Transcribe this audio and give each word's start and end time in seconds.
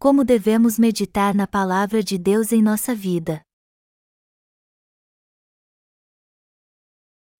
como 0.00 0.24
devemos 0.24 0.78
meditar 0.78 1.34
na 1.34 1.44
palavra 1.44 2.04
de 2.04 2.16
Deus 2.16 2.52
em 2.52 2.62
nossa 2.62 2.94
vida. 2.94 3.42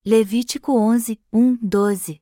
Levítico 0.05 0.73
11, 0.73 1.21
1, 1.33 1.57
12 1.57 2.21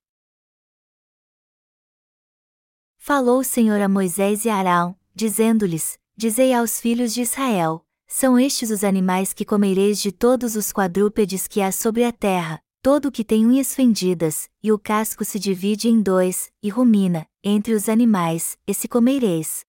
Falou 2.99 3.41
o 3.41 3.45
Senhor 3.45 3.81
a 3.81 3.89
Moisés 3.89 4.45
e 4.45 4.51
Arão, 4.51 4.99
dizendo-lhes: 5.15 5.99
Dizei 6.15 6.53
aos 6.53 6.81
filhos 6.81 7.15
de 7.15 7.23
Israel: 7.23 7.87
São 8.07 8.39
estes 8.39 8.71
os 8.71 8.85
animais 8.85 9.33
que 9.33 9.45
comereis 9.45 9.99
de 9.99 10.13
todos 10.13 10.55
os 10.55 10.71
quadrúpedes 10.71 11.49
que 11.49 11.63
há 11.63 11.73
sobre 11.73 12.05
a 12.05 12.13
terra, 12.13 12.61
todo 12.83 13.07
o 13.07 13.13
que 13.13 13.25
tem 13.25 13.47
unhas 13.47 13.75
fendidas, 13.75 14.51
e 14.63 14.71
o 14.71 14.79
casco 14.79 15.25
se 15.25 15.39
divide 15.39 15.89
em 15.89 16.03
dois, 16.03 16.53
e 16.63 16.69
rumina, 16.69 17.27
entre 17.43 17.73
os 17.73 17.89
animais, 17.89 18.59
esse 18.67 18.87
comereis. 18.87 19.66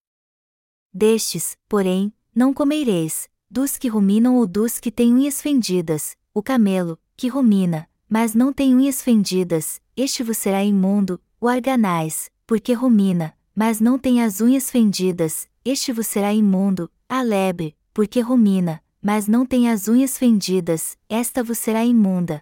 Destes, 0.93 1.57
porém, 1.67 2.13
não 2.33 2.53
comereis, 2.53 3.29
dos 3.49 3.77
que 3.77 3.87
ruminam 3.87 4.35
ou 4.35 4.47
dos 4.47 4.79
que 4.79 4.91
têm 4.91 5.13
unhas 5.13 5.41
fendidas, 5.41 6.15
o 6.33 6.41
camelo, 6.41 6.99
que 7.15 7.27
rumina, 7.27 7.89
mas 8.09 8.33
não 8.33 8.53
tem 8.53 8.75
unhas 8.75 9.01
fendidas, 9.01 9.81
este 9.95 10.23
vos 10.23 10.37
será 10.37 10.63
imundo, 10.63 11.19
o 11.39 11.47
arganais, 11.47 12.31
porque 12.45 12.73
rumina, 12.73 13.35
mas 13.55 13.79
não 13.79 13.97
tem 13.97 14.21
as 14.23 14.39
unhas 14.39 14.69
fendidas, 14.69 15.49
este 15.65 15.91
vos 15.91 16.07
será 16.07 16.33
imundo, 16.33 16.89
a 17.09 17.21
lebre, 17.21 17.75
porque 17.93 18.21
rumina, 18.21 18.81
mas 19.01 19.27
não 19.27 19.45
tem 19.45 19.69
as 19.69 19.87
unhas 19.87 20.17
fendidas, 20.17 20.97
esta 21.09 21.43
vos 21.43 21.57
será 21.57 21.83
imunda. 21.83 22.41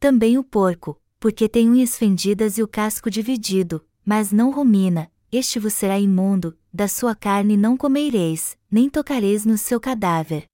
Também 0.00 0.36
o 0.36 0.44
porco, 0.44 1.00
porque 1.20 1.48
tem 1.48 1.70
unhas 1.70 1.96
fendidas 1.96 2.58
e 2.58 2.62
o 2.62 2.68
casco 2.68 3.10
dividido, 3.10 3.84
mas 4.04 4.32
não 4.32 4.50
rumina, 4.50 5.10
este 5.30 5.58
vos 5.58 5.74
será 5.74 5.98
imundo, 5.98 6.58
da 6.72 6.88
sua 6.88 7.14
carne 7.14 7.56
não 7.56 7.76
comereis, 7.76 8.56
nem 8.70 8.88
tocareis 8.88 9.44
no 9.44 9.58
seu 9.58 9.78
cadáver. 9.78 10.46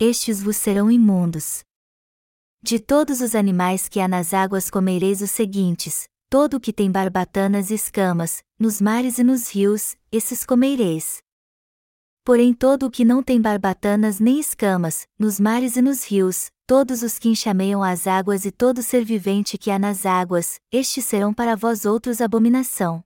Estes 0.00 0.42
vos 0.42 0.56
serão 0.56 0.90
imundos. 0.90 1.62
De 2.62 2.78
todos 2.78 3.20
os 3.20 3.34
animais 3.34 3.88
que 3.88 4.00
há 4.00 4.08
nas 4.08 4.32
águas 4.32 4.70
comereis 4.70 5.20
os 5.20 5.30
seguintes: 5.30 6.08
todo 6.30 6.56
o 6.56 6.60
que 6.60 6.72
tem 6.72 6.90
barbatanas 6.90 7.70
e 7.70 7.74
escamas, 7.74 8.42
nos 8.58 8.80
mares 8.80 9.18
e 9.18 9.22
nos 9.22 9.50
rios, 9.50 9.96
esses 10.10 10.44
comereis. 10.46 11.18
Porém, 12.24 12.54
todo 12.54 12.86
o 12.86 12.90
que 12.90 13.04
não 13.04 13.22
tem 13.22 13.38
barbatanas 13.38 14.18
nem 14.18 14.40
escamas, 14.40 15.06
nos 15.18 15.38
mares 15.38 15.76
e 15.76 15.82
nos 15.82 16.04
rios, 16.04 16.50
todos 16.66 17.02
os 17.02 17.18
que 17.18 17.28
enxameiam 17.28 17.82
as 17.82 18.06
águas 18.06 18.46
e 18.46 18.50
todo 18.50 18.82
ser 18.82 19.04
vivente 19.04 19.58
que 19.58 19.70
há 19.70 19.78
nas 19.78 20.06
águas, 20.06 20.58
estes 20.72 21.04
serão 21.04 21.34
para 21.34 21.54
vós 21.54 21.84
outros 21.84 22.22
abominação. 22.22 23.04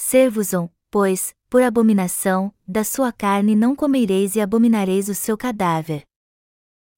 Ser-vos-ão, 0.00 0.70
pois, 0.92 1.34
por 1.50 1.60
abominação, 1.60 2.54
da 2.66 2.84
sua 2.84 3.10
carne 3.10 3.56
não 3.56 3.74
comereis 3.74 4.36
e 4.36 4.40
abominareis 4.40 5.08
o 5.08 5.14
seu 5.14 5.36
cadáver. 5.36 6.04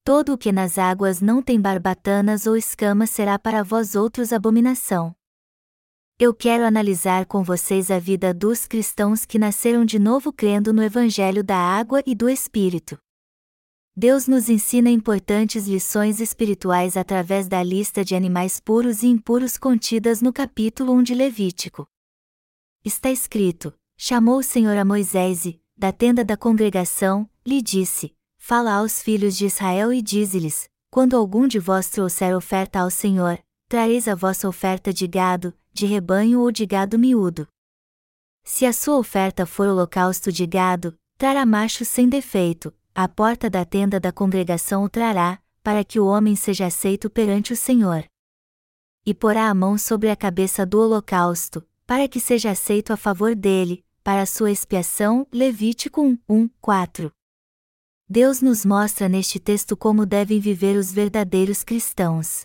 Todo 0.04 0.34
o 0.34 0.38
que 0.38 0.52
nas 0.52 0.76
águas 0.76 1.22
não 1.22 1.40
tem 1.40 1.58
barbatanas 1.58 2.46
ou 2.46 2.58
escamas 2.58 3.08
será 3.08 3.38
para 3.38 3.62
vós 3.62 3.94
outros 3.96 4.34
abominação. 4.34 5.14
Eu 6.18 6.34
quero 6.34 6.62
analisar 6.62 7.24
com 7.24 7.42
vocês 7.42 7.90
a 7.90 7.98
vida 7.98 8.34
dos 8.34 8.66
cristãos 8.66 9.24
que 9.24 9.38
nasceram 9.38 9.86
de 9.86 9.98
novo 9.98 10.30
crendo 10.30 10.70
no 10.70 10.82
Evangelho 10.82 11.42
da 11.42 11.56
Água 11.56 12.02
e 12.06 12.14
do 12.14 12.28
Espírito. 12.28 12.98
Deus 13.96 14.28
nos 14.28 14.50
ensina 14.50 14.90
importantes 14.90 15.66
lições 15.66 16.20
espirituais 16.20 16.98
através 16.98 17.48
da 17.48 17.62
lista 17.62 18.04
de 18.04 18.14
animais 18.14 18.60
puros 18.60 19.02
e 19.02 19.06
impuros 19.06 19.56
contidas 19.56 20.20
no 20.20 20.34
capítulo 20.34 20.92
1 20.92 21.02
de 21.02 21.14
Levítico. 21.14 21.88
Está 22.82 23.10
escrito: 23.10 23.74
Chamou 23.94 24.38
o 24.38 24.42
Senhor 24.42 24.74
a 24.78 24.86
Moisés 24.86 25.44
e, 25.44 25.60
da 25.76 25.92
tenda 25.92 26.24
da 26.24 26.34
congregação, 26.34 27.28
lhe 27.46 27.60
disse: 27.60 28.16
Fala 28.38 28.72
aos 28.72 29.02
filhos 29.02 29.36
de 29.36 29.44
Israel 29.44 29.92
e 29.92 30.00
dize-lhes: 30.00 30.66
Quando 30.90 31.14
algum 31.14 31.46
de 31.46 31.58
vós 31.58 31.90
trouxer 31.90 32.34
oferta 32.34 32.80
ao 32.80 32.90
Senhor, 32.90 33.38
trareis 33.68 34.08
a 34.08 34.14
vossa 34.14 34.48
oferta 34.48 34.94
de 34.94 35.06
gado, 35.06 35.52
de 35.74 35.84
rebanho 35.84 36.40
ou 36.40 36.50
de 36.50 36.64
gado 36.64 36.98
miúdo. 36.98 37.46
Se 38.42 38.64
a 38.64 38.72
sua 38.72 38.96
oferta 38.96 39.44
for 39.44 39.68
holocausto 39.68 40.32
de 40.32 40.46
gado, 40.46 40.96
trará 41.18 41.44
macho 41.44 41.84
sem 41.84 42.08
defeito, 42.08 42.74
à 42.94 43.06
porta 43.06 43.50
da 43.50 43.62
tenda 43.62 44.00
da 44.00 44.10
congregação 44.10 44.84
o 44.84 44.88
trará, 44.88 45.38
para 45.62 45.84
que 45.84 46.00
o 46.00 46.06
homem 46.06 46.34
seja 46.34 46.66
aceito 46.66 47.10
perante 47.10 47.52
o 47.52 47.56
Senhor. 47.56 48.06
E 49.04 49.12
porá 49.12 49.50
a 49.50 49.54
mão 49.54 49.76
sobre 49.76 50.08
a 50.08 50.16
cabeça 50.16 50.64
do 50.64 50.80
holocausto, 50.80 51.62
para 51.90 52.06
que 52.06 52.20
seja 52.20 52.52
aceito 52.52 52.92
a 52.92 52.96
favor 52.96 53.34
dele, 53.34 53.84
para 54.04 54.24
sua 54.24 54.52
expiação. 54.52 55.26
Levítico 55.32 56.00
1, 56.00 56.18
1, 56.28 56.48
4. 56.60 57.10
Deus 58.08 58.40
nos 58.40 58.64
mostra 58.64 59.08
neste 59.08 59.40
texto 59.40 59.76
como 59.76 60.06
devem 60.06 60.38
viver 60.38 60.76
os 60.76 60.92
verdadeiros 60.92 61.64
cristãos. 61.64 62.42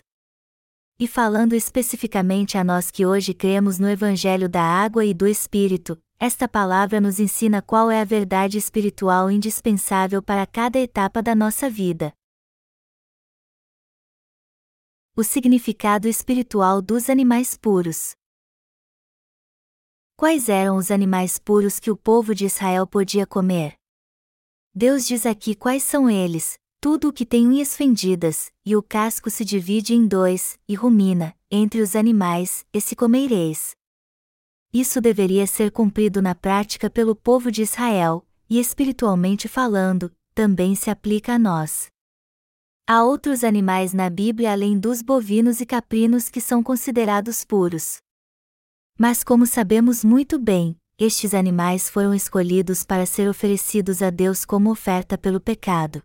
E 0.98 1.06
falando 1.06 1.52
especificamente 1.52 2.58
a 2.58 2.64
nós 2.64 2.90
que 2.90 3.06
hoje 3.06 3.32
cremos 3.32 3.78
no 3.78 3.88
Evangelho 3.88 4.48
da 4.48 4.62
Água 4.62 5.04
e 5.04 5.14
do 5.14 5.28
Espírito, 5.28 5.96
esta 6.18 6.48
palavra 6.48 7.00
nos 7.00 7.20
ensina 7.20 7.62
qual 7.62 7.88
é 7.88 8.00
a 8.00 8.04
verdade 8.04 8.58
espiritual 8.58 9.30
indispensável 9.30 10.20
para 10.20 10.44
cada 10.44 10.76
etapa 10.76 11.22
da 11.22 11.36
nossa 11.36 11.70
vida. 11.70 12.12
O 15.16 15.22
significado 15.22 16.08
espiritual 16.08 16.82
dos 16.82 17.08
animais 17.08 17.56
puros. 17.56 18.16
Quais 20.18 20.48
eram 20.48 20.78
os 20.78 20.90
animais 20.90 21.38
puros 21.38 21.78
que 21.78 21.90
o 21.90 21.96
povo 21.96 22.34
de 22.34 22.46
Israel 22.46 22.86
podia 22.86 23.26
comer? 23.26 23.74
Deus 24.74 25.06
diz 25.06 25.26
aqui 25.26 25.54
quais 25.54 25.82
são 25.82 26.08
eles: 26.08 26.58
tudo 26.80 27.08
o 27.08 27.12
que 27.12 27.26
tem 27.26 27.46
unhas 27.46 27.76
fendidas, 27.76 28.50
e 28.64 28.74
o 28.74 28.82
casco 28.82 29.28
se 29.28 29.44
divide 29.44 29.92
em 29.92 30.06
dois, 30.06 30.58
e 30.66 30.74
rumina, 30.74 31.36
entre 31.50 31.82
os 31.82 31.94
animais, 31.94 32.64
esse 32.72 32.96
comereis. 32.96 33.76
Isso 34.72 35.02
deveria 35.02 35.46
ser 35.46 35.70
cumprido 35.70 36.22
na 36.22 36.34
prática 36.34 36.88
pelo 36.88 37.14
povo 37.14 37.52
de 37.52 37.60
Israel, 37.60 38.26
e 38.48 38.58
espiritualmente 38.58 39.48
falando, 39.48 40.10
também 40.34 40.74
se 40.74 40.88
aplica 40.88 41.34
a 41.34 41.38
nós. 41.38 41.88
Há 42.88 43.04
outros 43.04 43.44
animais 43.44 43.92
na 43.92 44.08
Bíblia 44.08 44.52
além 44.52 44.78
dos 44.78 45.02
bovinos 45.02 45.60
e 45.60 45.66
caprinos 45.66 46.30
que 46.30 46.40
são 46.40 46.62
considerados 46.62 47.44
puros. 47.44 47.98
Mas 48.98 49.22
como 49.22 49.44
sabemos 49.44 50.02
muito 50.02 50.38
bem, 50.38 50.74
estes 50.98 51.34
animais 51.34 51.90
foram 51.90 52.14
escolhidos 52.14 52.82
para 52.82 53.04
ser 53.04 53.28
oferecidos 53.28 54.00
a 54.00 54.08
Deus 54.08 54.46
como 54.46 54.70
oferta 54.70 55.18
pelo 55.18 55.38
pecado. 55.38 56.00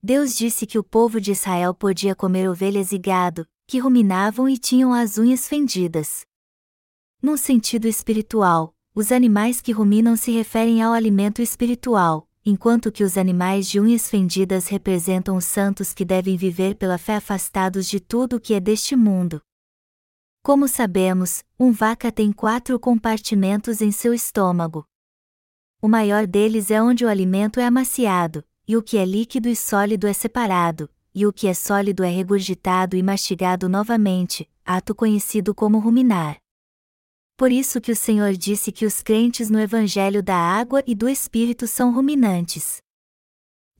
Deus 0.00 0.36
disse 0.36 0.64
que 0.64 0.78
o 0.78 0.84
povo 0.84 1.20
de 1.20 1.32
Israel 1.32 1.74
podia 1.74 2.14
comer 2.14 2.48
ovelhas 2.48 2.92
e 2.92 2.98
gado, 2.98 3.44
que 3.66 3.80
ruminavam 3.80 4.48
e 4.48 4.56
tinham 4.56 4.94
as 4.94 5.18
unhas 5.18 5.48
fendidas. 5.48 6.20
Num 7.20 7.36
sentido 7.36 7.88
espiritual, 7.88 8.72
os 8.94 9.10
animais 9.10 9.60
que 9.60 9.72
ruminam 9.72 10.16
se 10.16 10.30
referem 10.30 10.80
ao 10.80 10.92
alimento 10.92 11.42
espiritual, 11.42 12.28
enquanto 12.46 12.92
que 12.92 13.02
os 13.02 13.18
animais 13.18 13.68
de 13.68 13.80
unhas 13.80 14.08
fendidas 14.08 14.68
representam 14.68 15.36
os 15.36 15.46
santos 15.46 15.92
que 15.92 16.04
devem 16.04 16.36
viver 16.36 16.76
pela 16.76 16.96
fé 16.96 17.16
afastados 17.16 17.88
de 17.88 17.98
tudo 17.98 18.36
o 18.36 18.40
que 18.40 18.54
é 18.54 18.60
deste 18.60 18.94
mundo. 18.94 19.42
Como 20.42 20.66
sabemos, 20.66 21.44
um 21.58 21.72
vaca 21.72 22.10
tem 22.10 22.32
quatro 22.32 22.78
compartimentos 22.78 23.80
em 23.80 23.90
seu 23.90 24.14
estômago. 24.14 24.84
O 25.80 25.88
maior 25.88 26.26
deles 26.26 26.70
é 26.70 26.82
onde 26.82 27.04
o 27.04 27.08
alimento 27.08 27.60
é 27.60 27.64
amaciado, 27.64 28.44
e 28.66 28.76
o 28.76 28.82
que 28.82 28.96
é 28.98 29.04
líquido 29.04 29.48
e 29.48 29.54
sólido 29.54 30.06
é 30.06 30.12
separado, 30.12 30.90
e 31.14 31.26
o 31.26 31.32
que 31.32 31.46
é 31.46 31.54
sólido 31.54 32.02
é 32.02 32.08
regurgitado 32.08 32.96
e 32.96 33.02
mastigado 33.02 33.68
novamente, 33.68 34.48
ato 34.64 34.94
conhecido 34.94 35.54
como 35.54 35.78
ruminar. 35.78 36.36
Por 37.36 37.52
isso 37.52 37.80
que 37.80 37.92
o 37.92 37.96
Senhor 37.96 38.32
disse 38.32 38.72
que 38.72 38.84
os 38.84 39.02
crentes 39.02 39.48
no 39.48 39.60
Evangelho 39.60 40.22
da 40.22 40.36
Água 40.36 40.82
e 40.86 40.94
do 40.94 41.08
Espírito 41.08 41.66
são 41.68 41.92
ruminantes. 41.92 42.82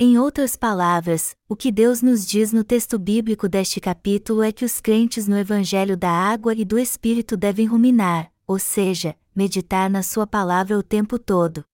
Em 0.00 0.16
outras 0.16 0.54
palavras, 0.54 1.34
o 1.48 1.56
que 1.56 1.72
Deus 1.72 2.02
nos 2.02 2.24
diz 2.24 2.52
no 2.52 2.62
texto 2.62 2.96
bíblico 3.00 3.48
deste 3.48 3.80
capítulo 3.80 4.44
é 4.44 4.52
que 4.52 4.64
os 4.64 4.80
crentes 4.80 5.26
no 5.26 5.36
Evangelho 5.36 5.96
da 5.96 6.08
Água 6.08 6.54
e 6.54 6.64
do 6.64 6.78
Espírito 6.78 7.36
devem 7.36 7.66
ruminar, 7.66 8.32
ou 8.46 8.60
seja, 8.60 9.16
meditar 9.34 9.90
na 9.90 10.04
Sua 10.04 10.24
palavra 10.24 10.78
o 10.78 10.84
tempo 10.84 11.18
todo. 11.18 11.64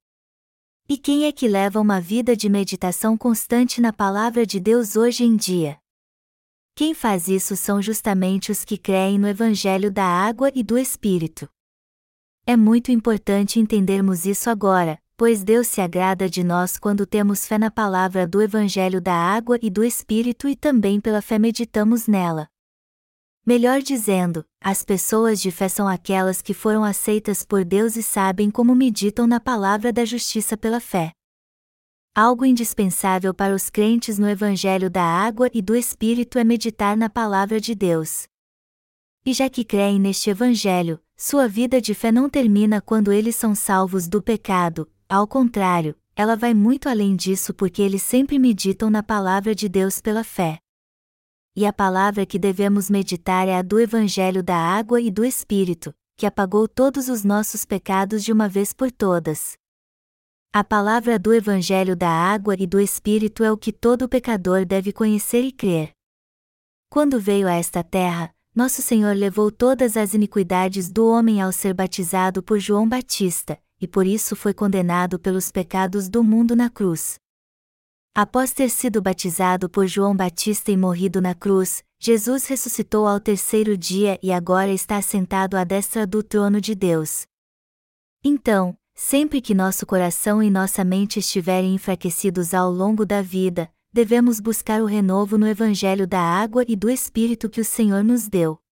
E 0.88 0.97
quem 0.97 1.26
é 1.26 1.32
que 1.32 1.47
leva 1.47 1.79
uma 1.79 2.00
vida 2.00 2.35
de 2.35 2.49
meditação 2.49 3.15
constante 3.15 3.79
na 3.79 3.93
palavra 3.93 4.47
de 4.47 4.59
Deus 4.59 4.97
hoje 4.97 5.23
em 5.23 5.37
dia? 5.37 5.76
Quem 6.75 6.94
faz 6.94 7.29
isso 7.29 7.55
são 7.55 7.82
justamente 7.82 8.50
os 8.50 8.65
que 8.65 8.79
creem 8.79 9.19
no 9.19 9.29
Evangelho 9.29 9.91
da 9.91 10.06
Água 10.06 10.50
e 10.55 10.62
do 10.62 10.79
Espírito. 10.79 11.47
É 12.47 12.56
muito 12.56 12.91
importante 12.91 13.61
entendermos 13.61 14.25
isso 14.25 14.49
agora, 14.49 14.99
pois 15.16 15.44
Deus 15.44 15.69
se 15.69 15.81
agrada 15.81 16.28
de 16.28 16.43
nós 16.43 16.76
quando 16.76 17.06
temos 17.06 17.46
fé 17.46 17.56
na 17.56 17.70
palavra 17.70 18.26
do 18.26 18.43
Evangelho 18.43 19.00
da 19.00 19.14
água 19.14 19.58
e 19.62 19.70
do 19.70 19.84
Espírito 19.84 20.49
e 20.49 20.56
também 20.56 21.00
pela 21.00 21.22
fé 21.22 21.38
meditamos 21.38 22.08
nela. 22.08 22.49
Melhor 23.46 23.82
dizendo, 23.82 24.44
as 24.61 24.82
pessoas 24.82 25.40
de 25.40 25.50
fé 25.50 25.69
são 25.69 25.87
aquelas 25.87 26.40
que 26.40 26.55
foram 26.55 26.82
aceitas 26.82 27.44
por 27.44 27.64
Deus 27.64 27.94
e 27.94 28.02
sabem 28.02 28.50
como 28.50 28.75
meditam 28.75 29.26
na 29.26 29.38
palavra 29.38 29.93
da 29.93 30.05
justiça 30.05 30.56
pela 30.56 30.81
fé. 30.81 31.12
Algo 32.14 32.44
indispensável 32.44 33.34
para 33.34 33.55
os 33.55 33.69
crentes 33.69 34.19
no 34.19 34.28
Evangelho 34.28 34.88
da 34.88 35.02
Água 35.02 35.50
e 35.52 35.61
do 35.61 35.76
Espírito 35.76 36.38
é 36.38 36.44
meditar 36.44 36.96
na 36.96 37.11
palavra 37.11 37.61
de 37.61 37.75
Deus. 37.75 38.26
E 39.26 39.32
já 39.32 39.50
que 39.50 39.64
creem 39.64 40.00
neste 40.00 40.31
Evangelho, 40.31 41.00
sua 41.16 41.46
vida 41.46 41.81
de 41.81 41.94
fé 41.94 42.11
não 42.11 42.28
termina 42.28 42.81
quando 42.81 43.12
eles 43.12 43.37
são 43.37 43.55
salvos 43.55 44.08
do 44.08 44.22
pecado, 44.22 44.90
ao 45.09 45.27
contrário, 45.27 45.97
ela 46.17 46.37
vai 46.37 46.55
muito 46.55 46.89
além 46.89 47.17
disso 47.17 47.53
porque 47.53 47.83
eles 47.83 48.03
sempre 48.03 48.39
meditam 48.39 48.91
na 48.91 49.03
palavra 49.03 49.55
de 49.55 49.69
Deus 49.69 50.01
pela 50.01 50.25
fé 50.25 50.59
e 51.56 51.65
a 51.65 51.73
palavra 51.73 52.27
que 52.27 52.39
devemos 52.39 52.91
meditar 52.91 53.47
é 53.47 53.56
a 53.56 53.62
do 53.62 53.79
Evangelho 53.79 54.43
da 54.43 54.56
Água 54.56 55.01
e 55.01 55.09
do 55.09 55.25
Espírito, 55.25 55.95
que 56.17 56.27
apagou 56.27 56.67
todos 56.67 57.09
os 57.09 57.23
nossos 57.23 57.65
pecados 57.65 58.25
de 58.25 58.33
uma 58.33 58.49
vez 58.49 58.73
por 58.73 58.91
todas. 58.91 59.56
A 60.53 60.65
palavra 60.65 61.17
do 61.17 61.33
Evangelho 61.33 61.95
da 61.95 62.11
Água 62.11 62.57
e 62.59 62.67
do 62.67 62.81
Espírito 62.81 63.45
é 63.45 63.53
o 63.53 63.57
que 63.57 63.73
todo 63.73 64.09
pecador 64.09 64.65
deve 64.65 64.93
conhecer 64.93 65.43
e 65.43 65.53
crer. 65.53 65.93
Quando 66.89 67.21
veio 67.21 67.47
a 67.47 67.55
esta 67.55 67.85
terra, 67.85 68.35
nosso 68.55 68.83
Senhor 68.83 69.17
levou 69.17 69.50
todas 69.50 69.97
as 69.97 70.12
iniquidades 70.12 70.91
do 70.91 71.07
homem 71.07 71.41
ao 71.41 71.53
ser 71.53 71.73
batizado 71.73 72.43
por 72.43 72.59
João 72.59 72.89
Batista, 72.89 73.61
e 73.81 73.87
por 73.87 74.06
isso 74.06 74.35
foi 74.35 74.55
condenado 74.55 75.19
pelos 75.19 75.50
pecados 75.50 76.09
do 76.09 76.23
mundo 76.23 76.55
na 76.55 76.71
cruz. 76.71 77.19
Após 78.15 78.53
ter 78.53 78.71
sido 78.71 79.03
batizado 79.03 79.69
por 79.69 79.87
João 79.87 80.15
Batista 80.17 80.71
e 80.71 80.76
morrido 80.76 81.21
na 81.21 81.35
cruz, 81.35 81.82
Jesus 81.99 82.47
ressuscitou 82.47 83.09
ao 83.09 83.19
terceiro 83.19 83.76
dia 83.76 84.19
e 84.23 84.31
agora 84.31 84.71
está 84.71 85.03
sentado 85.03 85.56
à 85.56 85.65
destra 85.65 86.06
do 86.06 86.23
trono 86.23 86.61
de 86.61 86.75
Deus. 86.75 87.26
Então, 88.23 88.76
sempre 88.94 89.41
que 89.41 89.55
nosso 89.55 89.85
coração 89.85 90.43
e 90.43 90.49
nossa 90.49 90.85
mente 90.85 91.19
estiverem 91.19 91.75
enfraquecidos 91.75 92.55
ao 92.55 92.71
longo 92.71 93.05
da 93.05 93.21
vida, 93.21 93.69
devemos 93.93 94.38
buscar 94.38 94.81
o 94.81 94.87
renovo 94.87 95.37
no 95.37 95.47
Evangelho 95.47 96.06
da 96.06 96.21
água 96.21 96.65
e 96.69 96.76
do 96.76 96.88
Espírito 96.88 97.50
que 97.50 97.61
o 97.61 97.65
Senhor 97.65 98.05
nos 98.05 98.29
deu. 98.29 98.63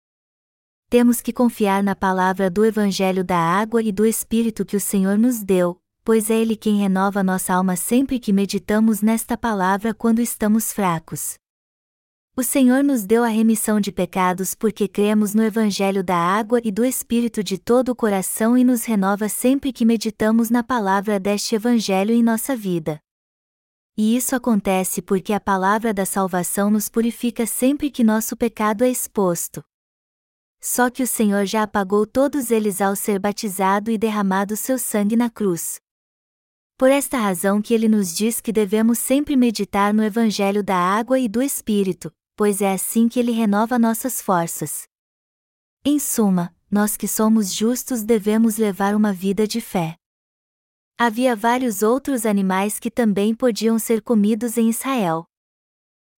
Temos 0.92 1.22
que 1.22 1.32
confiar 1.32 1.82
na 1.82 1.96
palavra 1.96 2.50
do 2.50 2.66
Evangelho 2.66 3.24
da 3.24 3.38
água 3.38 3.82
e 3.82 3.90
do 3.90 4.04
Espírito 4.04 4.62
que 4.62 4.76
o 4.76 4.80
Senhor 4.80 5.16
nos 5.16 5.42
deu, 5.42 5.80
pois 6.04 6.28
é 6.28 6.34
Ele 6.34 6.54
quem 6.54 6.80
renova 6.80 7.22
nossa 7.22 7.54
alma 7.54 7.76
sempre 7.76 8.18
que 8.18 8.30
meditamos 8.30 9.00
nesta 9.00 9.34
palavra 9.34 9.94
quando 9.94 10.20
estamos 10.20 10.70
fracos. 10.70 11.36
O 12.36 12.42
Senhor 12.42 12.84
nos 12.84 13.06
deu 13.06 13.24
a 13.24 13.28
remissão 13.28 13.80
de 13.80 13.90
pecados 13.90 14.54
porque 14.54 14.86
cremos 14.86 15.32
no 15.32 15.42
Evangelho 15.42 16.04
da 16.04 16.18
água 16.18 16.60
e 16.62 16.70
do 16.70 16.84
Espírito 16.84 17.42
de 17.42 17.56
todo 17.56 17.88
o 17.88 17.96
coração 17.96 18.54
e 18.58 18.62
nos 18.62 18.84
renova 18.84 19.30
sempre 19.30 19.72
que 19.72 19.86
meditamos 19.86 20.50
na 20.50 20.62
palavra 20.62 21.18
deste 21.18 21.54
Evangelho 21.54 22.12
em 22.12 22.22
nossa 22.22 22.54
vida. 22.54 23.00
E 23.96 24.14
isso 24.14 24.36
acontece 24.36 25.00
porque 25.00 25.32
a 25.32 25.40
palavra 25.40 25.94
da 25.94 26.04
salvação 26.04 26.70
nos 26.70 26.90
purifica 26.90 27.46
sempre 27.46 27.90
que 27.90 28.04
nosso 28.04 28.36
pecado 28.36 28.84
é 28.84 28.90
exposto. 28.90 29.64
Só 30.64 30.88
que 30.88 31.02
o 31.02 31.06
Senhor 31.06 31.44
já 31.44 31.64
apagou 31.64 32.06
todos 32.06 32.52
eles 32.52 32.80
ao 32.80 32.94
ser 32.94 33.18
batizado 33.18 33.90
e 33.90 33.98
derramado 33.98 34.56
seu 34.56 34.78
sangue 34.78 35.16
na 35.16 35.28
cruz. 35.28 35.80
Por 36.78 36.88
esta 36.88 37.18
razão 37.18 37.60
que 37.60 37.74
ele 37.74 37.88
nos 37.88 38.14
diz 38.14 38.40
que 38.40 38.52
devemos 38.52 38.98
sempre 38.98 39.36
meditar 39.36 39.92
no 39.92 40.04
Evangelho 40.04 40.62
da 40.62 40.76
água 40.76 41.18
e 41.18 41.28
do 41.28 41.42
Espírito, 41.42 42.12
pois 42.36 42.62
é 42.62 42.72
assim 42.72 43.08
que 43.08 43.18
ele 43.18 43.32
renova 43.32 43.76
nossas 43.78 44.22
forças. 44.22 44.84
Em 45.84 45.98
suma, 45.98 46.54
nós 46.70 46.96
que 46.96 47.08
somos 47.08 47.52
justos 47.52 48.04
devemos 48.04 48.56
levar 48.56 48.94
uma 48.94 49.12
vida 49.12 49.48
de 49.48 49.60
fé. 49.60 49.96
Havia 50.96 51.34
vários 51.34 51.82
outros 51.82 52.24
animais 52.24 52.78
que 52.78 52.90
também 52.90 53.34
podiam 53.34 53.80
ser 53.80 54.00
comidos 54.00 54.56
em 54.56 54.70
Israel. 54.70 55.24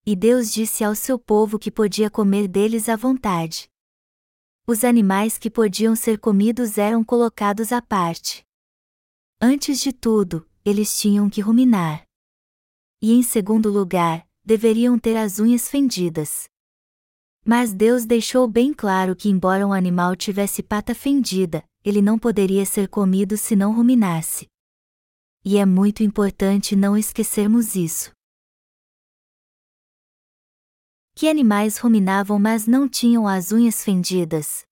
E 0.04 0.14
Deus 0.14 0.52
disse 0.52 0.84
ao 0.84 0.94
seu 0.94 1.18
povo 1.18 1.58
que 1.58 1.70
podia 1.70 2.10
comer 2.10 2.46
deles 2.46 2.90
à 2.90 2.96
vontade. 2.96 3.68
Os 4.66 4.82
animais 4.82 5.36
que 5.36 5.50
podiam 5.50 5.94
ser 5.94 6.18
comidos 6.18 6.78
eram 6.78 7.04
colocados 7.04 7.70
à 7.70 7.82
parte. 7.82 8.42
Antes 9.38 9.78
de 9.78 9.92
tudo, 9.92 10.48
eles 10.64 10.98
tinham 10.98 11.28
que 11.28 11.42
ruminar. 11.42 12.06
E 13.02 13.12
em 13.12 13.22
segundo 13.22 13.70
lugar, 13.70 14.26
deveriam 14.42 14.98
ter 14.98 15.18
as 15.18 15.38
unhas 15.38 15.68
fendidas. 15.68 16.48
Mas 17.44 17.74
Deus 17.74 18.06
deixou 18.06 18.48
bem 18.48 18.72
claro 18.72 19.14
que, 19.14 19.28
embora 19.28 19.66
um 19.66 19.72
animal 19.72 20.16
tivesse 20.16 20.62
pata 20.62 20.94
fendida, 20.94 21.62
ele 21.84 22.00
não 22.00 22.18
poderia 22.18 22.64
ser 22.64 22.88
comido 22.88 23.36
se 23.36 23.54
não 23.54 23.74
ruminasse. 23.74 24.46
E 25.44 25.58
é 25.58 25.66
muito 25.66 26.02
importante 26.02 26.74
não 26.74 26.96
esquecermos 26.96 27.76
isso. 27.76 28.14
Que 31.16 31.28
animais 31.28 31.78
ruminavam 31.78 32.40
mas 32.40 32.66
não 32.66 32.88
tinham 32.88 33.28
as 33.28 33.52
unhas 33.52 33.84
fendidas? 33.84 34.66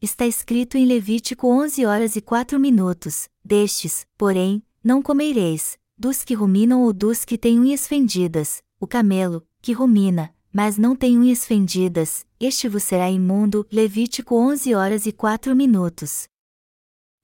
Está 0.00 0.24
escrito 0.24 0.78
em 0.78 0.86
Levítico 0.86 1.48
11 1.48 1.84
horas 1.84 2.14
e 2.14 2.20
4 2.20 2.60
minutos: 2.60 3.28
Destes, 3.44 4.06
porém, 4.16 4.62
não 4.84 5.02
comereis, 5.02 5.76
dos 5.98 6.22
que 6.22 6.32
ruminam 6.32 6.84
ou 6.84 6.92
dos 6.92 7.24
que 7.24 7.36
têm 7.36 7.58
unhas 7.58 7.88
fendidas, 7.88 8.62
o 8.78 8.86
camelo, 8.86 9.44
que 9.60 9.72
rumina, 9.72 10.32
mas 10.52 10.78
não 10.78 10.94
tem 10.94 11.18
unhas 11.18 11.44
fendidas, 11.44 12.24
este 12.38 12.68
vos 12.68 12.84
será 12.84 13.10
imundo. 13.10 13.66
Levítico 13.72 14.36
11 14.36 14.76
horas 14.76 15.06
e 15.06 15.12
4 15.12 15.56
minutos. 15.56 16.28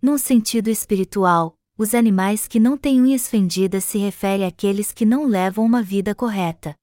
Num 0.03 0.19
sentido 0.19 0.69
espiritual, 0.69 1.57
os 1.79 1.95
animais 1.95 2.49
que 2.49 2.59
não 2.59 2.77
têm 2.77 3.01
unhas 3.01 3.29
fendidas 3.29 3.85
se 3.85 3.97
refere 3.97 4.43
àqueles 4.43 4.91
que 4.91 5.07
não 5.07 5.25
levam 5.25 5.65
uma 5.65 5.85
vida 5.85 6.17
correta. 6.17 6.77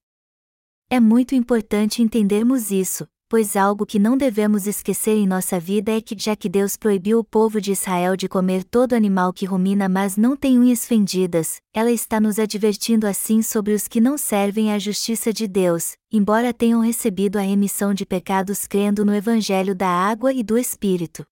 É 0.92 1.00
muito 1.00 1.36
importante 1.36 2.02
entendermos 2.02 2.72
isso, 2.72 3.08
pois 3.30 3.56
algo 3.56 3.86
que 3.86 4.00
não 4.00 4.18
devemos 4.18 4.66
esquecer 4.66 5.12
em 5.12 5.28
nossa 5.28 5.60
vida 5.60 5.96
é 5.96 6.02
que, 6.02 6.16
já 6.18 6.36
que 6.36 6.50
Deus 6.50 6.76
proibiu 6.76 7.20
o 7.20 7.24
povo 7.24 7.62
de 7.62 7.74
Israel 7.74 8.16
de 8.16 8.28
comer 8.28 8.64
todo 8.64 8.94
animal 8.94 9.32
que 9.32 9.46
rumina 9.46 9.88
mas 9.88 10.18
não 10.18 10.36
tem 10.36 10.58
unhas 10.58 10.88
fendidas, 10.88 11.62
ela 11.72 11.92
está 11.92 12.20
nos 12.20 12.40
advertindo 12.40 13.06
assim 13.06 13.44
sobre 13.44 13.74
os 13.74 13.88
que 13.88 14.02
não 14.02 14.18
servem 14.18 14.74
à 14.74 14.80
justiça 14.80 15.32
de 15.32 15.48
Deus, 15.48 15.96
embora 16.12 16.52
tenham 16.52 16.82
recebido 16.82 17.38
a 17.38 17.42
remissão 17.42 17.94
de 17.94 18.04
pecados 18.04 18.66
crendo 18.66 19.06
no 19.06 19.14
Evangelho 19.14 19.76
da 19.76 19.90
água 19.90 20.34
e 20.34 20.42
do 20.42 20.58
Espírito. 20.58 21.24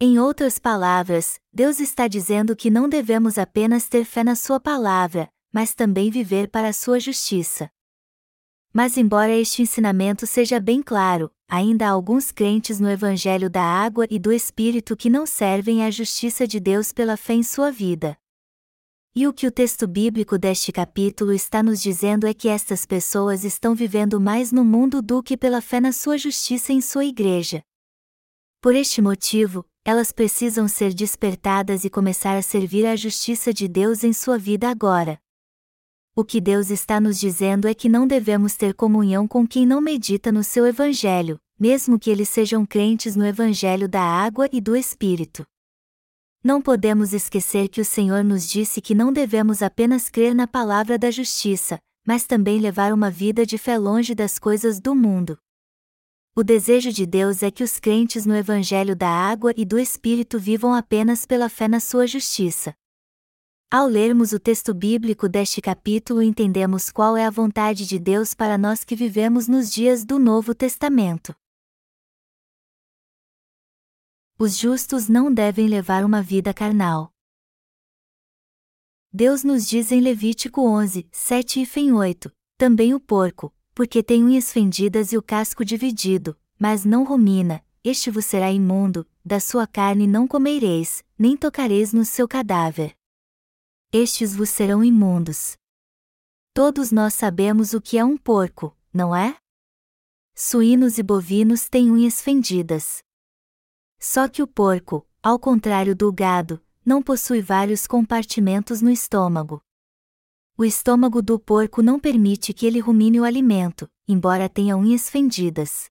Em 0.00 0.18
outras 0.18 0.58
palavras, 0.58 1.38
Deus 1.52 1.78
está 1.78 2.08
dizendo 2.08 2.56
que 2.56 2.68
não 2.68 2.88
devemos 2.88 3.38
apenas 3.38 3.88
ter 3.88 4.04
fé 4.04 4.24
na 4.24 4.34
Sua 4.34 4.58
palavra, 4.58 5.28
mas 5.52 5.72
também 5.72 6.10
viver 6.10 6.48
para 6.48 6.70
a 6.70 6.72
Sua 6.72 6.98
justiça. 6.98 7.70
Mas, 8.76 8.98
embora 8.98 9.34
este 9.34 9.62
ensinamento 9.62 10.26
seja 10.26 10.60
bem 10.60 10.82
claro, 10.82 11.30
ainda 11.48 11.86
há 11.86 11.90
alguns 11.92 12.30
crentes 12.30 12.78
no 12.78 12.90
Evangelho 12.90 13.48
da 13.48 13.62
Água 13.62 14.06
e 14.10 14.18
do 14.18 14.30
Espírito 14.30 14.94
que 14.94 15.08
não 15.08 15.24
servem 15.24 15.82
à 15.82 15.90
justiça 15.90 16.46
de 16.46 16.60
Deus 16.60 16.92
pela 16.92 17.16
fé 17.16 17.32
em 17.32 17.42
sua 17.42 17.72
vida. 17.72 18.18
E 19.14 19.26
o 19.26 19.32
que 19.32 19.46
o 19.46 19.50
texto 19.50 19.86
bíblico 19.86 20.36
deste 20.36 20.72
capítulo 20.72 21.32
está 21.32 21.62
nos 21.62 21.80
dizendo 21.80 22.26
é 22.26 22.34
que 22.34 22.50
estas 22.50 22.84
pessoas 22.84 23.44
estão 23.44 23.74
vivendo 23.74 24.20
mais 24.20 24.52
no 24.52 24.62
mundo 24.62 25.00
do 25.00 25.22
que 25.22 25.38
pela 25.38 25.62
fé 25.62 25.80
na 25.80 25.90
sua 25.90 26.18
justiça 26.18 26.70
em 26.70 26.82
sua 26.82 27.06
igreja. 27.06 27.62
Por 28.60 28.74
este 28.74 29.00
motivo, 29.00 29.64
elas 29.86 30.12
precisam 30.12 30.68
ser 30.68 30.92
despertadas 30.92 31.86
e 31.86 31.88
começar 31.88 32.36
a 32.36 32.42
servir 32.42 32.84
à 32.84 32.94
justiça 32.94 33.54
de 33.54 33.68
Deus 33.68 34.04
em 34.04 34.12
sua 34.12 34.36
vida 34.36 34.68
agora. 34.68 35.18
O 36.18 36.24
que 36.24 36.40
Deus 36.40 36.70
está 36.70 36.98
nos 36.98 37.20
dizendo 37.20 37.68
é 37.68 37.74
que 37.74 37.90
não 37.90 38.06
devemos 38.06 38.56
ter 38.56 38.72
comunhão 38.72 39.28
com 39.28 39.46
quem 39.46 39.66
não 39.66 39.82
medita 39.82 40.32
no 40.32 40.42
seu 40.42 40.66
Evangelho, 40.66 41.38
mesmo 41.60 41.98
que 41.98 42.08
eles 42.08 42.30
sejam 42.30 42.64
crentes 42.64 43.14
no 43.14 43.26
Evangelho 43.26 43.86
da 43.86 44.00
água 44.00 44.48
e 44.50 44.58
do 44.58 44.74
Espírito. 44.74 45.46
Não 46.42 46.62
podemos 46.62 47.12
esquecer 47.12 47.68
que 47.68 47.82
o 47.82 47.84
Senhor 47.84 48.24
nos 48.24 48.48
disse 48.48 48.80
que 48.80 48.94
não 48.94 49.12
devemos 49.12 49.60
apenas 49.60 50.08
crer 50.08 50.34
na 50.34 50.46
palavra 50.46 50.98
da 50.98 51.10
justiça, 51.10 51.78
mas 52.06 52.26
também 52.26 52.60
levar 52.60 52.94
uma 52.94 53.10
vida 53.10 53.44
de 53.44 53.58
fé 53.58 53.76
longe 53.76 54.14
das 54.14 54.38
coisas 54.38 54.80
do 54.80 54.94
mundo. 54.94 55.38
O 56.34 56.42
desejo 56.42 56.90
de 56.90 57.04
Deus 57.04 57.42
é 57.42 57.50
que 57.50 57.62
os 57.62 57.78
crentes 57.78 58.24
no 58.24 58.34
Evangelho 58.34 58.96
da 58.96 59.10
água 59.10 59.52
e 59.54 59.66
do 59.66 59.78
Espírito 59.78 60.38
vivam 60.38 60.72
apenas 60.72 61.26
pela 61.26 61.50
fé 61.50 61.68
na 61.68 61.78
sua 61.78 62.06
justiça. 62.06 62.74
Ao 63.76 63.86
lermos 63.86 64.32
o 64.32 64.40
texto 64.40 64.72
bíblico 64.72 65.28
deste 65.28 65.60
capítulo, 65.60 66.22
entendemos 66.22 66.90
qual 66.90 67.14
é 67.14 67.26
a 67.26 67.30
vontade 67.30 67.84
de 67.84 67.98
Deus 67.98 68.32
para 68.32 68.56
nós 68.56 68.82
que 68.82 68.96
vivemos 68.96 69.48
nos 69.48 69.70
dias 69.70 70.02
do 70.02 70.18
Novo 70.18 70.54
Testamento. 70.54 71.36
Os 74.38 74.56
justos 74.56 75.10
não 75.10 75.30
devem 75.30 75.68
levar 75.68 76.06
uma 76.06 76.22
vida 76.22 76.54
carnal. 76.54 77.12
Deus 79.12 79.44
nos 79.44 79.68
diz 79.68 79.92
em 79.92 80.00
Levítico 80.00 80.62
11, 80.62 81.06
7 81.12 81.68
e 81.76 81.92
8, 81.92 82.32
também 82.56 82.94
o 82.94 82.98
porco, 82.98 83.52
porque 83.74 84.02
tem 84.02 84.24
unhas 84.24 84.50
fendidas 84.50 85.12
e 85.12 85.18
o 85.18 85.22
casco 85.22 85.62
dividido, 85.66 86.34
mas 86.58 86.86
não 86.86 87.04
rumina, 87.04 87.62
este 87.84 88.10
vos 88.10 88.24
será 88.24 88.50
imundo, 88.50 89.06
da 89.22 89.38
sua 89.38 89.66
carne 89.66 90.06
não 90.06 90.26
comereis, 90.26 91.04
nem 91.18 91.36
tocareis 91.36 91.92
no 91.92 92.06
seu 92.06 92.26
cadáver. 92.26 92.96
Estes 93.98 94.36
vos 94.36 94.50
serão 94.50 94.84
imundos. 94.84 95.56
Todos 96.52 96.92
nós 96.92 97.14
sabemos 97.14 97.72
o 97.72 97.80
que 97.80 97.96
é 97.96 98.04
um 98.04 98.14
porco, 98.14 98.76
não 98.92 99.16
é? 99.16 99.38
Suínos 100.34 100.98
e 100.98 101.02
bovinos 101.02 101.66
têm 101.70 101.90
unhas 101.90 102.20
fendidas. 102.20 102.98
Só 103.98 104.28
que 104.28 104.42
o 104.42 104.46
porco, 104.46 105.08
ao 105.22 105.38
contrário 105.38 105.96
do 105.96 106.12
gado, 106.12 106.62
não 106.84 107.02
possui 107.02 107.40
vários 107.40 107.86
compartimentos 107.86 108.82
no 108.82 108.90
estômago. 108.90 109.62
O 110.58 110.64
estômago 110.66 111.22
do 111.22 111.40
porco 111.40 111.80
não 111.82 111.98
permite 111.98 112.52
que 112.52 112.66
ele 112.66 112.80
rumine 112.80 113.18
o 113.18 113.24
alimento, 113.24 113.88
embora 114.06 114.46
tenha 114.46 114.76
unhas 114.76 115.08
fendidas. 115.08 115.86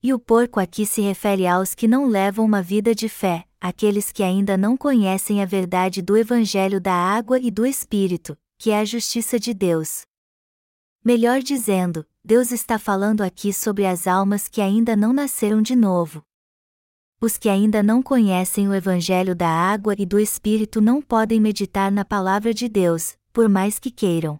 E 0.00 0.14
o 0.14 0.18
porco 0.18 0.60
aqui 0.60 0.86
se 0.86 1.00
refere 1.00 1.44
aos 1.44 1.74
que 1.74 1.88
não 1.88 2.06
levam 2.06 2.44
uma 2.44 2.62
vida 2.62 2.94
de 2.94 3.08
fé, 3.08 3.44
aqueles 3.60 4.12
que 4.12 4.22
ainda 4.22 4.56
não 4.56 4.76
conhecem 4.76 5.42
a 5.42 5.44
verdade 5.44 6.00
do 6.00 6.16
Evangelho 6.16 6.80
da 6.80 6.94
água 6.94 7.40
e 7.40 7.50
do 7.50 7.66
Espírito, 7.66 8.38
que 8.56 8.70
é 8.70 8.78
a 8.78 8.84
justiça 8.84 9.40
de 9.40 9.52
Deus. 9.52 10.02
Melhor 11.04 11.40
dizendo, 11.40 12.06
Deus 12.24 12.52
está 12.52 12.78
falando 12.78 13.22
aqui 13.22 13.52
sobre 13.52 13.86
as 13.86 14.06
almas 14.06 14.46
que 14.46 14.60
ainda 14.60 14.94
não 14.94 15.12
nasceram 15.12 15.60
de 15.60 15.74
novo. 15.74 16.22
Os 17.20 17.36
que 17.36 17.48
ainda 17.48 17.82
não 17.82 18.00
conhecem 18.00 18.68
o 18.68 18.74
Evangelho 18.74 19.34
da 19.34 19.48
água 19.48 19.96
e 19.98 20.06
do 20.06 20.20
Espírito 20.20 20.80
não 20.80 21.02
podem 21.02 21.40
meditar 21.40 21.90
na 21.90 22.04
palavra 22.04 22.54
de 22.54 22.68
Deus, 22.68 23.16
por 23.32 23.48
mais 23.48 23.80
que 23.80 23.90
queiram. 23.90 24.38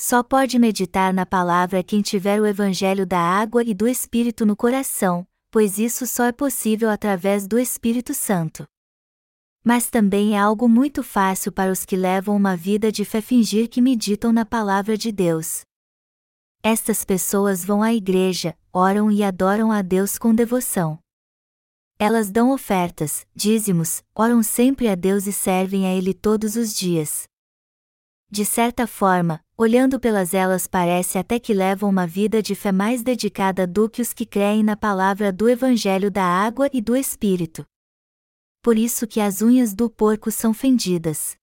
Só 0.00 0.22
pode 0.22 0.60
meditar 0.60 1.12
na 1.12 1.26
palavra 1.26 1.82
quem 1.82 2.00
tiver 2.00 2.40
o 2.40 2.46
Evangelho 2.46 3.04
da 3.04 3.18
água 3.18 3.64
e 3.64 3.74
do 3.74 3.88
Espírito 3.88 4.46
no 4.46 4.54
coração, 4.54 5.26
pois 5.50 5.76
isso 5.76 6.06
só 6.06 6.26
é 6.26 6.30
possível 6.30 6.88
através 6.88 7.48
do 7.48 7.58
Espírito 7.58 8.14
Santo. 8.14 8.64
Mas 9.64 9.90
também 9.90 10.36
é 10.36 10.38
algo 10.38 10.68
muito 10.68 11.02
fácil 11.02 11.50
para 11.50 11.72
os 11.72 11.84
que 11.84 11.96
levam 11.96 12.36
uma 12.36 12.56
vida 12.56 12.92
de 12.92 13.04
fé 13.04 13.20
fingir 13.20 13.68
que 13.68 13.80
meditam 13.80 14.32
na 14.32 14.46
palavra 14.46 14.96
de 14.96 15.10
Deus. 15.10 15.62
Estas 16.62 17.04
pessoas 17.04 17.64
vão 17.64 17.82
à 17.82 17.92
igreja, 17.92 18.56
oram 18.72 19.10
e 19.10 19.24
adoram 19.24 19.72
a 19.72 19.82
Deus 19.82 20.16
com 20.16 20.32
devoção. 20.32 21.00
Elas 21.98 22.30
dão 22.30 22.52
ofertas, 22.52 23.26
dízimos, 23.34 24.04
oram 24.14 24.44
sempre 24.44 24.86
a 24.86 24.94
Deus 24.94 25.26
e 25.26 25.32
servem 25.32 25.88
a 25.88 25.92
Ele 25.92 26.14
todos 26.14 26.54
os 26.54 26.72
dias. 26.72 27.27
De 28.30 28.44
certa 28.44 28.86
forma, 28.86 29.42
olhando 29.56 29.98
pelas 29.98 30.34
elas 30.34 30.66
parece 30.66 31.16
até 31.16 31.38
que 31.38 31.54
levam 31.54 31.88
uma 31.88 32.06
vida 32.06 32.42
de 32.42 32.54
fé 32.54 32.70
mais 32.70 33.02
dedicada 33.02 33.66
do 33.66 33.88
que 33.88 34.02
os 34.02 34.12
que 34.12 34.26
creem 34.26 34.62
na 34.62 34.76
palavra 34.76 35.32
do 35.32 35.48
Evangelho 35.48 36.10
da 36.10 36.24
água 36.24 36.68
e 36.72 36.82
do 36.82 36.94
Espírito. 36.94 37.66
Por 38.62 38.76
isso 38.76 39.06
que 39.06 39.18
as 39.18 39.40
unhas 39.40 39.74
do 39.74 39.88
porco 39.88 40.30
são 40.30 40.52
fendidas. 40.52 41.38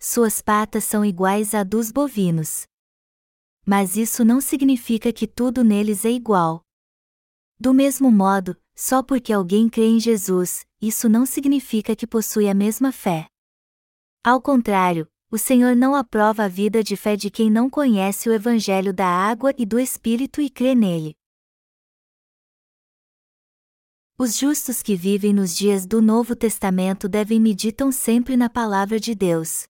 Suas 0.00 0.42
patas 0.42 0.82
são 0.82 1.04
iguais 1.04 1.54
à 1.54 1.62
dos 1.62 1.92
bovinos. 1.92 2.66
Mas 3.64 3.96
isso 3.96 4.24
não 4.24 4.40
significa 4.40 5.12
que 5.12 5.28
tudo 5.28 5.62
neles 5.62 6.04
é 6.04 6.10
igual. 6.10 6.62
Do 7.58 7.72
mesmo 7.72 8.10
modo, 8.10 8.60
só 8.74 9.00
porque 9.00 9.32
alguém 9.32 9.68
crê 9.68 9.86
em 9.86 10.00
Jesus, 10.00 10.66
isso 10.82 11.08
não 11.08 11.24
significa 11.24 11.94
que 11.94 12.06
possui 12.06 12.48
a 12.48 12.54
mesma 12.54 12.90
fé. 12.90 13.28
Ao 14.22 14.42
contrário, 14.42 15.08
o 15.34 15.38
Senhor 15.38 15.74
não 15.74 15.96
aprova 15.96 16.44
a 16.44 16.48
vida 16.48 16.80
de 16.80 16.94
fé 16.94 17.16
de 17.16 17.28
quem 17.28 17.50
não 17.50 17.68
conhece 17.68 18.28
o 18.28 18.32
Evangelho 18.32 18.94
da 18.94 19.04
água 19.04 19.52
e 19.58 19.66
do 19.66 19.80
Espírito 19.80 20.40
e 20.40 20.48
crê 20.48 20.76
nele. 20.76 21.16
Os 24.16 24.38
justos 24.38 24.80
que 24.80 24.94
vivem 24.94 25.34
nos 25.34 25.56
dias 25.56 25.86
do 25.86 26.00
Novo 26.00 26.36
Testamento 26.36 27.08
devem 27.08 27.40
meditar 27.40 27.92
sempre 27.92 28.36
na 28.36 28.48
palavra 28.48 29.00
de 29.00 29.12
Deus. 29.12 29.64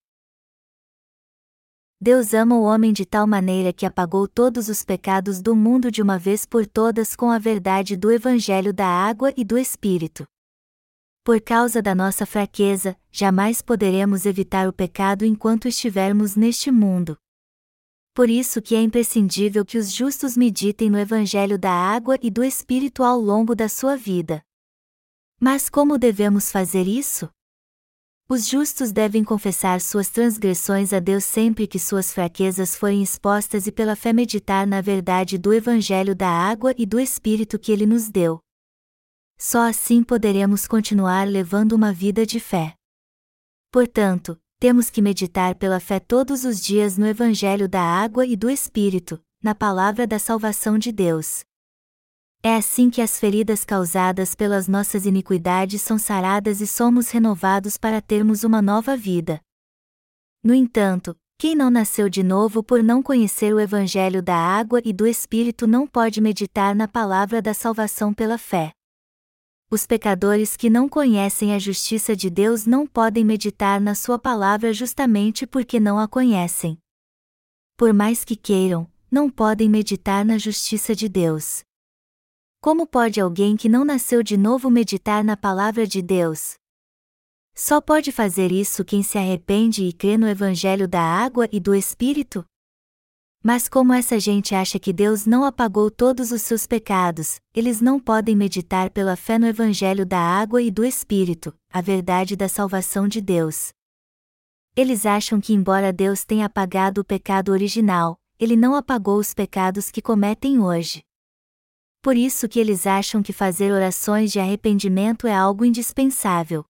Deus 1.99 2.35
ama 2.35 2.57
o 2.57 2.65
homem 2.65 2.93
de 2.93 3.07
tal 3.07 3.27
maneira 3.27 3.73
que 3.73 3.87
apagou 3.87 4.29
todos 4.29 4.69
os 4.69 4.85
pecados 4.85 5.41
do 5.41 5.57
mundo 5.57 5.91
de 5.91 6.03
uma 6.03 6.19
vez 6.19 6.45
por 6.45 6.67
todas 6.67 7.17
com 7.17 7.31
a 7.31 7.39
verdade 7.39 7.97
do 7.97 8.13
Evangelho 8.13 8.75
da 8.75 8.87
água 8.87 9.33
e 9.35 9.43
do 9.43 9.57
Espírito. 9.57 10.27
Por 11.25 11.41
causa 11.41 11.81
da 11.81 11.95
nossa 11.95 12.27
fraqueza, 12.27 12.95
jamais 13.11 13.63
poderemos 13.63 14.27
evitar 14.27 14.69
o 14.69 14.73
pecado 14.75 15.25
enquanto 15.25 15.67
estivermos 15.67 16.37
neste 16.37 16.71
mundo. 16.71 17.17
Por 18.13 18.29
isso 18.29 18.61
que 18.61 18.75
é 18.75 18.83
imprescindível 18.83 19.65
que 19.65 19.79
os 19.79 19.91
justos 19.91 20.37
meditem 20.37 20.91
no 20.91 20.99
Evangelho 20.99 21.59
da 21.59 21.73
água 21.73 22.19
e 22.21 22.31
do 22.31 22.45
Espírito 22.45 23.03
ao 23.03 23.19
longo 23.19 23.55
da 23.55 23.71
sua 23.71 23.97
vida. 23.97 24.43
Mas 25.41 25.71
como 25.71 25.97
devemos 25.97 26.53
fazer 26.53 26.87
isso? 26.87 27.31
Os 28.29 28.47
justos 28.47 28.93
devem 28.93 29.25
confessar 29.25 29.81
suas 29.81 30.11
transgressões 30.11 30.93
a 30.93 30.99
Deus 30.99 31.25
sempre 31.25 31.67
que 31.67 31.79
suas 31.79 32.13
fraquezas 32.13 32.77
forem 32.77 33.03
expostas 33.03 33.67
e 33.67 33.73
pela 33.73 33.97
fé 33.97 34.13
meditar 34.13 34.67
na 34.67 34.83
verdade 34.83 35.39
do 35.39 35.55
Evangelho 35.55 36.15
da 36.15 36.29
água 36.29 36.75
e 36.77 36.85
do 36.85 37.01
Espírito 37.01 37.59
que 37.59 37.73
Ele 37.73 37.87
nos 37.87 38.11
deu. 38.11 38.44
Só 39.39 39.69
assim 39.69 40.03
poderemos 40.03 40.67
continuar 40.67 41.27
levando 41.27 41.73
uma 41.73 41.93
vida 41.93 42.25
de 42.25 42.39
fé. 42.39 42.75
Portanto, 43.71 44.41
temos 44.61 44.89
que 44.89 45.03
meditar 45.03 45.57
pela 45.57 45.81
fé 45.81 45.99
todos 45.99 46.45
os 46.45 46.61
dias 46.61 46.97
no 46.97 47.07
Evangelho 47.07 47.69
da 47.69 47.83
água 47.83 48.25
e 48.25 48.37
do 48.37 48.49
Espírito, 48.49 49.21
na 49.43 49.55
palavra 49.55 50.07
da 50.07 50.19
salvação 50.19 50.79
de 50.79 50.91
Deus. 50.91 51.45
É 52.43 52.57
assim 52.57 52.91
que 52.91 53.01
as 53.01 53.19
feridas 53.19 53.65
causadas 53.65 54.35
pelas 54.35 54.69
nossas 54.69 55.07
iniquidades 55.07 55.83
são 55.83 55.99
saradas 55.99 56.61
e 56.61 56.67
somos 56.67 57.11
renovados 57.11 57.77
para 57.77 58.01
termos 58.01 58.45
uma 58.45 58.61
nova 58.63 58.97
vida. 58.97 59.41
No 60.43 60.55
entanto, 60.55 61.17
quem 61.39 61.55
não 61.55 61.71
nasceu 61.71 62.09
de 62.09 62.23
novo 62.23 62.63
por 62.63 62.83
não 62.83 63.03
conhecer 63.03 63.55
o 63.55 63.59
Evangelho 63.59 64.23
da 64.23 64.37
água 64.37 64.81
e 64.85 64.93
do 64.93 65.07
Espírito 65.07 65.67
não 65.67 65.87
pode 65.87 66.21
meditar 66.21 66.75
na 66.75 66.87
palavra 66.87 67.43
da 67.43 67.53
salvação 67.53 68.15
pela 68.15 68.39
fé. 68.39 68.73
Os 69.75 69.89
pecadores 69.89 70.57
que 70.57 70.71
não 70.71 70.89
conhecem 70.89 71.53
a 71.53 71.59
justiça 71.59 72.15
de 72.15 72.31
Deus 72.31 72.65
não 72.65 72.87
podem 72.87 73.25
meditar 73.25 73.81
na 73.81 73.93
Sua 73.93 74.17
palavra 74.17 74.73
justamente 74.73 75.49
porque 75.49 75.81
não 75.81 75.99
a 75.99 76.07
conhecem. 76.07 76.79
Por 77.77 77.93
mais 77.93 78.25
que 78.25 78.37
queiram, 78.37 78.89
não 79.11 79.29
podem 79.29 79.69
meditar 79.69 80.25
na 80.25 80.39
justiça 80.39 80.95
de 80.95 81.09
Deus. 81.09 81.65
Como 82.61 82.87
pode 82.87 83.21
alguém 83.21 83.57
que 83.57 83.69
não 83.69 83.85
nasceu 83.85 84.23
de 84.23 84.37
novo 84.37 84.71
meditar 84.71 85.25
na 85.25 85.37
palavra 85.37 85.89
de 85.89 86.01
Deus? 86.01 86.55
Só 87.53 87.81
pode 87.81 88.13
fazer 88.13 88.53
isso 88.53 88.85
quem 88.85 89.03
se 89.03 89.19
arrepende 89.19 89.83
e 89.83 89.93
crê 89.93 90.17
no 90.17 90.29
Evangelho 90.29 90.87
da 90.87 91.03
água 91.03 91.49
e 91.51 91.59
do 91.59 91.75
Espírito? 91.75 92.45
Mas 93.47 93.69
como 93.69 93.93
essa 93.93 94.19
gente 94.19 94.55
acha 94.55 94.79
que 94.79 94.91
Deus 94.91 95.27
não 95.27 95.45
apagou 95.45 95.91
todos 95.91 96.33
os 96.33 96.41
seus 96.41 96.67
pecados, 96.67 97.39
eles 97.55 97.79
não 97.79 98.01
podem 98.01 98.35
meditar 98.35 98.89
pela 98.89 99.17
fé 99.17 99.39
no 99.39 99.47
Evangelho 99.47 100.07
da 100.07 100.19
água 100.19 100.63
e 100.63 100.71
do 100.71 100.83
Espírito, 100.83 101.55
a 101.71 101.83
verdade 101.83 102.37
da 102.37 102.49
salvação 102.49 103.07
de 103.07 103.21
Deus. 103.21 103.69
Eles 104.75 105.05
acham 105.05 105.43
que, 105.43 105.53
embora 105.53 105.93
Deus 105.93 106.25
tenha 106.25 106.47
apagado 106.47 107.03
o 107.03 107.05
pecado 107.05 107.53
original, 107.53 108.19
ele 108.41 108.57
não 108.57 108.75
apagou 108.75 109.19
os 109.19 109.35
pecados 109.35 109.91
que 109.91 110.01
cometem 110.01 110.59
hoje. 110.59 111.05
Por 112.01 112.17
isso 112.17 112.49
que 112.49 112.59
eles 112.59 112.87
acham 112.87 113.23
que 113.23 113.33
fazer 113.35 113.73
orações 113.73 114.33
de 114.33 114.41
arrependimento 114.41 115.27
é 115.27 115.35
algo 115.35 115.67
indispensável. 115.67 116.65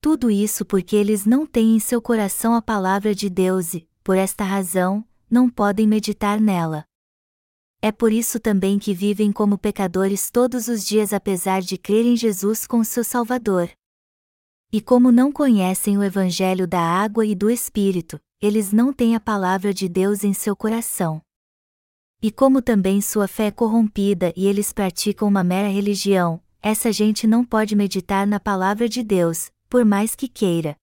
Tudo 0.00 0.30
isso 0.30 0.64
porque 0.64 0.96
eles 0.96 1.26
não 1.26 1.46
têm 1.46 1.76
em 1.76 1.78
seu 1.78 2.00
coração 2.00 2.54
a 2.54 2.62
palavra 2.62 3.14
de 3.14 3.28
Deus 3.28 3.74
e, 3.74 3.86
por 4.02 4.16
esta 4.16 4.44
razão, 4.44 5.06
não 5.34 5.50
podem 5.50 5.84
meditar 5.84 6.40
nela. 6.40 6.84
É 7.82 7.90
por 7.90 8.12
isso 8.12 8.38
também 8.38 8.78
que 8.78 8.94
vivem 8.94 9.32
como 9.32 9.58
pecadores 9.58 10.30
todos 10.30 10.68
os 10.68 10.86
dias 10.86 11.12
apesar 11.12 11.60
de 11.60 11.76
crer 11.76 12.06
em 12.06 12.16
Jesus 12.16 12.68
como 12.68 12.84
seu 12.84 13.02
Salvador. 13.02 13.68
E 14.72 14.80
como 14.80 15.10
não 15.10 15.32
conhecem 15.32 15.98
o 15.98 16.04
Evangelho 16.04 16.68
da 16.68 16.80
água 16.80 17.26
e 17.26 17.34
do 17.34 17.50
Espírito, 17.50 18.20
eles 18.40 18.72
não 18.72 18.92
têm 18.92 19.16
a 19.16 19.20
palavra 19.20 19.74
de 19.74 19.88
Deus 19.88 20.22
em 20.22 20.32
seu 20.32 20.54
coração. 20.54 21.20
E 22.22 22.30
como 22.30 22.62
também 22.62 23.00
sua 23.00 23.26
fé 23.26 23.46
é 23.46 23.50
corrompida 23.50 24.32
e 24.36 24.46
eles 24.46 24.72
praticam 24.72 25.26
uma 25.26 25.42
mera 25.42 25.68
religião, 25.68 26.40
essa 26.62 26.92
gente 26.92 27.26
não 27.26 27.44
pode 27.44 27.74
meditar 27.74 28.24
na 28.24 28.38
palavra 28.38 28.88
de 28.88 29.02
Deus, 29.02 29.50
por 29.68 29.84
mais 29.84 30.14
que 30.14 30.28
queira. 30.28 30.76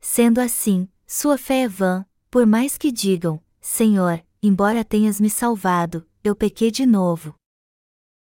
Sendo 0.00 0.40
assim, 0.40 0.88
sua 1.06 1.38
fé 1.38 1.60
é 1.60 1.68
vã, 1.68 2.04
por 2.28 2.46
mais 2.46 2.78
que 2.78 2.90
digam, 2.90 3.38
Senhor, 3.64 4.26
embora 4.42 4.84
tenhas 4.84 5.20
me 5.20 5.30
salvado, 5.30 6.04
eu 6.24 6.34
pequei 6.34 6.68
de 6.68 6.84
novo. 6.84 7.36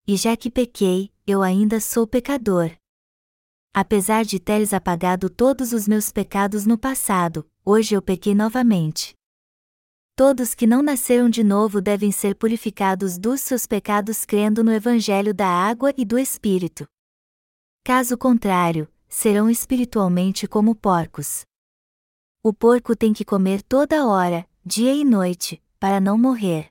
E 0.08 0.17
já 0.17 0.36
que 0.36 0.50
pequei, 0.50 1.13
eu 1.27 1.44
ainda 1.44 1.79
sou 1.79 2.08
pecador. 2.08 2.72
Apesar 3.72 4.25
de 4.25 4.39
teres 4.39 4.74
apagado 4.74 5.29
todos 5.29 5.74
os 5.74 5.88
meus 5.88 6.12
pecados 6.12 6.65
no 6.65 6.75
passado, 6.75 7.48
hoje 7.63 7.94
eu 7.94 8.01
pequei 8.01 8.34
novamente. 8.34 9.13
todos 10.15 10.56
que 10.56 10.65
não 10.65 10.82
nasceram 10.82 11.29
de 11.29 11.44
novo 11.44 11.79
devem 11.79 12.12
ser 12.12 12.34
purificados 12.34 13.20
dos 13.20 13.39
seus 13.41 13.67
pecados 13.67 14.25
crendo 14.25 14.63
no 14.63 14.74
Evangelho 14.74 15.32
da 15.32 15.48
água 15.48 15.94
e 15.96 16.03
do 16.03 16.17
Espírito. 16.17 16.88
Caso 17.84 18.17
contrário, 18.17 18.91
serão 19.08 19.48
espiritualmente 19.48 20.48
como 20.48 20.74
porcos. 20.74 21.44
O 22.41 22.51
porco 22.51 22.96
tem 22.96 23.13
que 23.13 23.24
comer 23.24 23.62
toda 23.62 24.08
hora, 24.08 24.47
dia 24.68 24.94
e 24.94 25.06
noite, 25.06 25.64
para 25.80 26.02
não 26.02 26.18
morrer. 26.18 26.68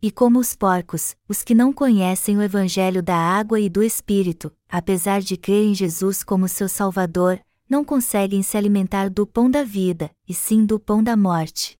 E 0.00 0.08
como 0.10 0.38
os 0.38 0.54
porcos, 0.54 1.16
os 1.28 1.42
que 1.42 1.52
não 1.52 1.72
conhecem 1.72 2.38
o 2.38 2.42
Evangelho 2.42 3.02
da 3.02 3.16
água 3.16 3.58
e 3.58 3.68
do 3.68 3.82
Espírito, 3.82 4.52
apesar 4.68 5.20
de 5.20 5.36
crer 5.36 5.64
em 5.64 5.74
Jesus 5.74 6.22
como 6.22 6.48
seu 6.48 6.68
Salvador, 6.68 7.40
não 7.68 7.84
conseguem 7.84 8.40
se 8.42 8.56
alimentar 8.56 9.10
do 9.10 9.26
pão 9.26 9.50
da 9.50 9.64
vida, 9.64 10.10
e 10.28 10.32
sim 10.32 10.64
do 10.64 10.78
pão 10.78 11.02
da 11.02 11.16
morte. 11.16 11.76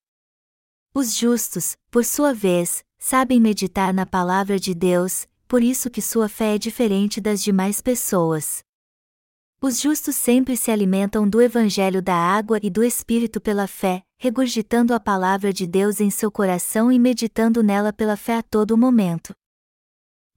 Os 0.93 1.15
justos, 1.15 1.77
por 1.89 2.05
sua 2.05 2.35
vez, 2.35 2.85
sabem 2.99 3.41
meditar 3.41 3.95
na 3.95 4.05
palavra 4.05 4.59
de 4.59 4.75
Deus, 4.75 5.29
por 5.47 5.63
isso 5.63 5.89
que 5.89 6.03
sua 6.03 6.29
fé 6.29 6.57
é 6.57 6.59
diferente 6.59 7.21
das 7.21 7.43
demais 7.43 7.81
pessoas. 7.81 8.65
Os 9.61 9.81
justos 9.81 10.17
sempre 10.17 10.57
se 10.57 10.73
alimentam 10.73 11.29
do 11.29 11.41
Evangelho 11.41 12.03
da 12.03 12.17
água 12.17 12.59
e 12.61 12.69
do 12.69 12.83
Espírito 12.83 13.41
pela 13.41 13.69
fé, 13.69 14.03
regurgitando 14.23 14.95
a 14.95 15.01
palavra 15.01 15.53
de 15.53 15.67
Deus 15.67 16.01
em 16.01 16.09
seu 16.09 16.31
coração 16.31 16.93
e 16.93 16.97
meditando 16.97 17.61
nela 17.61 17.93
pela 17.93 18.17
fé 18.17 18.37
a 18.37 18.43
todo 18.43 18.79
momento. 18.79 19.35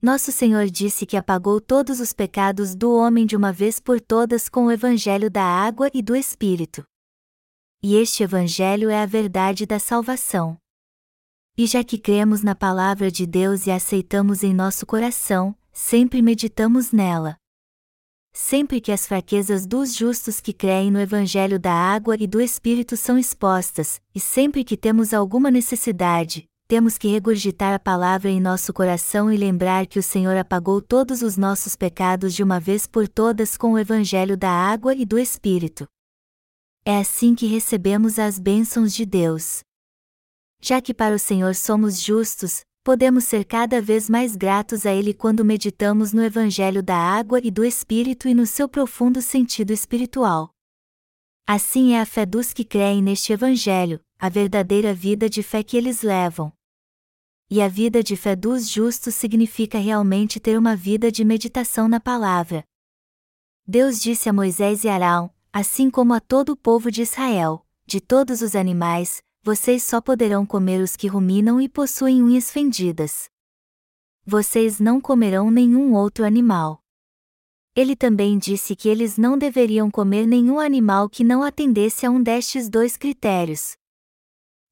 Nosso 0.02 0.32
Senhor 0.32 0.66
disse 0.66 1.06
que 1.06 1.16
apagou 1.16 1.60
todos 1.60 2.00
os 2.00 2.12
pecados 2.12 2.74
do 2.74 2.92
homem 2.92 3.24
de 3.24 3.36
uma 3.36 3.52
vez 3.52 3.78
por 3.78 4.00
todas 4.00 4.48
com 4.48 4.66
o 4.66 4.72
Evangelho 4.72 5.30
da 5.30 5.44
água 5.44 5.88
e 5.94 6.02
do 6.02 6.16
Espírito. 6.16 6.82
E 7.80 7.94
este 7.94 8.24
Evangelho 8.24 8.90
é 8.90 9.00
a 9.00 9.06
verdade 9.06 9.64
da 9.64 9.78
salvação. 9.78 10.58
E 11.56 11.64
já 11.64 11.84
que 11.84 11.96
cremos 11.96 12.42
na 12.42 12.56
palavra 12.56 13.08
de 13.08 13.24
Deus 13.24 13.68
e 13.68 13.70
aceitamos 13.70 14.42
em 14.42 14.52
nosso 14.52 14.84
coração, 14.84 15.54
sempre 15.72 16.20
meditamos 16.20 16.90
nela 16.90 17.38
sempre 18.36 18.82
que 18.82 18.92
as 18.92 19.06
fraquezas 19.06 19.66
dos 19.66 19.94
justos 19.94 20.40
que 20.40 20.52
creem 20.52 20.90
no 20.90 21.00
Evangelho 21.00 21.58
da 21.58 21.72
água 21.72 22.16
e 22.20 22.26
do 22.26 22.38
Espírito 22.38 22.94
são 22.94 23.18
expostas, 23.18 23.98
e 24.14 24.20
sempre 24.20 24.62
que 24.62 24.76
temos 24.76 25.14
alguma 25.14 25.50
necessidade, 25.50 26.44
temos 26.68 26.98
que 26.98 27.08
regurgitar 27.08 27.72
a 27.72 27.78
palavra 27.78 28.28
em 28.28 28.38
nosso 28.38 28.74
coração 28.74 29.32
e 29.32 29.38
lembrar 29.38 29.86
que 29.86 29.98
o 29.98 30.02
Senhor 30.02 30.36
apagou 30.36 30.82
todos 30.82 31.22
os 31.22 31.38
nossos 31.38 31.74
pecados 31.74 32.34
de 32.34 32.42
uma 32.42 32.60
vez 32.60 32.86
por 32.86 33.08
todas 33.08 33.56
com 33.56 33.72
o 33.72 33.78
Evangelho 33.78 34.36
da 34.36 34.50
água 34.50 34.94
e 34.94 35.06
do 35.06 35.18
Espírito. 35.18 35.88
É 36.84 36.98
assim 36.98 37.34
que 37.34 37.46
recebemos 37.46 38.18
as 38.18 38.38
bênçãos 38.38 38.92
de 38.94 39.06
Deus. 39.06 39.60
Já 40.60 40.82
que 40.82 40.92
para 40.92 41.14
o 41.14 41.18
Senhor 41.18 41.54
somos 41.54 42.02
justos, 42.02 42.60
podemos 42.86 43.24
ser 43.24 43.44
cada 43.44 43.82
vez 43.82 44.08
mais 44.08 44.36
gratos 44.36 44.86
a 44.86 44.92
Ele 44.92 45.12
quando 45.12 45.44
meditamos 45.44 46.12
no 46.12 46.22
Evangelho 46.22 46.80
da 46.84 46.96
água 46.96 47.40
e 47.42 47.50
do 47.50 47.64
Espírito 47.64 48.28
e 48.28 48.32
no 48.32 48.46
seu 48.46 48.68
profundo 48.68 49.20
sentido 49.20 49.72
espiritual. 49.72 50.50
Assim 51.44 51.94
é 51.94 52.00
a 52.00 52.06
fé 52.06 52.24
dos 52.24 52.52
que 52.52 52.64
creem 52.64 53.02
neste 53.02 53.32
Evangelho, 53.32 54.00
a 54.16 54.28
verdadeira 54.28 54.94
vida 54.94 55.28
de 55.28 55.42
fé 55.42 55.64
que 55.64 55.76
eles 55.76 56.02
levam. 56.02 56.52
E 57.50 57.60
a 57.60 57.66
vida 57.66 58.04
de 58.04 58.14
fé 58.14 58.36
dos 58.36 58.70
justos 58.70 59.16
significa 59.16 59.78
realmente 59.78 60.38
ter 60.38 60.56
uma 60.56 60.76
vida 60.76 61.10
de 61.10 61.24
meditação 61.24 61.88
na 61.88 61.98
palavra. 61.98 62.62
Deus 63.66 64.00
disse 64.00 64.28
a 64.28 64.32
Moisés 64.32 64.84
e 64.84 64.88
Arão, 64.88 65.34
assim 65.52 65.90
como 65.90 66.14
a 66.14 66.20
todo 66.20 66.50
o 66.50 66.56
povo 66.56 66.88
de 66.88 67.02
Israel: 67.02 67.66
de 67.84 68.00
todos 68.00 68.42
os 68.42 68.54
animais, 68.54 69.20
vocês 69.46 69.84
só 69.84 70.00
poderão 70.00 70.44
comer 70.44 70.80
os 70.82 70.96
que 70.96 71.06
ruminam 71.06 71.60
e 71.60 71.68
possuem 71.68 72.20
unhas 72.20 72.50
fendidas. 72.50 73.30
Vocês 74.24 74.80
não 74.80 75.00
comerão 75.00 75.52
nenhum 75.52 75.94
outro 75.94 76.24
animal. 76.24 76.82
Ele 77.72 77.94
também 77.94 78.40
disse 78.40 78.74
que 78.74 78.88
eles 78.88 79.16
não 79.16 79.38
deveriam 79.38 79.88
comer 79.88 80.26
nenhum 80.26 80.58
animal 80.58 81.08
que 81.08 81.22
não 81.22 81.44
atendesse 81.44 82.04
a 82.04 82.10
um 82.10 82.20
destes 82.20 82.68
dois 82.68 82.96
critérios. 82.96 83.76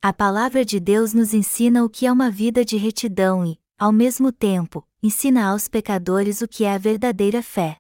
A 0.03 0.13
palavra 0.13 0.65
de 0.65 0.81
Deus 0.81 1.15
nos 1.15 1.33
ensina 1.33 1.85
o 1.85 1.89
que 1.89 2.05
é 2.05 2.11
uma 2.11 2.29
vida 2.29 2.65
de 2.65 2.77
retidão 2.77 3.47
e, 3.47 3.61
ao 3.79 3.93
mesmo 3.93 4.33
tempo, 4.33 4.85
ensina 5.01 5.53
aos 5.53 5.69
pecadores 5.69 6.41
o 6.41 6.49
que 6.49 6.65
é 6.65 6.75
a 6.75 6.79
verdadeira 6.79 7.45
fé. 7.45 7.77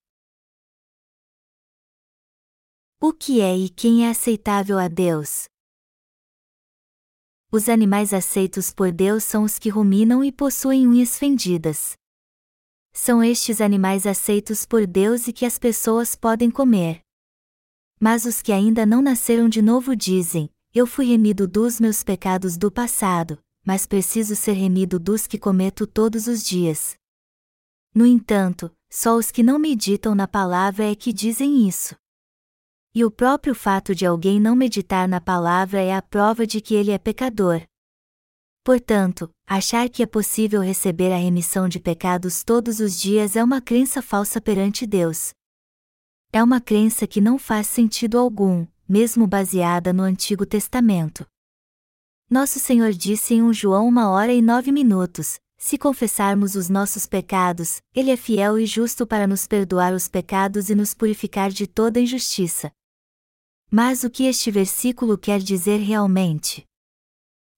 O 3.01 3.13
que 3.13 3.41
é 3.41 3.57
e 3.57 3.69
quem 3.69 4.07
é 4.07 4.11
aceitável 4.11 4.79
a 4.79 4.87
Deus? 4.87 5.53
Os 7.55 7.69
animais 7.69 8.13
aceitos 8.13 8.73
por 8.73 8.91
Deus 8.91 9.23
são 9.23 9.45
os 9.45 9.61
que 9.61 9.69
ruminam 9.69 10.25
e 10.25 10.33
possuem 10.33 10.89
unhas 10.89 11.17
fendidas. 11.17 11.97
São 12.93 13.23
estes 13.23 13.61
animais 13.61 14.09
aceitos 14.09 14.67
por 14.67 14.85
Deus 14.89 15.29
e 15.29 15.33
que 15.33 15.47
as 15.47 15.57
pessoas 15.57 16.17
podem 16.17 16.51
comer. 16.51 17.01
Mas 18.01 18.25
os 18.25 18.43
que 18.43 18.51
ainda 18.51 18.85
não 18.85 19.01
nasceram 19.01 19.49
de 19.49 19.63
novo 19.63 19.95
dizem: 19.95 20.51
Eu 20.75 20.85
fui 20.85 21.07
remido 21.07 21.47
dos 21.47 21.79
meus 21.79 22.03
pecados 22.03 22.57
do 22.57 22.73
passado, 22.73 23.39
mas 23.65 23.87
preciso 23.87 24.35
ser 24.35 24.55
remido 24.55 24.99
dos 24.99 25.25
que 25.25 25.39
cometo 25.39 25.87
todos 25.87 26.27
os 26.27 26.43
dias. 26.43 26.97
No 27.95 28.05
entanto, 28.05 28.69
só 28.91 29.15
os 29.17 29.31
que 29.31 29.45
não 29.45 29.61
meditam 29.61 30.13
na 30.13 30.27
palavra 30.27 30.91
é 30.91 30.97
que 30.97 31.13
dizem 31.13 31.69
isso. 31.69 31.95
E 32.97 33.05
o 33.05 33.11
próprio 33.11 33.57
fato 33.57 33.93
de 33.93 34.07
alguém 34.07 34.39
não 34.39 34.55
meditar 34.55 35.09
na 35.09 35.21
palavra 35.21 35.81
é 35.81 35.93
a 35.93 36.01
prova 36.01 36.47
de 36.47 36.61
que 36.61 36.77
ele 36.77 36.93
é 36.93 36.99
pecador. 36.99 37.61
Portanto, 38.63 39.29
achar 39.45 39.89
que 39.89 40.01
é 40.01 40.07
possível 40.07 40.61
receber 40.61 41.13
a 41.13 41.17
remissão 41.17 41.69
de 41.69 41.81
pecados 41.81 42.45
todos 42.45 42.79
os 42.79 42.97
dias 42.97 43.35
é 43.35 43.43
uma 43.43 43.61
crença 43.61 44.01
falsa 44.01 44.41
perante 44.41 44.87
Deus. 44.87 45.33
É 46.33 46.41
uma 46.41 46.61
crença 46.61 47.05
que 47.05 47.21
não 47.21 47.37
faz 47.37 47.67
sentido 47.67 48.17
algum, 48.17 48.65
mesmo 48.89 49.27
baseada 49.27 49.93
no 49.93 50.05
Antigo 50.05 50.47
Testamento. 50.47 51.27
Nosso 52.31 52.61
Senhor 52.61 52.93
disse 52.93 53.35
em 53.35 53.43
1 53.43 53.53
João 53.55 53.89
uma 53.89 54.09
hora 54.09 54.33
e 54.33 54.41
nove 54.41 54.71
minutos: 54.71 55.41
se 55.59 55.77
confessarmos 55.77 56.55
os 56.55 56.69
nossos 56.69 57.07
pecados, 57.07 57.83
Ele 57.93 58.13
é 58.13 58.17
fiel 58.17 58.57
e 58.57 58.67
justo 58.67 59.05
para 59.05 59.27
nos 59.27 59.49
perdoar 59.49 59.93
os 59.93 60.07
pecados 60.07 60.71
e 60.71 60.77
nos 60.77 60.95
purificar 60.95 61.51
de 61.51 61.67
toda 61.67 62.01
injustiça. 62.01 62.71
Mas 63.71 64.05
o 64.05 64.11
que 64.11 64.25
este 64.25 64.51
versículo 64.51 65.19
quer 65.19 65.41
dizer 65.41 65.79
realmente? 65.79 66.65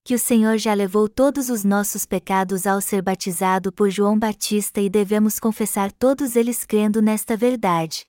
Que 0.05 0.15
o 0.15 0.19
Senhor 0.19 0.57
já 0.57 0.73
levou 0.73 1.09
todos 1.09 1.51
os 1.51 1.65
nossos 1.65 2.07
pecados 2.07 2.67
ao 2.67 2.81
ser 2.81 3.03
batizado 3.03 3.73
por 3.73 3.91
João 3.91 4.19
Batista 4.19 4.81
e 4.81 4.89
devemos 4.89 5.39
confessar 5.41 5.91
todos 5.93 6.37
eles 6.37 6.65
crendo 6.65 7.03
nesta 7.03 7.37
verdade. 7.37 8.05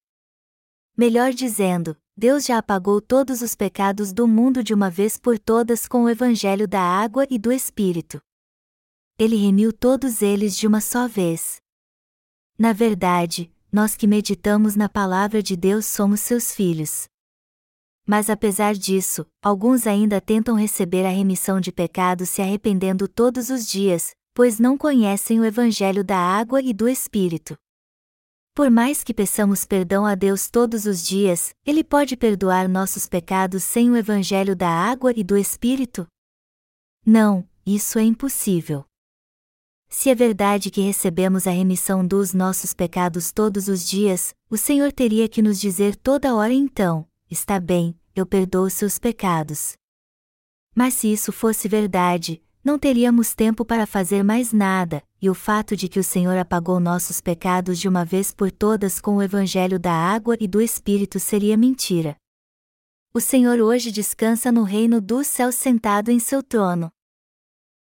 Melhor 0.96 1.34
dizendo, 1.34 1.98
Deus 2.16 2.46
já 2.46 2.58
apagou 2.58 3.00
todos 3.00 3.42
os 3.42 3.54
pecados 3.54 4.12
do 4.12 4.28
mundo 4.28 4.64
de 4.64 4.74
uma 4.74 4.90
vez 4.90 5.18
por 5.18 5.38
todas 5.38 5.88
com 5.88 6.04
o 6.04 6.10
Evangelho 6.10 6.68
da 6.68 6.82
água 6.82 7.28
e 7.30 7.38
do 7.38 7.52
Espírito. 7.52 8.20
Ele 9.20 9.36
remiu 9.36 9.74
todos 9.74 10.22
eles 10.22 10.56
de 10.56 10.66
uma 10.66 10.82
só 10.82 11.08
vez. 11.08 11.58
Na 12.58 12.74
verdade, 12.74 13.52
nós 13.72 13.96
que 13.96 14.08
meditamos 14.08 14.76
na 14.76 14.88
palavra 14.88 15.44
de 15.44 15.56
Deus 15.56 15.86
somos 15.86 16.22
seus 16.22 16.54
filhos. 16.54 17.08
Mas 18.08 18.30
apesar 18.30 18.74
disso, 18.74 19.26
alguns 19.44 19.86
ainda 19.86 20.22
tentam 20.22 20.56
receber 20.56 21.06
a 21.06 21.10
remissão 21.10 21.60
de 21.60 21.74
pecados 21.74 22.30
se 22.30 22.42
arrependendo 22.42 23.06
todos 23.06 23.50
os 23.50 23.68
dias, 23.68 24.16
pois 24.34 24.60
não 24.60 24.78
conhecem 24.78 25.42
o 25.42 25.46
Evangelho 25.46 26.06
da 26.06 26.18
água 26.18 26.62
e 26.62 26.74
do 26.74 26.88
Espírito. 26.88 27.58
Por 28.56 28.72
mais 28.72 29.04
que 29.04 29.14
peçamos 29.14 29.66
perdão 29.66 30.06
a 30.06 30.16
Deus 30.16 30.50
todos 30.50 30.86
os 30.86 31.06
dias, 31.06 31.54
Ele 31.66 31.84
pode 31.84 32.16
perdoar 32.16 32.70
nossos 32.70 33.08
pecados 33.08 33.64
sem 33.64 33.92
o 33.92 33.98
Evangelho 33.98 34.56
da 34.56 34.70
água 34.70 35.12
e 35.16 35.24
do 35.24 35.36
Espírito? 35.38 36.08
Não, 37.06 37.48
isso 37.66 38.00
é 38.00 38.04
impossível. 38.04 38.86
Se 39.90 40.10
é 40.10 40.16
verdade 40.16 40.70
que 40.70 40.82
recebemos 40.82 41.48
a 41.48 41.52
remissão 41.52 42.06
dos 42.06 42.34
nossos 42.34 42.74
pecados 42.74 43.32
todos 43.32 43.68
os 43.68 43.88
dias, 43.88 44.34
o 44.50 44.58
Senhor 44.58 44.92
teria 44.92 45.28
que 45.30 45.42
nos 45.42 45.60
dizer 45.60 45.96
toda 45.96 46.36
hora 46.36 46.54
então: 46.54 47.07
está 47.30 47.60
bem, 47.60 47.98
eu 48.16 48.26
perdoo 48.26 48.70
seus 48.70 48.98
pecados. 48.98 49.74
Mas 50.76 50.94
se 50.94 51.12
isso 51.12 51.32
fosse 51.32 51.68
verdade, 51.68 52.42
não 52.64 52.78
teríamos 52.78 53.34
tempo 53.34 53.64
para 53.64 53.86
fazer 53.86 54.24
mais 54.24 54.52
nada, 54.52 55.02
e 55.22 55.30
o 55.30 55.34
fato 55.34 55.76
de 55.76 55.88
que 55.88 56.00
o 56.00 56.04
Senhor 56.04 56.38
apagou 56.38 56.80
nossos 56.80 57.22
pecados 57.22 57.80
de 57.80 57.88
uma 57.88 58.04
vez 58.04 58.34
por 58.34 58.52
todas 58.52 59.00
com 59.00 59.16
o 59.16 59.24
Evangelho 59.24 59.80
da 59.80 59.94
água 59.94 60.36
e 60.40 60.48
do 60.48 60.62
Espírito 60.62 61.20
seria 61.20 61.56
mentira. 61.56 62.16
O 63.14 63.22
Senhor 63.22 63.60
hoje 63.60 63.92
descansa 63.92 64.52
no 64.52 64.64
reino 64.64 65.02
dos 65.02 65.28
céus 65.28 65.56
sentado 65.56 66.12
em 66.12 66.20
seu 66.20 66.44
trono. 66.44 66.92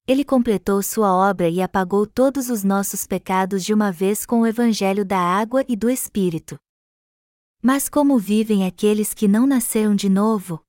Ele 0.06 0.24
completou 0.24 0.80
sua 0.82 1.12
obra 1.12 1.48
e 1.48 1.60
apagou 1.60 2.06
todos 2.06 2.48
os 2.48 2.62
nossos 2.62 3.06
pecados 3.06 3.64
de 3.64 3.74
uma 3.74 3.90
vez 3.90 4.24
com 4.24 4.40
o 4.40 4.46
Evangelho 4.46 5.04
da 5.04 5.18
água 5.18 5.64
e 5.68 5.74
do 5.74 5.90
Espírito. 5.90 6.56
Mas 7.68 7.88
como 7.88 8.16
vivem 8.16 8.64
aqueles 8.64 9.12
que 9.12 9.26
não 9.26 9.44
nasceram 9.44 9.96
de 9.96 10.08
novo? 10.08 10.62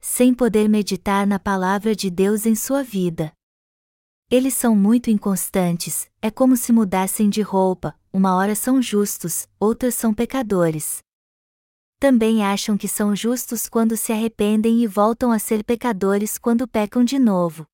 sem 0.00 0.32
poder 0.32 0.66
meditar 0.66 1.26
na 1.26 1.38
palavra 1.38 1.94
de 1.94 2.08
Deus 2.08 2.46
em 2.46 2.54
sua 2.54 2.82
vida. 2.82 3.30
Eles 4.30 4.54
são 4.54 4.74
muito 4.74 5.10
inconstantes, 5.10 6.08
é 6.22 6.30
como 6.30 6.56
se 6.56 6.72
mudassem 6.72 7.28
de 7.28 7.42
roupa, 7.42 7.94
uma 8.10 8.34
hora 8.36 8.54
são 8.54 8.80
justos, 8.80 9.46
outras 9.60 9.96
são 9.96 10.14
pecadores. 10.14 11.00
Também 12.00 12.42
acham 12.42 12.78
que 12.78 12.88
são 12.88 13.14
justos 13.14 13.68
quando 13.68 13.94
se 13.94 14.10
arrependem 14.10 14.82
e 14.82 14.86
voltam 14.86 15.30
a 15.30 15.38
ser 15.38 15.62
pecadores 15.62 16.38
quando 16.38 16.66
pecam 16.66 17.04
de 17.04 17.18
novo. 17.18 17.66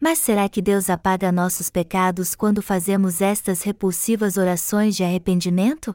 Mas 0.00 0.18
será 0.18 0.48
que 0.48 0.62
Deus 0.62 0.88
apaga 0.88 1.30
nossos 1.30 1.68
pecados 1.68 2.34
quando 2.34 2.62
fazemos 2.62 3.20
estas 3.20 3.60
repulsivas 3.60 4.38
orações 4.38 4.96
de 4.96 5.04
arrependimento? 5.04 5.94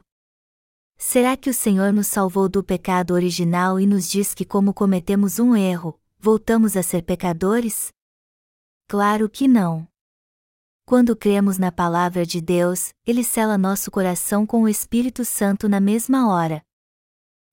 Será 1.01 1.38
que 1.38 1.49
o 1.49 1.53
Senhor 1.53 1.93
nos 1.93 2.07
salvou 2.07 2.49
do 2.49 2.62
pecado 2.62 3.13
original 3.13 3.79
e 3.79 3.88
nos 3.88 4.07
diz 4.09 4.33
que, 4.33 4.43
como 4.43 4.73
cometemos 4.73 5.39
um 5.39 5.55
erro, 5.55 5.97
voltamos 6.19 6.75
a 6.75 6.83
ser 6.83 7.03
pecadores? 7.03 7.88
Claro 8.85 9.29
que 9.29 9.47
não. 9.47 9.88
Quando 10.85 11.15
cremos 11.15 11.57
na 11.57 11.71
palavra 11.71 12.25
de 12.25 12.41
Deus, 12.41 12.89
ele 13.07 13.23
sela 13.23 13.57
nosso 13.57 13.89
coração 13.89 14.45
com 14.45 14.63
o 14.63 14.67
Espírito 14.67 15.23
Santo 15.23 15.69
na 15.69 15.79
mesma 15.79 16.29
hora. 16.29 16.62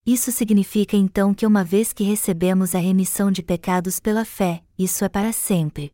Isso 0.04 0.32
significa 0.32 0.96
então 0.96 1.32
que 1.32 1.46
uma 1.46 1.62
vez 1.62 1.92
que 1.92 2.02
recebemos 2.02 2.74
a 2.74 2.78
remissão 2.78 3.30
de 3.30 3.44
pecados 3.44 4.00
pela 4.00 4.24
fé, 4.24 4.64
isso 4.76 5.04
é 5.04 5.08
para 5.08 5.32
sempre. 5.32 5.92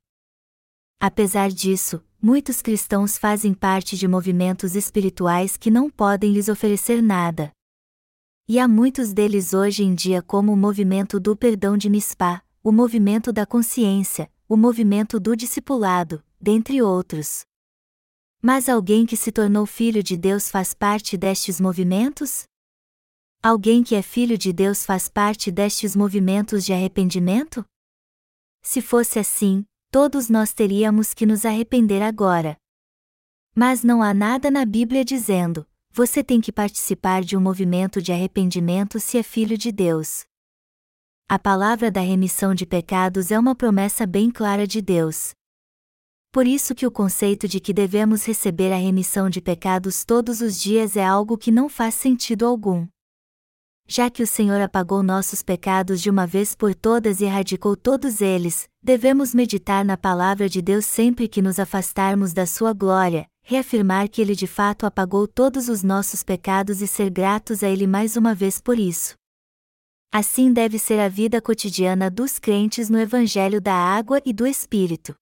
Apesar 1.05 1.51
disso, 1.51 2.01
muitos 2.23 2.63
cristãos 2.63 3.19
fazem 3.19 3.53
parte 3.53 3.97
de 3.97 4.07
movimentos 4.07 4.77
espirituais 4.77 5.57
que 5.57 5.69
não 5.69 5.91
podem 5.91 6.33
lhes 6.33 6.49
oferecer 6.49 7.03
nada. 7.03 7.51
E 8.49 8.57
há 8.57 8.69
muitos 8.69 9.13
deles 9.13 9.53
hoje 9.53 9.83
em 9.83 9.97
dia 9.97 10.23
como 10.23 10.53
o 10.53 10.57
movimento 10.57 11.19
do 11.19 11.37
perdão 11.37 11.77
de 11.77 11.91
Mispá, 11.91 12.41
o 12.63 12.71
movimento 12.71 13.33
da 13.33 13.45
consciência, 13.45 14.31
o 14.49 14.57
movimento 14.57 15.19
do 15.19 15.35
discipulado, 15.35 16.23
dentre 16.41 16.81
outros. 16.81 17.45
Mas 18.41 18.69
alguém 18.69 19.05
que 19.05 19.17
se 19.17 19.33
tornou 19.33 19.67
filho 19.67 20.05
de 20.05 20.17
Deus 20.17 20.49
faz 20.53 20.73
parte 20.73 21.17
destes 21.17 21.61
movimentos? 21.61 22.45
Alguém 23.43 23.83
que 23.83 23.97
é 23.97 24.03
filho 24.03 24.39
de 24.39 24.53
Deus 24.53 24.87
faz 24.87 25.09
parte 25.09 25.51
destes 25.51 25.97
movimentos 25.97 26.65
de 26.65 26.73
arrependimento? 26.73 27.65
Se 28.63 28.81
fosse 28.81 29.19
assim, 29.19 29.65
todos 29.93 30.31
nós 30.31 30.55
teríamos 30.55 31.13
que 31.13 31.27
nos 31.27 31.45
arrepender 31.45 32.01
agora. 32.01 32.57
Mas 33.55 33.85
não 33.85 34.03
há 34.03 34.15
nada 34.15 34.51
na 34.51 34.65
Bíblia 34.65 35.05
dizendo: 35.05 35.67
você 35.91 36.25
tem 36.25 36.41
que 36.41 36.51
participar 36.51 37.23
de 37.23 37.37
um 37.37 37.41
movimento 37.41 38.01
de 38.01 38.11
arrependimento 38.11 38.99
se 38.99 39.19
é 39.19 39.23
filho 39.23 39.59
de 39.59 39.71
Deus. 39.71 40.25
A 41.29 41.39
palavra 41.39 41.91
da 41.91 42.01
remissão 42.01 42.55
de 42.55 42.65
pecados 42.65 43.31
é 43.31 43.39
uma 43.39 43.55
promessa 43.55 44.07
bem 44.07 44.31
clara 44.31 44.67
de 44.67 44.81
Deus. 44.81 45.35
Por 46.33 46.47
isso 46.47 46.75
que 46.75 46.87
o 46.87 46.91
conceito 46.91 47.47
de 47.47 47.61
que 47.61 47.75
devemos 47.75 48.25
receber 48.25 48.73
a 48.73 48.79
remissão 48.79 49.29
de 49.29 49.43
pecados 49.43 50.07
todos 50.07 50.41
os 50.41 50.59
dias 50.59 50.97
é 50.97 51.05
algo 51.05 51.37
que 51.37 51.51
não 51.51 51.69
faz 51.69 51.95
sentido 51.95 52.47
algum 52.47 52.89
já 53.95 54.09
que 54.09 54.23
o 54.23 54.27
Senhor 54.27 54.59
apagou 54.59 55.03
nossos 55.03 55.43
pecados 55.43 56.01
de 56.01 56.09
uma 56.09 56.27
vez 56.27 56.55
por 56.55 56.75
todas 56.75 57.21
e 57.21 57.27
erradicou 57.27 57.77
todos 57.77 58.23
eles, 58.23 58.67
devemos 58.83 59.35
meditar 59.35 59.85
na 59.85 59.99
palavra 59.99 60.49
de 60.49 60.63
Deus 60.63 60.87
sempre 60.87 61.29
que 61.29 61.43
nos 61.43 61.59
afastarmos 61.59 62.33
da 62.33 62.47
sua 62.47 62.73
glória, 62.73 63.27
reafirmar 63.45 64.09
que 64.09 64.23
Ele 64.23 64.35
de 64.35 64.47
fato 64.47 64.87
apagou 64.87 65.29
todos 65.29 65.69
os 65.69 65.83
nossos 65.83 66.23
pecados 66.23 66.81
e 66.81 66.87
ser 66.87 67.11
gratos 67.11 67.63
a 67.63 67.69
Ele 67.69 67.87
mais 67.87 68.17
uma 68.17 68.35
vez 68.35 68.63
por 68.63 68.79
isso. 68.79 69.13
Assim 70.11 70.55
deve 70.55 70.79
ser 70.79 70.99
a 70.99 71.09
vida 71.11 71.43
cotidiana 71.43 72.11
dos 72.11 72.39
crentes 72.39 72.89
no 72.89 72.99
Evangelho 72.99 73.61
da 73.61 73.75
Água 73.75 74.23
e 74.25 74.33
do 74.33 74.47
Espírito. 74.47 75.15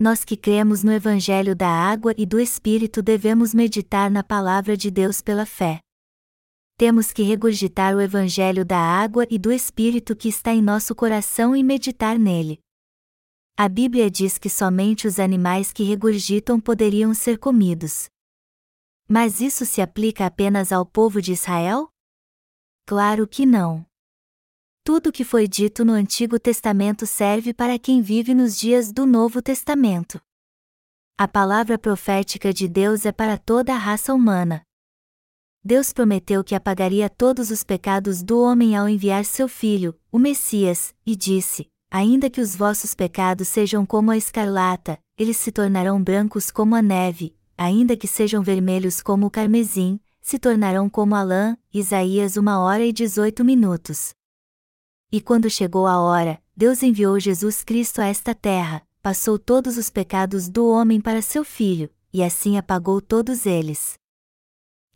Nós 0.00 0.24
que 0.24 0.36
cremos 0.36 0.82
no 0.82 0.90
Evangelho 0.90 1.54
da 1.54 1.68
Água 1.68 2.12
e 2.18 2.26
do 2.26 2.40
Espírito 2.40 3.00
devemos 3.00 3.54
meditar 3.54 4.10
na 4.10 4.24
palavra 4.24 4.76
de 4.76 4.90
Deus 4.90 5.20
pela 5.20 5.46
fé 5.46 5.78
temos 6.78 7.12
que 7.12 7.24
regurgitar 7.24 7.96
o 7.96 8.00
Evangelho 8.00 8.64
da 8.64 8.78
água 8.78 9.26
e 9.28 9.36
do 9.36 9.50
Espírito 9.50 10.14
que 10.14 10.28
está 10.28 10.52
em 10.54 10.62
nosso 10.62 10.94
coração 10.94 11.56
e 11.56 11.60
meditar 11.60 12.16
nele. 12.16 12.60
A 13.56 13.68
Bíblia 13.68 14.08
diz 14.08 14.38
que 14.38 14.48
somente 14.48 15.04
os 15.08 15.18
animais 15.18 15.72
que 15.72 15.82
regurgitam 15.82 16.60
poderiam 16.60 17.12
ser 17.12 17.36
comidos. 17.36 18.08
Mas 19.08 19.40
isso 19.40 19.66
se 19.66 19.80
aplica 19.80 20.24
apenas 20.24 20.70
ao 20.70 20.86
povo 20.86 21.20
de 21.20 21.32
Israel? 21.32 21.88
Claro 22.86 23.26
que 23.26 23.44
não. 23.44 23.84
Tudo 24.84 25.08
o 25.08 25.12
que 25.12 25.24
foi 25.24 25.48
dito 25.48 25.84
no 25.84 25.92
Antigo 25.92 26.38
Testamento 26.38 27.06
serve 27.06 27.52
para 27.52 27.76
quem 27.76 28.00
vive 28.00 28.32
nos 28.34 28.56
dias 28.56 28.92
do 28.92 29.04
Novo 29.04 29.42
Testamento. 29.42 30.20
A 31.18 31.26
palavra 31.26 31.76
profética 31.76 32.54
de 32.54 32.68
Deus 32.68 33.04
é 33.04 33.10
para 33.10 33.36
toda 33.36 33.74
a 33.74 33.76
raça 33.76 34.14
humana. 34.14 34.62
Deus 35.64 35.92
prometeu 35.92 36.44
que 36.44 36.54
apagaria 36.54 37.10
todos 37.10 37.50
os 37.50 37.64
pecados 37.64 38.22
do 38.22 38.40
homem 38.40 38.76
ao 38.76 38.88
enviar 38.88 39.24
seu 39.24 39.48
Filho, 39.48 39.94
o 40.10 40.18
Messias, 40.18 40.94
e 41.04 41.16
disse: 41.16 41.68
Ainda 41.90 42.30
que 42.30 42.40
os 42.40 42.54
vossos 42.54 42.94
pecados 42.94 43.48
sejam 43.48 43.84
como 43.84 44.10
a 44.10 44.16
escarlata, 44.16 44.98
eles 45.16 45.36
se 45.36 45.50
tornarão 45.50 46.02
brancos 46.02 46.50
como 46.50 46.74
a 46.74 46.82
neve, 46.82 47.34
ainda 47.56 47.96
que 47.96 48.06
sejam 48.06 48.42
vermelhos 48.42 49.02
como 49.02 49.26
o 49.26 49.30
carmesim, 49.30 49.98
se 50.20 50.38
tornarão 50.38 50.88
como 50.88 51.14
a 51.14 51.22
lã. 51.22 51.56
Isaías 51.72 52.36
1 52.36 52.46
hora 52.46 52.84
e 52.84 52.92
18 52.92 53.44
minutos. 53.44 54.10
E 55.10 55.20
quando 55.20 55.48
chegou 55.48 55.86
a 55.86 55.98
hora, 56.00 56.40
Deus 56.56 56.82
enviou 56.82 57.18
Jesus 57.18 57.64
Cristo 57.64 58.00
a 58.00 58.06
esta 58.06 58.34
terra, 58.34 58.82
passou 59.02 59.38
todos 59.38 59.76
os 59.78 59.88
pecados 59.90 60.48
do 60.48 60.68
homem 60.68 61.00
para 61.00 61.22
seu 61.22 61.44
filho, 61.44 61.90
e 62.12 62.22
assim 62.22 62.58
apagou 62.58 63.00
todos 63.00 63.46
eles. 63.46 63.98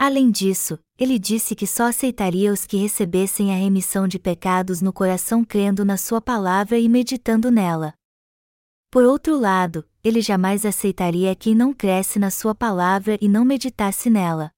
Além 0.04 0.32
disso, 0.32 0.80
ele 0.98 1.16
disse 1.16 1.54
que 1.54 1.64
só 1.64 1.84
aceitaria 1.84 2.52
os 2.52 2.66
que 2.66 2.76
recebessem 2.76 3.52
a 3.52 3.56
remissão 3.56 4.08
de 4.08 4.18
pecados 4.18 4.82
no 4.82 4.92
coração 4.92 5.44
crendo 5.44 5.84
na 5.84 5.96
sua 5.96 6.20
palavra 6.20 6.76
e 6.76 6.88
meditando 6.88 7.52
nela. 7.52 7.94
Por 8.90 9.04
outro 9.04 9.38
lado, 9.38 9.88
ele 10.02 10.20
jamais 10.20 10.66
aceitaria 10.66 11.36
quem 11.36 11.54
não 11.54 11.72
cresce 11.72 12.18
na 12.18 12.32
sua 12.32 12.52
palavra 12.52 13.16
e 13.20 13.28
não 13.28 13.44
meditasse 13.44 14.10
nela. 14.10 14.50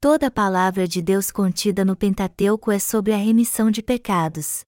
Toda 0.00 0.26
a 0.26 0.30
palavra 0.32 0.88
de 0.88 1.00
Deus 1.00 1.30
contida 1.30 1.84
no 1.84 1.94
Pentateuco 1.94 2.72
é 2.72 2.80
sobre 2.80 3.12
a 3.12 3.16
remissão 3.16 3.70
de 3.70 3.84
pecados. 3.84 4.64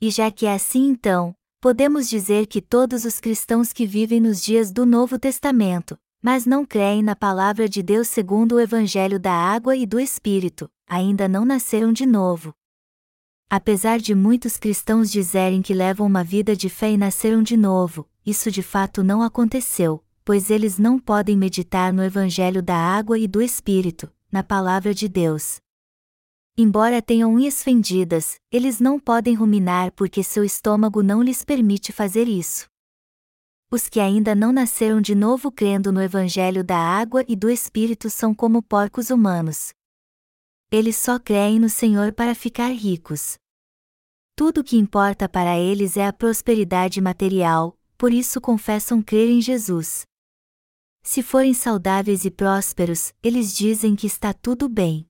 E 0.00 0.10
já 0.10 0.30
que 0.30 0.46
é 0.46 0.54
assim 0.54 0.88
então, 0.88 1.34
podemos 1.60 2.08
dizer 2.08 2.46
que 2.46 2.62
todos 2.62 3.04
os 3.04 3.20
cristãos 3.20 3.70
que 3.70 3.84
vivem 3.84 4.18
nos 4.18 4.40
dias 4.42 4.72
do 4.72 4.86
Novo 4.86 5.18
Testamento, 5.18 5.98
mas 6.22 6.44
não 6.44 6.64
creem 6.64 7.02
na 7.02 7.14
palavra 7.14 7.68
de 7.68 7.82
Deus 7.82 8.08
segundo 8.08 8.56
o 8.56 8.60
Evangelho 8.60 9.18
da 9.18 9.32
água 9.32 9.76
e 9.76 9.86
do 9.86 10.00
Espírito, 10.00 10.70
ainda 10.86 11.28
não 11.28 11.44
nasceram 11.44 11.92
de 11.92 12.04
novo. 12.04 12.52
Apesar 13.50 13.98
de 13.98 14.14
muitos 14.14 14.56
cristãos 14.56 15.10
dizerem 15.10 15.62
que 15.62 15.72
levam 15.72 16.06
uma 16.06 16.22
vida 16.22 16.54
de 16.54 16.68
fé 16.68 16.90
e 16.90 16.98
nasceram 16.98 17.42
de 17.42 17.56
novo, 17.56 18.06
isso 18.26 18.50
de 18.50 18.62
fato 18.62 19.02
não 19.02 19.22
aconteceu, 19.22 20.04
pois 20.24 20.50
eles 20.50 20.78
não 20.78 20.98
podem 20.98 21.36
meditar 21.36 21.92
no 21.92 22.04
Evangelho 22.04 22.62
da 22.62 22.76
água 22.76 23.18
e 23.18 23.26
do 23.26 23.40
Espírito, 23.40 24.12
na 24.30 24.42
palavra 24.42 24.92
de 24.92 25.08
Deus. 25.08 25.60
Embora 26.60 27.00
tenham 27.00 27.32
unhas 27.32 27.62
fendidas, 27.62 28.38
eles 28.50 28.80
não 28.80 28.98
podem 28.98 29.34
ruminar 29.34 29.92
porque 29.92 30.22
seu 30.22 30.44
estômago 30.44 31.02
não 31.02 31.22
lhes 31.22 31.44
permite 31.44 31.92
fazer 31.92 32.26
isso. 32.26 32.68
Os 33.70 33.86
que 33.86 34.00
ainda 34.00 34.34
não 34.34 34.50
nasceram 34.50 34.98
de 34.98 35.14
novo 35.14 35.52
crendo 35.52 35.92
no 35.92 36.00
Evangelho 36.00 36.64
da 36.64 36.78
água 36.78 37.22
e 37.28 37.36
do 37.36 37.50
Espírito 37.50 38.08
são 38.08 38.34
como 38.34 38.62
porcos 38.62 39.10
humanos. 39.10 39.74
Eles 40.70 40.96
só 40.96 41.18
creem 41.18 41.60
no 41.60 41.68
Senhor 41.68 42.14
para 42.14 42.34
ficar 42.34 42.68
ricos. 42.68 43.36
Tudo 44.34 44.62
o 44.62 44.64
que 44.64 44.78
importa 44.78 45.28
para 45.28 45.58
eles 45.58 45.98
é 45.98 46.06
a 46.06 46.12
prosperidade 46.14 46.98
material, 46.98 47.78
por 47.98 48.10
isso 48.10 48.40
confessam 48.40 49.02
crer 49.02 49.28
em 49.28 49.42
Jesus. 49.42 50.06
Se 51.02 51.22
forem 51.22 51.52
saudáveis 51.52 52.24
e 52.24 52.30
prósperos, 52.30 53.12
eles 53.22 53.54
dizem 53.54 53.94
que 53.94 54.06
está 54.06 54.32
tudo 54.32 54.66
bem. 54.66 55.06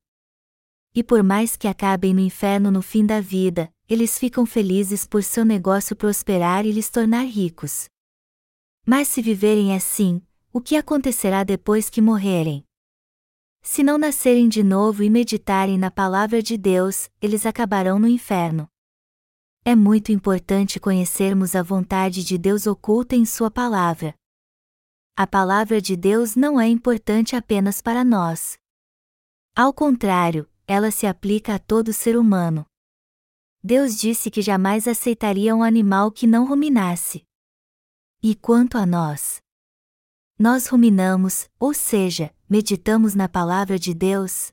E 0.92 1.04
por 1.04 1.22
mais 1.22 1.56
que 1.56 1.68
acabem 1.68 2.12
no 2.12 2.20
inferno 2.20 2.72
no 2.72 2.82
fim 2.82 3.06
da 3.06 3.20
vida, 3.20 3.70
eles 3.88 4.18
ficam 4.18 4.44
felizes 4.44 5.06
por 5.06 5.22
seu 5.22 5.44
negócio 5.44 5.94
prosperar 5.94 6.66
e 6.66 6.72
lhes 6.72 6.90
tornar 6.90 7.24
ricos. 7.24 7.88
Mas 8.90 9.08
se 9.08 9.20
viverem 9.20 9.76
assim, 9.76 10.22
o 10.50 10.62
que 10.62 10.74
acontecerá 10.74 11.44
depois 11.44 11.90
que 11.90 12.00
morrerem? 12.00 12.64
Se 13.60 13.82
não 13.82 13.98
nascerem 13.98 14.48
de 14.48 14.62
novo 14.62 15.02
e 15.02 15.10
meditarem 15.10 15.76
na 15.76 15.90
palavra 15.90 16.42
de 16.42 16.56
Deus, 16.56 17.10
eles 17.20 17.44
acabarão 17.44 17.98
no 17.98 18.08
inferno. 18.08 18.66
É 19.62 19.76
muito 19.76 20.10
importante 20.10 20.80
conhecermos 20.80 21.54
a 21.54 21.62
vontade 21.62 22.24
de 22.24 22.38
Deus 22.38 22.66
oculta 22.66 23.14
em 23.14 23.26
Sua 23.26 23.50
palavra. 23.50 24.14
A 25.14 25.26
palavra 25.26 25.82
de 25.82 25.94
Deus 25.94 26.34
não 26.34 26.58
é 26.58 26.66
importante 26.66 27.36
apenas 27.36 27.82
para 27.82 28.02
nós. 28.02 28.56
Ao 29.54 29.70
contrário, 29.70 30.48
ela 30.66 30.90
se 30.90 31.06
aplica 31.06 31.56
a 31.56 31.58
todo 31.58 31.92
ser 31.92 32.16
humano. 32.16 32.64
Deus 33.62 33.98
disse 33.98 34.30
que 34.30 34.40
jamais 34.40 34.88
aceitaria 34.88 35.54
um 35.54 35.62
animal 35.62 36.10
que 36.10 36.26
não 36.26 36.46
ruminasse. 36.46 37.27
E 38.20 38.34
quanto 38.34 38.76
a 38.76 38.84
nós? 38.84 39.40
Nós 40.36 40.66
ruminamos, 40.66 41.48
ou 41.56 41.72
seja, 41.72 42.34
meditamos 42.50 43.14
na 43.14 43.28
palavra 43.28 43.78
de 43.78 43.94
Deus? 43.94 44.50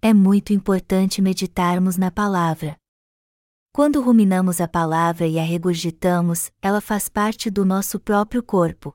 É 0.00 0.14
muito 0.14 0.52
importante 0.52 1.20
meditarmos 1.20 1.96
na 1.96 2.12
palavra. 2.12 2.76
Quando 3.72 4.00
ruminamos 4.00 4.60
a 4.60 4.68
palavra 4.68 5.26
e 5.26 5.36
a 5.36 5.42
regurgitamos, 5.42 6.52
ela 6.62 6.80
faz 6.80 7.08
parte 7.08 7.50
do 7.50 7.64
nosso 7.64 7.98
próprio 7.98 8.40
corpo. 8.40 8.94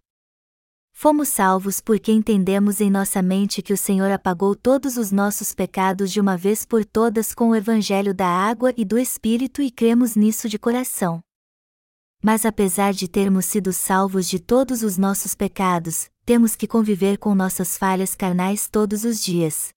Fomos 0.93 1.27
salvos 1.27 1.81
porque 1.81 2.13
entendemos 2.13 2.79
em 2.79 2.89
nossa 2.89 3.21
mente 3.21 3.61
que 3.61 3.73
o 3.73 3.77
Senhor 3.77 4.09
apagou 4.09 4.55
todos 4.55 4.95
os 4.95 5.11
nossos 5.11 5.53
pecados 5.53 6.13
de 6.13 6.21
uma 6.21 6.37
vez 6.37 6.65
por 6.65 6.85
todas 6.85 7.33
com 7.33 7.49
o 7.49 7.55
Evangelho 7.55 8.13
da 8.13 8.27
água 8.27 8.73
e 8.77 8.85
do 8.85 8.97
Espírito 8.97 9.61
e 9.61 9.69
cremos 9.69 10.15
nisso 10.15 10.47
de 10.47 10.57
coração. 10.57 11.21
Mas 12.25 12.43
apesar 12.43 12.91
de 12.91 13.07
termos 13.07 13.45
sido 13.45 13.71
salvos 13.71 14.27
de 14.27 14.39
todos 14.39 14.81
os 14.81 14.97
nossos 14.97 15.35
pecados, 15.35 16.09
temos 16.25 16.55
que 16.55 16.65
conviver 16.65 17.19
com 17.19 17.35
nossas 17.35 17.77
falhas 17.77 18.15
carnais 18.15 18.67
todos 18.67 19.05
os 19.05 19.23
dias. 19.23 19.69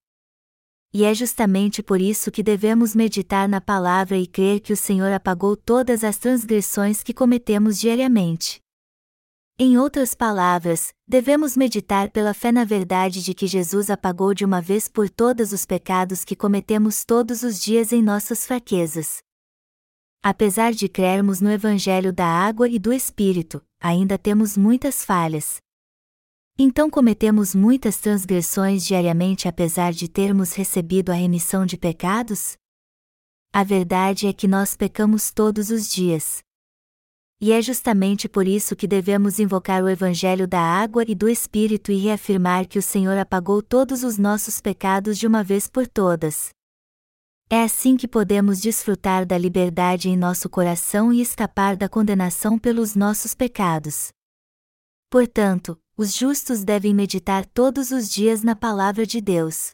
E 0.90 1.04
é 1.04 1.12
justamente 1.12 1.82
por 1.82 2.00
isso 2.00 2.30
que 2.30 2.42
devemos 2.42 2.94
meditar 2.94 3.46
na 3.46 3.60
palavra 3.60 4.16
e 4.16 4.26
crer 4.26 4.60
que 4.60 4.72
o 4.72 4.76
Senhor 4.78 5.12
apagou 5.12 5.58
todas 5.58 6.02
as 6.02 6.16
transgressões 6.16 7.02
que 7.02 7.12
cometemos 7.12 7.78
diariamente. 7.78 8.62
Em 9.58 9.76
outras 9.76 10.14
palavras, 10.14 10.88
devemos 11.06 11.54
meditar 11.54 12.10
pela 12.10 12.32
fé 12.32 12.50
na 12.50 12.64
verdade 12.64 13.22
de 13.22 13.34
que 13.34 13.46
Jesus 13.46 13.90
apagou 13.90 14.32
de 14.32 14.46
uma 14.46 14.62
vez 14.62 14.88
por 14.88 15.10
todas 15.10 15.52
os 15.52 15.66
pecados 15.66 16.24
que 16.24 16.34
cometemos 16.34 17.04
todos 17.04 17.42
os 17.42 17.60
dias 17.60 17.92
em 17.92 18.02
nossas 18.02 18.46
fraquezas. 18.46 19.18
Apesar 20.22 20.72
de 20.72 20.88
crermos 20.88 21.40
no 21.40 21.50
Evangelho 21.50 22.12
da 22.12 22.26
água 22.26 22.68
e 22.68 22.78
do 22.78 22.92
Espírito, 22.92 23.64
ainda 23.80 24.18
temos 24.18 24.56
muitas 24.56 25.04
falhas. 25.04 25.58
Então 26.58 26.90
cometemos 26.90 27.54
muitas 27.54 27.98
transgressões 27.98 28.84
diariamente 28.84 29.46
apesar 29.46 29.92
de 29.92 30.08
termos 30.08 30.54
recebido 30.54 31.10
a 31.10 31.14
remissão 31.14 31.64
de 31.64 31.76
pecados? 31.76 32.56
A 33.52 33.62
verdade 33.62 34.26
é 34.26 34.32
que 34.32 34.48
nós 34.48 34.76
pecamos 34.76 35.30
todos 35.30 35.70
os 35.70 35.88
dias. 35.88 36.42
E 37.40 37.52
é 37.52 37.62
justamente 37.62 38.28
por 38.28 38.48
isso 38.48 38.74
que 38.74 38.88
devemos 38.88 39.38
invocar 39.38 39.84
o 39.84 39.88
Evangelho 39.88 40.48
da 40.48 40.60
água 40.60 41.04
e 41.06 41.14
do 41.14 41.28
Espírito 41.28 41.92
e 41.92 41.96
reafirmar 41.96 42.66
que 42.66 42.80
o 42.80 42.82
Senhor 42.82 43.16
apagou 43.16 43.62
todos 43.62 44.02
os 44.02 44.18
nossos 44.18 44.60
pecados 44.60 45.16
de 45.16 45.28
uma 45.28 45.44
vez 45.44 45.68
por 45.68 45.86
todas. 45.86 46.50
É 47.50 47.62
assim 47.62 47.96
que 47.96 48.06
podemos 48.06 48.60
desfrutar 48.60 49.24
da 49.24 49.38
liberdade 49.38 50.10
em 50.10 50.16
nosso 50.18 50.50
coração 50.50 51.10
e 51.10 51.22
escapar 51.22 51.78
da 51.78 51.88
condenação 51.88 52.58
pelos 52.58 52.94
nossos 52.94 53.34
pecados. 53.34 54.12
Portanto, 55.08 55.80
os 55.96 56.14
justos 56.14 56.62
devem 56.62 56.92
meditar 56.92 57.46
todos 57.46 57.90
os 57.90 58.10
dias 58.10 58.42
na 58.42 58.54
palavra 58.54 59.06
de 59.06 59.22
Deus. 59.22 59.70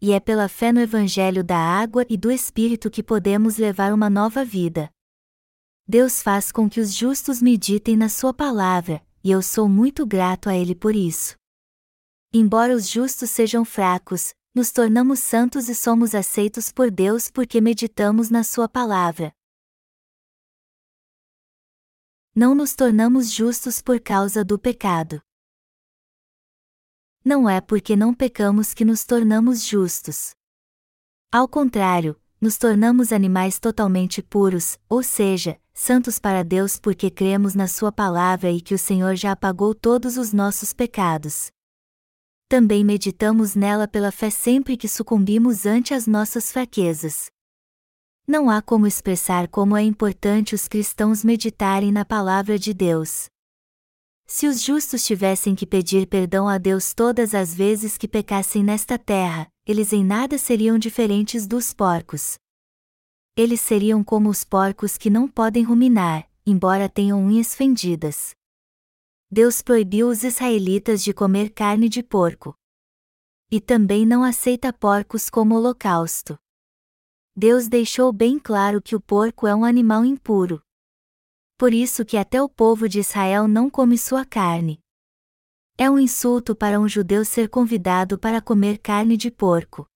E 0.00 0.12
é 0.12 0.20
pela 0.20 0.48
fé 0.48 0.70
no 0.70 0.78
Evangelho 0.78 1.42
da 1.42 1.58
água 1.58 2.06
e 2.08 2.16
do 2.16 2.30
Espírito 2.30 2.88
que 2.88 3.02
podemos 3.02 3.56
levar 3.56 3.92
uma 3.92 4.08
nova 4.08 4.44
vida. 4.44 4.88
Deus 5.84 6.22
faz 6.22 6.52
com 6.52 6.70
que 6.70 6.80
os 6.80 6.94
justos 6.94 7.42
meditem 7.42 7.96
na 7.96 8.08
Sua 8.08 8.32
palavra, 8.32 9.04
e 9.24 9.32
eu 9.32 9.42
sou 9.42 9.68
muito 9.68 10.06
grato 10.06 10.48
a 10.48 10.56
Ele 10.56 10.76
por 10.76 10.94
isso. 10.94 11.34
Embora 12.32 12.72
os 12.72 12.88
justos 12.88 13.30
sejam 13.30 13.64
fracos, 13.64 14.32
nos 14.54 14.72
tornamos 14.72 15.18
santos 15.18 15.68
e 15.68 15.74
somos 15.74 16.14
aceitos 16.14 16.72
por 16.72 16.90
Deus 16.90 17.30
porque 17.30 17.60
meditamos 17.60 18.30
na 18.30 18.42
Sua 18.42 18.68
palavra. 18.68 19.32
Não 22.34 22.54
nos 22.54 22.74
tornamos 22.74 23.32
justos 23.32 23.82
por 23.82 24.00
causa 24.00 24.44
do 24.44 24.58
pecado. 24.58 25.20
Não 27.24 27.48
é 27.48 27.60
porque 27.60 27.96
não 27.96 28.14
pecamos 28.14 28.72
que 28.72 28.84
nos 28.84 29.04
tornamos 29.04 29.64
justos. 29.64 30.30
Ao 31.30 31.48
contrário, 31.48 32.18
nos 32.40 32.56
tornamos 32.56 33.12
animais 33.12 33.58
totalmente 33.58 34.22
puros, 34.22 34.78
ou 34.88 35.02
seja, 35.02 35.60
santos 35.74 36.18
para 36.18 36.42
Deus 36.42 36.78
porque 36.78 37.10
cremos 37.10 37.54
na 37.54 37.66
Sua 37.66 37.92
palavra 37.92 38.50
e 38.50 38.60
que 38.60 38.74
o 38.74 38.78
Senhor 38.78 39.14
já 39.16 39.32
apagou 39.32 39.74
todos 39.74 40.16
os 40.16 40.32
nossos 40.32 40.72
pecados. 40.72 41.50
Também 42.48 42.84
meditamos 42.84 43.54
nela 43.54 43.86
pela 43.86 44.10
fé 44.10 44.30
sempre 44.30 44.76
que 44.76 44.88
sucumbimos 44.88 45.66
ante 45.66 45.92
as 45.92 46.06
nossas 46.06 46.50
fraquezas. 46.50 47.30
Não 48.26 48.48
há 48.48 48.62
como 48.62 48.86
expressar 48.86 49.48
como 49.48 49.76
é 49.76 49.82
importante 49.82 50.54
os 50.54 50.66
cristãos 50.66 51.22
meditarem 51.22 51.92
na 51.92 52.04
palavra 52.04 52.58
de 52.58 52.72
Deus. 52.72 53.26
Se 54.26 54.46
os 54.46 54.62
justos 54.62 55.04
tivessem 55.04 55.54
que 55.54 55.66
pedir 55.66 56.06
perdão 56.06 56.48
a 56.48 56.58
Deus 56.58 56.92
todas 56.92 57.34
as 57.34 57.54
vezes 57.54 57.96
que 57.96 58.08
pecassem 58.08 58.62
nesta 58.62 58.98
terra, 58.98 59.46
eles 59.66 59.92
em 59.92 60.04
nada 60.04 60.38
seriam 60.38 60.78
diferentes 60.78 61.46
dos 61.46 61.72
porcos 61.72 62.38
eles 63.38 63.60
seriam 63.60 64.02
como 64.02 64.28
os 64.28 64.42
porcos 64.42 64.96
que 64.96 65.08
não 65.08 65.28
podem 65.28 65.62
ruminar, 65.62 66.28
embora 66.44 66.88
tenham 66.88 67.22
unhas 67.24 67.54
fendidas. 67.54 68.34
Deus 69.30 69.60
proibiu 69.60 70.08
os 70.08 70.24
israelitas 70.24 71.04
de 71.04 71.12
comer 71.12 71.50
carne 71.50 71.86
de 71.86 72.02
porco. 72.02 72.54
E 73.50 73.60
também 73.60 74.06
não 74.06 74.24
aceita 74.24 74.72
porcos 74.72 75.28
como 75.28 75.54
holocausto. 75.54 76.38
Deus 77.36 77.68
deixou 77.68 78.10
bem 78.10 78.38
claro 78.38 78.80
que 78.80 78.96
o 78.96 79.00
porco 79.00 79.46
é 79.46 79.54
um 79.54 79.66
animal 79.66 80.02
impuro. 80.02 80.62
Por 81.58 81.74
isso 81.74 82.06
que 82.06 82.16
até 82.16 82.40
o 82.42 82.48
povo 82.48 82.88
de 82.88 83.00
Israel 83.00 83.46
não 83.46 83.68
come 83.68 83.98
sua 83.98 84.24
carne. 84.24 84.80
É 85.76 85.90
um 85.90 85.98
insulto 85.98 86.56
para 86.56 86.80
um 86.80 86.88
judeu 86.88 87.22
ser 87.22 87.50
convidado 87.50 88.18
para 88.18 88.40
comer 88.40 88.78
carne 88.78 89.16
de 89.16 89.30
porco. 89.30 89.86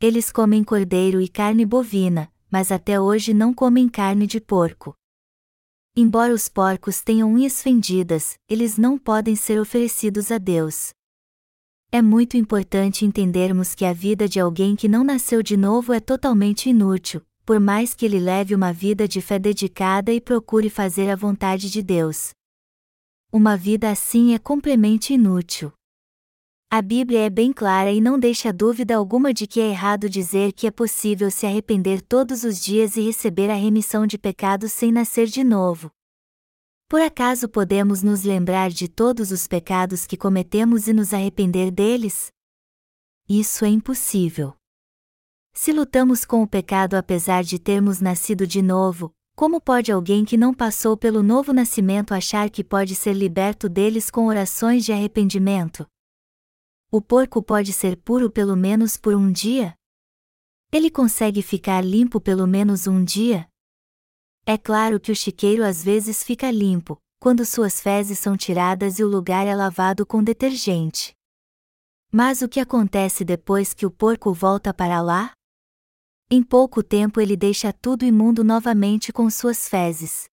Eles 0.00 0.30
comem 0.30 0.62
cordeiro 0.62 1.20
e 1.20 1.28
carne 1.28 1.66
bovina, 1.66 2.32
mas 2.48 2.70
até 2.70 3.00
hoje 3.00 3.34
não 3.34 3.52
comem 3.52 3.88
carne 3.88 4.24
de 4.26 4.40
porco. 4.40 4.96
Embora 5.98 6.34
os 6.34 6.46
porcos 6.46 7.00
tenham 7.00 7.32
unhas 7.32 7.62
fendidas, 7.62 8.38
eles 8.50 8.76
não 8.76 8.98
podem 8.98 9.34
ser 9.34 9.58
oferecidos 9.58 10.30
a 10.30 10.36
Deus. 10.36 10.90
É 11.90 12.02
muito 12.02 12.36
importante 12.36 13.06
entendermos 13.06 13.74
que 13.74 13.82
a 13.82 13.94
vida 13.94 14.28
de 14.28 14.38
alguém 14.38 14.76
que 14.76 14.88
não 14.88 15.02
nasceu 15.02 15.42
de 15.42 15.56
novo 15.56 15.94
é 15.94 16.00
totalmente 16.00 16.68
inútil, 16.68 17.22
por 17.46 17.58
mais 17.58 17.94
que 17.94 18.04
ele 18.04 18.20
leve 18.20 18.54
uma 18.54 18.74
vida 18.74 19.08
de 19.08 19.22
fé 19.22 19.38
dedicada 19.38 20.12
e 20.12 20.20
procure 20.20 20.68
fazer 20.68 21.08
a 21.08 21.16
vontade 21.16 21.70
de 21.70 21.82
Deus. 21.82 22.32
Uma 23.32 23.56
vida 23.56 23.90
assim 23.90 24.34
é 24.34 24.38
completamente 24.38 25.14
inútil. 25.14 25.72
A 26.68 26.82
Bíblia 26.82 27.20
é 27.20 27.30
bem 27.30 27.52
clara 27.52 27.92
e 27.92 28.00
não 28.00 28.18
deixa 28.18 28.52
dúvida 28.52 28.96
alguma 28.96 29.32
de 29.32 29.46
que 29.46 29.60
é 29.60 29.70
errado 29.70 30.10
dizer 30.10 30.52
que 30.52 30.66
é 30.66 30.70
possível 30.70 31.30
se 31.30 31.46
arrepender 31.46 32.02
todos 32.02 32.42
os 32.42 32.60
dias 32.60 32.96
e 32.96 33.02
receber 33.02 33.48
a 33.50 33.54
remissão 33.54 34.04
de 34.04 34.18
pecados 34.18 34.72
sem 34.72 34.90
nascer 34.90 35.28
de 35.28 35.44
novo. 35.44 35.92
Por 36.88 37.00
acaso 37.00 37.48
podemos 37.48 38.02
nos 38.02 38.24
lembrar 38.24 38.70
de 38.70 38.88
todos 38.88 39.30
os 39.30 39.46
pecados 39.46 40.06
que 40.08 40.16
cometemos 40.16 40.88
e 40.88 40.92
nos 40.92 41.14
arrepender 41.14 41.70
deles? 41.70 42.32
Isso 43.28 43.64
é 43.64 43.68
impossível. 43.68 44.52
Se 45.52 45.72
lutamos 45.72 46.24
com 46.24 46.42
o 46.42 46.48
pecado 46.48 46.94
apesar 46.94 47.44
de 47.44 47.60
termos 47.60 48.00
nascido 48.00 48.44
de 48.44 48.60
novo, 48.60 49.12
como 49.36 49.60
pode 49.60 49.92
alguém 49.92 50.24
que 50.24 50.36
não 50.36 50.52
passou 50.52 50.96
pelo 50.96 51.22
novo 51.22 51.52
nascimento 51.52 52.12
achar 52.12 52.50
que 52.50 52.64
pode 52.64 52.96
ser 52.96 53.12
liberto 53.12 53.68
deles 53.68 54.10
com 54.10 54.26
orações 54.26 54.84
de 54.84 54.92
arrependimento? 54.92 55.86
O 56.88 57.02
porco 57.02 57.42
pode 57.42 57.72
ser 57.72 57.96
puro 57.96 58.30
pelo 58.30 58.56
menos 58.56 58.96
por 58.96 59.12
um 59.12 59.32
dia? 59.32 59.74
Ele 60.70 60.88
consegue 60.88 61.42
ficar 61.42 61.84
limpo 61.84 62.20
pelo 62.20 62.46
menos 62.46 62.86
um 62.86 63.02
dia? 63.02 63.48
É 64.46 64.56
claro 64.56 65.00
que 65.00 65.10
o 65.10 65.16
chiqueiro 65.16 65.64
às 65.64 65.82
vezes 65.82 66.22
fica 66.22 66.48
limpo, 66.48 66.96
quando 67.18 67.44
suas 67.44 67.80
fezes 67.80 68.20
são 68.20 68.36
tiradas 68.36 69.00
e 69.00 69.04
o 69.04 69.08
lugar 69.08 69.48
é 69.48 69.54
lavado 69.56 70.06
com 70.06 70.22
detergente. 70.22 71.12
Mas 72.12 72.40
o 72.40 72.48
que 72.48 72.60
acontece 72.60 73.24
depois 73.24 73.74
que 73.74 73.84
o 73.84 73.90
porco 73.90 74.32
volta 74.32 74.72
para 74.72 75.02
lá? 75.02 75.32
Em 76.30 76.40
pouco 76.40 76.84
tempo 76.84 77.20
ele 77.20 77.36
deixa 77.36 77.72
tudo 77.72 78.04
imundo 78.04 78.44
novamente 78.44 79.12
com 79.12 79.28
suas 79.28 79.68
fezes. 79.68 80.28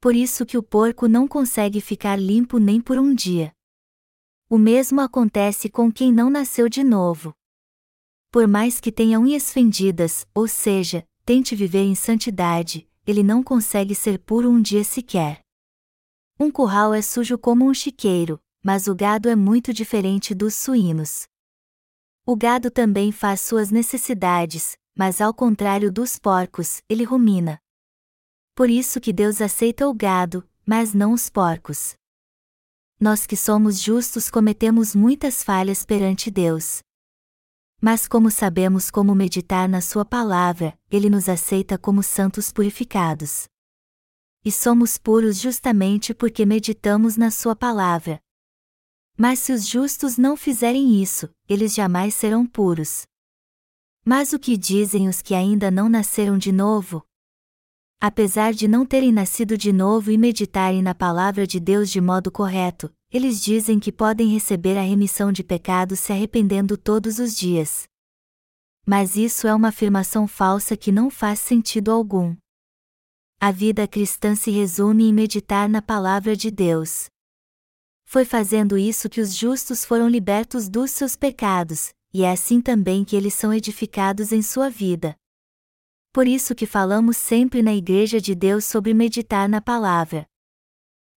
Por 0.00 0.16
isso 0.16 0.44
que 0.44 0.58
o 0.58 0.62
porco 0.62 1.06
não 1.06 1.28
consegue 1.28 1.80
ficar 1.80 2.18
limpo 2.18 2.58
nem 2.58 2.80
por 2.80 2.98
um 2.98 3.14
dia. 3.14 3.52
O 4.52 4.58
mesmo 4.58 5.00
acontece 5.00 5.70
com 5.70 5.90
quem 5.90 6.12
não 6.12 6.28
nasceu 6.28 6.68
de 6.68 6.84
novo. 6.84 7.34
Por 8.30 8.46
mais 8.46 8.80
que 8.80 8.92
tenha 8.92 9.18
unhas 9.18 9.50
fendidas, 9.50 10.26
ou 10.34 10.46
seja, 10.46 11.08
tente 11.24 11.56
viver 11.56 11.84
em 11.84 11.94
santidade, 11.94 12.86
ele 13.06 13.22
não 13.22 13.42
consegue 13.42 13.94
ser 13.94 14.18
puro 14.18 14.50
um 14.50 14.60
dia 14.60 14.84
sequer. 14.84 15.40
Um 16.38 16.50
curral 16.50 16.92
é 16.92 17.00
sujo 17.00 17.38
como 17.38 17.64
um 17.64 17.72
chiqueiro, 17.72 18.38
mas 18.62 18.88
o 18.88 18.94
gado 18.94 19.30
é 19.30 19.34
muito 19.34 19.72
diferente 19.72 20.34
dos 20.34 20.54
suínos. 20.54 21.26
O 22.26 22.36
gado 22.36 22.70
também 22.70 23.10
faz 23.10 23.40
suas 23.40 23.70
necessidades, 23.70 24.76
mas 24.94 25.22
ao 25.22 25.32
contrário 25.32 25.90
dos 25.90 26.18
porcos, 26.18 26.82
ele 26.90 27.04
rumina. 27.04 27.58
Por 28.54 28.68
isso 28.68 29.00
que 29.00 29.14
Deus 29.14 29.40
aceita 29.40 29.88
o 29.88 29.94
gado, 29.94 30.46
mas 30.66 30.92
não 30.92 31.14
os 31.14 31.30
porcos. 31.30 31.94
Nós 33.02 33.26
que 33.26 33.36
somos 33.36 33.80
justos 33.80 34.30
cometemos 34.30 34.94
muitas 34.94 35.42
falhas 35.42 35.84
perante 35.84 36.30
Deus. 36.30 36.84
Mas 37.80 38.06
como 38.06 38.30
sabemos 38.30 38.92
como 38.92 39.12
meditar 39.12 39.68
na 39.68 39.80
Sua 39.80 40.04
palavra, 40.04 40.78
Ele 40.88 41.10
nos 41.10 41.28
aceita 41.28 41.76
como 41.76 42.00
santos 42.00 42.52
purificados. 42.52 43.48
E 44.44 44.52
somos 44.52 44.98
puros 44.98 45.40
justamente 45.40 46.14
porque 46.14 46.46
meditamos 46.46 47.16
na 47.16 47.32
Sua 47.32 47.56
palavra. 47.56 48.20
Mas 49.18 49.40
se 49.40 49.52
os 49.52 49.66
justos 49.66 50.16
não 50.16 50.36
fizerem 50.36 51.02
isso, 51.02 51.28
eles 51.48 51.74
jamais 51.74 52.14
serão 52.14 52.46
puros. 52.46 53.02
Mas 54.04 54.32
o 54.32 54.38
que 54.38 54.56
dizem 54.56 55.08
os 55.08 55.20
que 55.20 55.34
ainda 55.34 55.72
não 55.72 55.88
nasceram 55.88 56.38
de 56.38 56.52
novo? 56.52 57.04
Apesar 58.04 58.52
de 58.52 58.66
não 58.66 58.84
terem 58.84 59.12
nascido 59.12 59.56
de 59.56 59.72
novo 59.72 60.10
e 60.10 60.18
meditarem 60.18 60.82
na 60.82 60.92
palavra 60.92 61.46
de 61.46 61.60
Deus 61.60 61.88
de 61.88 62.00
modo 62.00 62.32
correto, 62.32 62.92
eles 63.12 63.40
dizem 63.40 63.78
que 63.78 63.92
podem 63.92 64.26
receber 64.26 64.76
a 64.76 64.82
remissão 64.82 65.30
de 65.30 65.44
pecados 65.44 66.00
se 66.00 66.12
arrependendo 66.12 66.76
todos 66.76 67.20
os 67.20 67.36
dias. 67.36 67.84
Mas 68.84 69.14
isso 69.14 69.46
é 69.46 69.54
uma 69.54 69.68
afirmação 69.68 70.26
falsa 70.26 70.76
que 70.76 70.90
não 70.90 71.08
faz 71.08 71.38
sentido 71.38 71.92
algum. 71.92 72.34
A 73.38 73.52
vida 73.52 73.86
cristã 73.86 74.34
se 74.34 74.50
resume 74.50 75.04
em 75.04 75.12
meditar 75.12 75.68
na 75.68 75.80
palavra 75.80 76.34
de 76.34 76.50
Deus. 76.50 77.06
Foi 78.04 78.24
fazendo 78.24 78.76
isso 78.76 79.08
que 79.08 79.20
os 79.20 79.32
justos 79.32 79.84
foram 79.84 80.08
libertos 80.08 80.68
dos 80.68 80.90
seus 80.90 81.14
pecados, 81.14 81.90
e 82.12 82.24
é 82.24 82.32
assim 82.32 82.60
também 82.60 83.04
que 83.04 83.14
eles 83.14 83.34
são 83.34 83.54
edificados 83.54 84.32
em 84.32 84.42
sua 84.42 84.68
vida. 84.68 85.14
Por 86.12 86.28
isso 86.28 86.54
que 86.54 86.66
falamos 86.66 87.16
sempre 87.16 87.62
na 87.62 87.74
Igreja 87.74 88.20
de 88.20 88.34
Deus 88.34 88.66
sobre 88.66 88.92
meditar 88.92 89.48
na 89.48 89.62
palavra. 89.62 90.26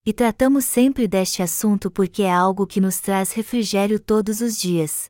E 0.05 0.13
tratamos 0.13 0.63
sempre 0.63 1.05
deste 1.05 1.41
assunto 1.41 1.91
porque 1.91 2.23
é 2.23 2.31
algo 2.31 2.65
que 2.65 2.79
nos 2.79 3.01
traz 3.01 3.33
refrigério 3.33 3.99
todos 3.99 4.39
os 4.39 4.57
dias. 4.57 5.09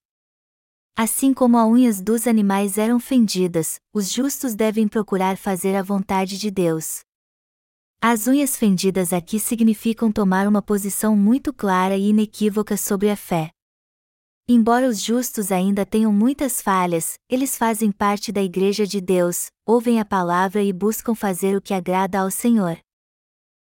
Assim 0.97 1.35
como 1.35 1.57
as 1.59 1.67
unhas 1.67 2.01
dos 2.01 2.25
animais 2.25 2.79
eram 2.79 2.99
fendidas, 2.99 3.79
os 3.93 4.11
justos 4.11 4.55
devem 4.55 4.87
procurar 4.87 5.37
fazer 5.37 5.75
a 5.75 5.83
vontade 5.83 6.39
de 6.39 6.49
Deus. 6.49 7.01
As 8.01 8.25
unhas 8.25 8.57
fendidas 8.57 9.13
aqui 9.13 9.39
significam 9.39 10.11
tomar 10.11 10.47
uma 10.47 10.63
posição 10.63 11.15
muito 11.15 11.53
clara 11.53 11.95
e 11.95 12.09
inequívoca 12.09 12.75
sobre 12.75 13.11
a 13.11 13.15
fé. 13.15 13.54
Embora 14.47 14.87
os 14.87 15.01
justos 15.01 15.51
ainda 15.51 15.87
tenham 15.87 16.13
muitas 16.13 16.61
falhas, 16.61 17.17
eles 17.27 17.57
fazem 17.57 17.91
parte 17.91 18.31
da 18.31 18.43
Igreja 18.43 18.85
de 18.85 19.01
Deus, 19.01 19.47
ouvem 19.65 19.99
a 19.99 20.05
palavra 20.05 20.61
e 20.61 20.71
buscam 20.71 21.15
fazer 21.15 21.57
o 21.57 21.61
que 21.61 21.73
agrada 21.73 22.19
ao 22.19 22.29
Senhor. 22.29 22.77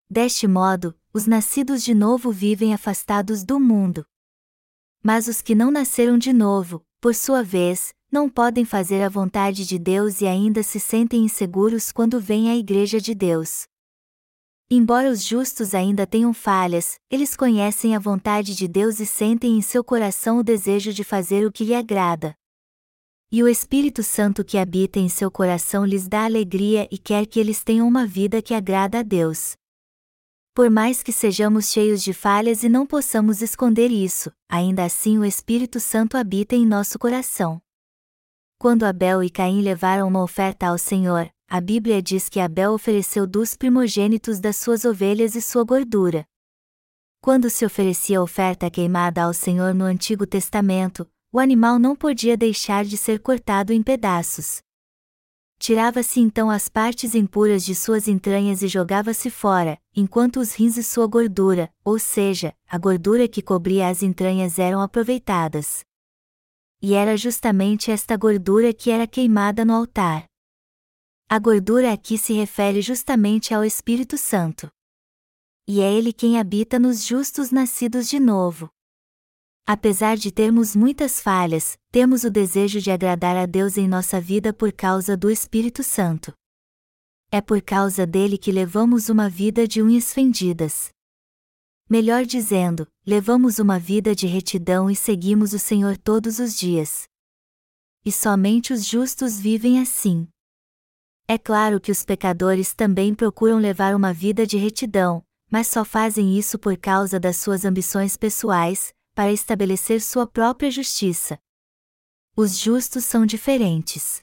Deste 0.09 0.45
modo, 0.47 0.93
os 1.13 1.25
nascidos 1.25 1.81
de 1.81 1.93
novo 1.93 2.29
vivem 2.29 2.73
afastados 2.73 3.45
do 3.45 3.57
mundo. 3.57 4.05
Mas 5.01 5.29
os 5.29 5.41
que 5.41 5.55
não 5.55 5.71
nasceram 5.71 6.17
de 6.17 6.33
novo, 6.33 6.85
por 6.99 7.15
sua 7.15 7.41
vez, 7.41 7.93
não 8.11 8.29
podem 8.29 8.65
fazer 8.65 9.01
a 9.01 9.07
vontade 9.07 9.65
de 9.65 9.79
Deus 9.79 10.19
e 10.19 10.27
ainda 10.27 10.61
se 10.61 10.77
sentem 10.77 11.23
inseguros 11.23 11.89
quando 11.89 12.19
vêm 12.19 12.49
à 12.49 12.55
Igreja 12.57 12.99
de 12.99 13.15
Deus. 13.15 13.65
Embora 14.69 15.11
os 15.11 15.23
justos 15.23 15.75
ainda 15.75 16.07
tenham 16.07 16.33
falhas, 16.33 16.99
eles 17.11 17.35
conhecem 17.35 17.95
a 17.95 17.99
vontade 17.99 18.55
de 18.55 18.67
Deus 18.67 18.99
e 18.99 19.05
sentem 19.05 19.55
em 19.55 19.61
seu 19.61 19.83
coração 19.83 20.39
o 20.39 20.43
desejo 20.43 20.91
de 20.91 21.03
fazer 21.03 21.45
o 21.45 21.51
que 21.51 21.63
lhe 21.63 21.75
agrada. 21.75 22.35
E 23.31 23.43
o 23.43 23.47
Espírito 23.47 24.01
Santo 24.01 24.43
que 24.43 24.57
habita 24.57 24.97
em 24.99 25.07
seu 25.07 25.29
coração 25.29 25.85
lhes 25.85 26.07
dá 26.07 26.25
alegria 26.25 26.87
e 26.89 26.97
quer 26.97 27.27
que 27.27 27.39
eles 27.39 27.63
tenham 27.63 27.87
uma 27.87 28.07
vida 28.07 28.41
que 28.41 28.55
agrada 28.55 28.99
a 28.99 29.03
Deus. 29.03 29.55
Por 30.55 30.71
mais 30.71 31.03
que 31.03 31.11
sejamos 31.11 31.69
cheios 31.69 32.01
de 32.01 32.13
falhas 32.13 32.63
e 32.63 32.69
não 32.69 32.87
possamos 32.87 33.43
esconder 33.43 33.91
isso, 33.91 34.31
ainda 34.49 34.83
assim 34.83 35.19
o 35.19 35.25
Espírito 35.25 35.79
Santo 35.79 36.17
habita 36.17 36.55
em 36.55 36.65
nosso 36.65 36.97
coração. 36.97 37.61
Quando 38.57 38.83
Abel 38.83 39.21
e 39.21 39.29
Caim 39.29 39.61
levaram 39.61 40.07
uma 40.07 40.23
oferta 40.23 40.67
ao 40.67 40.77
Senhor, 40.77 41.29
a 41.47 41.61
Bíblia 41.61 42.01
diz 42.01 42.27
que 42.27 42.39
Abel 42.39 42.73
ofereceu 42.73 43.27
dos 43.27 43.55
primogênitos 43.55 44.39
das 44.39 44.57
suas 44.57 44.83
ovelhas 44.83 45.35
e 45.35 45.41
sua 45.41 45.63
gordura. 45.63 46.25
Quando 47.21 47.49
se 47.49 47.65
oferecia 47.65 48.21
oferta 48.21 48.69
queimada 48.69 49.23
ao 49.23 49.33
Senhor 49.33 49.73
no 49.73 49.85
Antigo 49.85 50.27
Testamento, 50.27 51.09
o 51.31 51.39
animal 51.39 51.79
não 51.79 51.95
podia 51.95 52.35
deixar 52.37 52.85
de 52.85 52.97
ser 52.97 53.19
cortado 53.19 53.73
em 53.73 53.81
pedaços. 53.81 54.59
Tirava-se 55.57 56.19
então 56.19 56.49
as 56.49 56.67
partes 56.67 57.15
impuras 57.15 57.63
de 57.63 57.73
suas 57.73 58.07
entranhas 58.07 58.61
e 58.61 58.67
jogava-se 58.67 59.29
fora, 59.29 59.79
enquanto 59.95 60.39
os 60.39 60.53
rins 60.53 60.77
e 60.77 60.83
sua 60.83 61.07
gordura, 61.07 61.71
ou 61.83 61.97
seja, 61.97 62.53
a 62.67 62.77
gordura 62.77 63.27
que 63.27 63.41
cobria 63.41 63.87
as 63.87 64.03
entranhas 64.03 64.59
eram 64.59 64.81
aproveitadas. 64.81 65.83
E 66.81 66.93
era 66.93 67.15
justamente 67.15 67.89
esta 67.89 68.17
gordura 68.17 68.73
que 68.73 68.91
era 68.91 69.07
queimada 69.07 69.63
no 69.63 69.73
altar. 69.73 70.25
A 71.27 71.39
gordura 71.39 71.91
aqui 71.91 72.19
se 72.19 72.33
refere 72.33 72.83
justamente 72.83 73.51
ao 73.51 73.65
Espírito 73.65 74.15
Santo. 74.15 74.69
E 75.67 75.81
é 75.81 75.91
Ele 75.91 76.13
quem 76.13 76.39
habita 76.39 76.77
nos 76.77 77.03
justos 77.03 77.49
nascidos 77.49 78.07
de 78.07 78.19
novo. 78.19 78.69
Apesar 79.65 80.17
de 80.17 80.31
termos 80.31 80.75
muitas 80.75 81.19
falhas, 81.19 81.75
temos 81.91 82.23
o 82.23 82.29
desejo 82.29 82.79
de 82.79 82.91
agradar 82.91 83.35
a 83.35 83.47
Deus 83.47 83.75
em 83.75 83.87
nossa 83.87 84.21
vida 84.21 84.53
por 84.53 84.71
causa 84.71 85.17
do 85.17 85.31
Espírito 85.31 85.81
Santo. 85.81 86.31
É 87.31 87.41
por 87.41 87.59
causa 87.59 88.05
dele 88.05 88.37
que 88.37 88.51
levamos 88.51 89.09
uma 89.09 89.27
vida 89.27 89.67
de 89.67 89.81
unhas 89.81 90.13
fendidas. 90.13 90.89
Melhor 91.89 92.23
dizendo, 92.23 92.87
levamos 93.03 93.57
uma 93.57 93.79
vida 93.79 94.13
de 94.13 94.27
retidão 94.27 94.91
e 94.91 94.95
seguimos 94.95 95.53
o 95.53 95.59
Senhor 95.59 95.97
todos 95.97 96.37
os 96.37 96.55
dias. 96.55 97.07
E 98.05 98.11
somente 98.11 98.71
os 98.71 98.85
justos 98.85 99.39
vivem 99.39 99.81
assim. 99.81 100.27
É 101.27 101.39
claro 101.39 101.81
que 101.81 101.91
os 101.91 102.05
pecadores 102.05 102.75
também 102.75 103.15
procuram 103.15 103.57
levar 103.57 103.95
uma 103.95 104.13
vida 104.13 104.45
de 104.45 104.57
retidão, 104.57 105.23
mas 105.49 105.65
só 105.65 105.83
fazem 105.83 106.37
isso 106.37 106.59
por 106.59 106.77
causa 106.77 107.19
das 107.19 107.37
suas 107.37 107.65
ambições 107.65 108.15
pessoais, 108.15 108.93
para 109.15 109.31
estabelecer 109.31 110.01
sua 110.01 110.27
própria 110.27 110.69
justiça. 110.69 111.39
Os 112.37 112.59
justos 112.59 113.05
são 113.05 113.25
diferentes. 113.25 114.21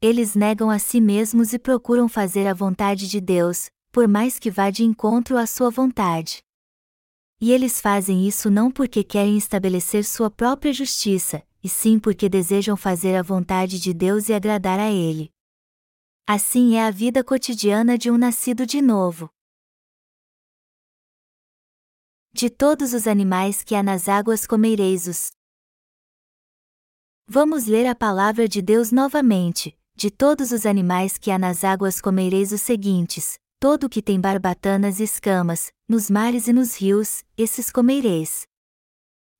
Eles 0.00 0.36
negam 0.36 0.70
a 0.70 0.78
si 0.78 1.00
mesmos 1.00 1.52
e 1.52 1.58
procuram 1.58 2.08
fazer 2.08 2.46
a 2.46 2.54
vontade 2.54 3.08
de 3.08 3.20
Deus, 3.20 3.68
por 3.90 4.06
mais 4.06 4.38
que 4.38 4.50
vá 4.50 4.70
de 4.70 4.84
encontro 4.84 5.36
à 5.36 5.44
sua 5.44 5.70
vontade. 5.70 6.38
E 7.40 7.50
eles 7.50 7.80
fazem 7.80 8.28
isso 8.28 8.48
não 8.48 8.70
porque 8.70 9.02
querem 9.02 9.36
estabelecer 9.36 10.04
sua 10.04 10.30
própria 10.30 10.72
justiça, 10.72 11.42
e 11.64 11.68
sim 11.68 11.98
porque 11.98 12.28
desejam 12.28 12.76
fazer 12.76 13.16
a 13.16 13.22
vontade 13.22 13.80
de 13.80 13.92
Deus 13.92 14.28
e 14.28 14.34
agradar 14.34 14.78
a 14.78 14.90
Ele. 14.90 15.34
Assim 16.28 16.74
é 16.74 16.84
a 16.84 16.90
vida 16.90 17.22
cotidiana 17.22 17.96
de 17.96 18.10
um 18.10 18.18
nascido 18.18 18.66
de 18.66 18.82
novo. 18.82 19.30
De 22.32 22.50
todos 22.50 22.92
os 22.92 23.06
animais 23.06 23.62
que 23.62 23.76
há 23.76 23.82
nas 23.82 24.08
águas 24.08 24.44
comeireis 24.44 25.06
os. 25.06 25.30
Vamos 27.28 27.66
ler 27.66 27.86
a 27.86 27.94
palavra 27.94 28.48
de 28.48 28.60
Deus 28.60 28.90
novamente. 28.90 29.78
De 29.94 30.10
todos 30.10 30.50
os 30.50 30.66
animais 30.66 31.16
que 31.16 31.30
há 31.30 31.38
nas 31.38 31.62
águas 31.62 32.00
comeireis 32.00 32.50
os 32.50 32.60
seguintes: 32.60 33.38
todo 33.60 33.84
o 33.84 33.88
que 33.88 34.02
tem 34.02 34.20
barbatanas 34.20 34.98
e 34.98 35.04
escamas, 35.04 35.70
nos 35.88 36.10
mares 36.10 36.48
e 36.48 36.52
nos 36.52 36.74
rios, 36.74 37.22
esses 37.38 37.70
comeireis. 37.70 38.42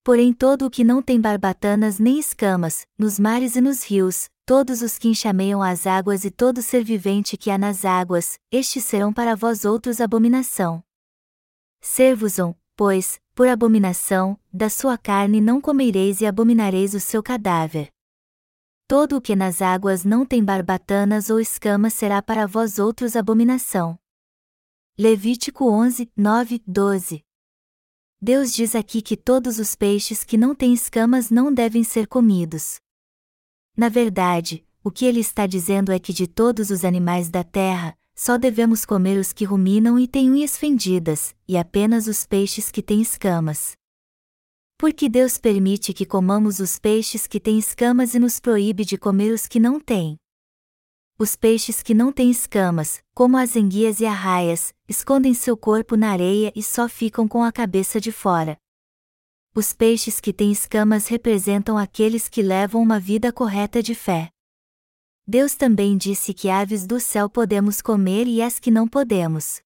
Porém, 0.05 0.33
todo 0.33 0.66
o 0.66 0.70
que 0.70 0.85
não 0.85 1.03
tem 1.03 1.20
barbatanas 1.20 1.99
nem 1.99 2.16
escamas, 2.16 2.87
nos 2.96 3.18
mares 3.18 3.57
e 3.57 3.61
nos 3.61 3.83
rios, 3.83 4.29
todos 4.46 4.80
os 4.80 4.96
que 4.96 5.09
enxameiam 5.09 5.61
as 5.61 5.88
águas 5.88 6.24
e 6.24 6.30
todo 6.30 6.62
ser 6.62 6.85
vivente 6.85 7.37
que 7.37 7.50
há 7.50 7.59
nas 7.59 7.85
águas, 7.85 8.38
estes 8.48 8.85
serão 8.85 9.12
para 9.12 9.35
vós 9.35 9.64
outros 9.64 10.00
abominação. 10.00 10.85
Servos-on, 11.81 12.54
pois, 12.77 13.21
por 13.35 13.48
abominação, 13.48 14.38
da 14.52 14.71
sua 14.71 14.96
carne 14.96 15.40
não 15.40 15.60
comereis 15.60 16.21
e 16.21 16.27
abominareis 16.27 16.94
o 16.94 17.00
seu 17.00 17.25
cadáver. 17.25 17.90
Todo 18.87 19.16
o 19.16 19.21
que 19.21 19.35
nas 19.35 19.60
águas 19.60 20.04
não 20.04 20.25
tem 20.25 20.44
barbatanas 20.44 21.29
ou 21.29 21.40
escamas 21.40 21.94
será 21.94 22.23
para 22.23 22.46
vós 22.46 22.79
outros 22.79 23.16
abominação. 23.16 23.98
Levítico 24.96 25.68
11, 25.68 26.08
9, 26.16 26.62
12 26.64 27.25
Deus 28.23 28.54
diz 28.54 28.77
aqui 28.77 29.02
que 29.02 29.16
todos 29.16 29.58
os 29.58 29.75
peixes 29.75 30.23
que 30.23 30.38
não 30.38 30.54
têm 30.54 30.73
escamas 30.73 31.31
não 31.31 31.52
devem 31.52 31.83
ser 31.83 32.06
comidos. 32.06 32.81
Na 33.77 33.90
verdade, 33.90 34.64
o 34.83 34.90
que 34.90 35.04
ele 35.04 35.20
está 35.20 35.46
dizendo 35.46 35.92
é 35.92 35.98
que 35.98 36.12
de 36.12 36.27
todos 36.27 36.70
os 36.70 36.83
animais 36.83 37.29
da 37.29 37.44
terra, 37.44 37.94
só 38.14 38.38
devemos 38.38 38.87
comer 38.87 39.18
os 39.18 39.35
que 39.35 39.44
ruminam 39.44 39.98
e 39.98 40.08
têm 40.08 40.31
unhas 40.31 40.56
fendidas, 40.56 41.35
e 41.46 41.58
apenas 41.58 42.06
os 42.06 42.24
peixes 42.24 42.70
que 42.70 42.83
têm 42.83 43.02
escamas. 43.02 43.72
Porque 44.79 45.08
Deus 45.10 45.37
permite 45.37 45.92
que 45.92 46.06
comamos 46.06 46.58
os 46.58 46.79
peixes 46.79 47.27
que 47.27 47.38
têm 47.38 47.58
escamas 47.58 48.14
e 48.14 48.18
nos 48.18 48.40
proíbe 48.40 48.85
de 48.85 48.96
comer 48.96 49.33
os 49.33 49.46
que 49.46 49.60
não 49.60 49.79
têm. 49.79 50.16
Os 51.18 51.37
peixes 51.37 51.83
que 51.83 51.92
não 51.92 52.10
têm 52.10 52.31
escamas, 52.31 53.02
como 53.14 53.37
as 53.37 53.56
enguias 53.56 54.00
e 54.00 54.06
arraias, 54.06 54.72
escondem 54.88 55.35
seu 55.35 55.56
corpo 55.56 55.96
na 55.96 56.10
areia 56.10 56.50
e 56.56 56.62
só 56.62 56.88
ficam 56.88 57.29
com 57.29 57.42
a 57.42 57.52
cabeça 57.52 58.00
de 58.00 58.12
fora. 58.12 58.56
Os 59.59 59.73
peixes 59.73 60.21
que 60.21 60.35
têm 60.35 60.52
escamas 60.52 61.07
representam 61.07 61.79
aqueles 61.79 62.29
que 62.29 62.42
levam 62.42 62.83
uma 62.83 63.00
vida 63.00 63.33
correta 63.33 63.83
de 63.83 63.94
fé. 63.94 64.29
Deus 65.27 65.54
também 65.54 65.96
disse 65.96 66.35
que 66.35 66.50
aves 66.50 66.87
do 66.87 67.00
céu 67.00 67.31
podemos 67.31 67.81
comer 67.81 68.27
e 68.27 68.42
as 68.42 68.59
que 68.59 68.71
não 68.71 68.87
podemos. 68.87 69.63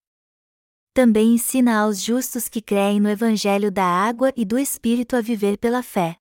Também 0.95 1.35
ensina 1.35 1.81
aos 1.81 2.01
justos 2.01 2.49
que 2.49 2.63
creem 2.63 3.01
no 3.01 3.09
Evangelho 3.09 3.69
da 3.69 3.85
água 3.85 4.33
e 4.37 4.45
do 4.45 4.57
Espírito 4.57 5.17
a 5.17 5.21
viver 5.21 5.59
pela 5.59 5.83
fé. 5.83 6.17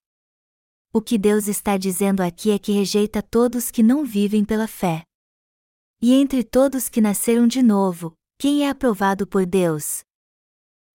O 0.92 1.00
que 1.00 1.16
Deus 1.16 1.48
está 1.48 1.78
dizendo 1.78 2.22
aqui 2.22 2.50
é 2.50 2.58
que 2.58 2.72
rejeita 2.72 3.22
todos 3.22 3.70
que 3.70 3.84
não 3.84 4.04
vivem 4.04 4.44
pela 4.44 4.68
fé. 4.68 5.04
E 6.02 6.16
entre 6.16 6.44
todos 6.44 6.90
que 6.90 7.00
nasceram 7.00 7.46
de 7.46 7.62
novo, 7.62 8.16
quem 8.40 8.66
é 8.66 8.70
aprovado 8.72 9.28
por 9.28 9.46
Deus? 9.46 10.02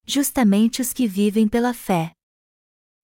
Justamente 0.05 0.83
os 0.83 0.93
que 0.93 1.07
vivem 1.07 1.47
pela 1.47 1.73
fé. 1.73 2.13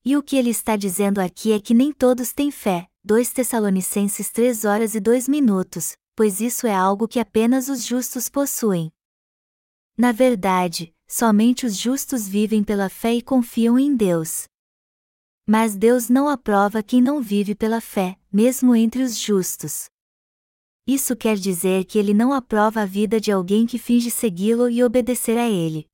E 0.03 0.16
o 0.16 0.22
que 0.22 0.36
ele 0.36 0.48
está 0.48 0.76
dizendo 0.76 1.18
aqui 1.20 1.53
é 1.53 1.61
que 1.61 1.74
nem 1.74 1.92
todos 1.92 2.32
têm 2.32 2.51
fé, 2.51 2.88
2 3.05 3.32
Tessalonicenses 3.32 4.30
3 4.30 4.64
horas 4.64 4.94
e 4.94 5.01
2 5.01 5.28
minutos, 5.28 5.94
pois 6.16 6.40
isso 6.40 6.66
é 6.66 6.74
algo 6.74 7.07
que 7.07 7.20
apenas 7.20 7.68
os 7.68 7.84
justos 7.84 8.26
possuem. 8.28 8.90
Na 9.98 10.11
verdade, 10.11 10.94
somente 11.07 11.66
os 11.66 11.76
justos 11.76 12.26
vivem 12.26 12.64
pela 12.64 12.88
fé 12.88 13.12
e 13.12 13.20
confiam 13.20 13.78
em 13.78 13.94
Deus. 13.94 14.44
Mas 15.46 15.76
Deus 15.76 16.09
não 16.09 16.28
aprova 16.28 16.82
quem 16.82 17.03
não 17.03 17.20
vive 17.20 17.55
pela 17.55 17.80
fé, 17.80 18.18
mesmo 18.32 18.74
entre 18.74 19.03
os 19.03 19.18
justos. 19.18 19.90
Isso 20.86 21.14
quer 21.14 21.36
dizer 21.36 21.84
que 21.84 21.98
ele 21.98 22.14
não 22.14 22.32
aprova 22.32 22.80
a 22.80 22.86
vida 22.86 23.20
de 23.20 23.30
alguém 23.30 23.66
que 23.66 23.78
finge 23.78 24.11
segui-lo 24.11 24.70
e 24.70 24.82
obedecer 24.82 25.36
a 25.36 25.46
ele. 25.46 25.86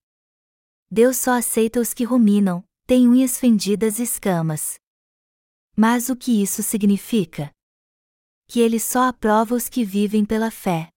Deus 0.89 1.17
só 1.17 1.33
aceita 1.33 1.81
os 1.81 1.93
que 1.93 2.05
ruminam, 2.05 2.63
têm 2.87 3.09
unhas 3.09 3.37
fendidas 3.37 3.99
e 3.99 4.05
escamas. 4.05 4.79
Mas 5.77 6.09
o 6.09 6.15
que 6.15 6.41
isso 6.41 6.63
significa? 6.63 7.51
Que 8.47 8.61
ele 8.61 8.79
só 8.79 9.09
aprova 9.09 9.57
os 9.57 9.69
que 9.69 9.85
vivem 9.85 10.25
pela 10.25 10.53
fé. 10.53 10.89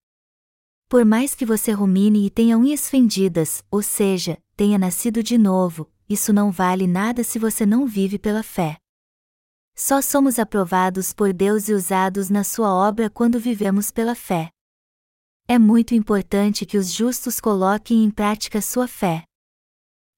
Por 0.87 1.03
mais 1.03 1.33
que 1.33 1.45
você 1.45 1.71
rumine 1.71 2.27
e 2.27 2.29
tenha 2.29 2.57
unhas 2.57 2.87
fendidas, 2.87 3.63
ou 3.71 3.81
seja, 3.81 4.37
tenha 4.55 4.77
nascido 4.77 5.23
de 5.23 5.37
novo, 5.37 5.91
isso 6.07 6.31
não 6.31 6.51
vale 6.51 6.85
nada 6.85 7.23
se 7.23 7.39
você 7.39 7.65
não 7.65 7.87
vive 7.87 8.19
pela 8.19 8.43
fé. 8.43 8.77
Só 9.75 9.99
somos 10.01 10.37
aprovados 10.37 11.11
por 11.11 11.33
Deus 11.33 11.69
e 11.69 11.73
usados 11.73 12.29
na 12.29 12.43
sua 12.43 12.71
obra 12.71 13.09
quando 13.09 13.39
vivemos 13.39 13.89
pela 13.89 14.13
fé. 14.13 14.51
É 15.47 15.57
muito 15.57 15.95
importante 15.95 16.67
que 16.67 16.77
os 16.77 16.93
justos 16.93 17.39
coloquem 17.39 18.03
em 18.03 18.11
prática 18.11 18.61
sua 18.61 18.87
fé. 18.87 19.23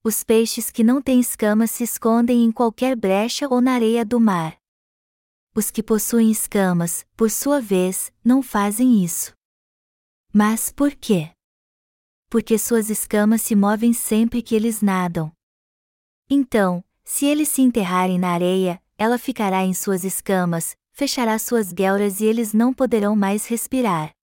Os 0.03 0.23
peixes 0.23 0.71
que 0.71 0.83
não 0.83 0.99
têm 0.99 1.19
escamas 1.19 1.69
se 1.69 1.83
escondem 1.83 2.43
em 2.43 2.51
qualquer 2.51 2.95
brecha 2.95 3.47
ou 3.47 3.61
na 3.61 3.73
areia 3.73 4.03
do 4.03 4.19
mar. 4.19 4.57
Os 5.53 5.69
que 5.69 5.83
possuem 5.83 6.31
escamas, 6.31 7.05
por 7.15 7.29
sua 7.29 7.61
vez, 7.61 8.11
não 8.23 8.41
fazem 8.41 9.03
isso. 9.03 9.31
Mas 10.33 10.71
por 10.71 10.95
quê? 10.95 11.29
Porque 12.31 12.57
suas 12.57 12.89
escamas 12.89 13.43
se 13.43 13.55
movem 13.55 13.93
sempre 13.93 14.41
que 14.41 14.55
eles 14.55 14.81
nadam. 14.81 15.31
Então, 16.27 16.83
se 17.03 17.27
eles 17.27 17.49
se 17.49 17.61
enterrarem 17.61 18.17
na 18.17 18.29
areia, 18.29 18.81
ela 18.97 19.19
ficará 19.19 19.63
em 19.63 19.73
suas 19.73 20.03
escamas, 20.03 20.75
fechará 20.91 21.37
suas 21.37 21.71
guelras 21.71 22.21
e 22.21 22.25
eles 22.25 22.53
não 22.53 22.73
poderão 22.73 23.15
mais 23.15 23.45
respirar. 23.45 24.15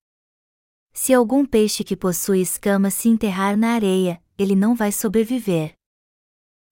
Se 0.93 1.15
algum 1.15 1.47
peixe 1.47 1.85
que 1.85 1.95
possui 1.95 2.41
escamas 2.41 2.95
se 2.95 3.09
enterrar 3.09 3.57
na 3.57 3.75
areia, 3.75 4.21
ele 4.39 4.55
não 4.55 4.75
vai 4.75 4.93
sobreviver. 4.93 5.75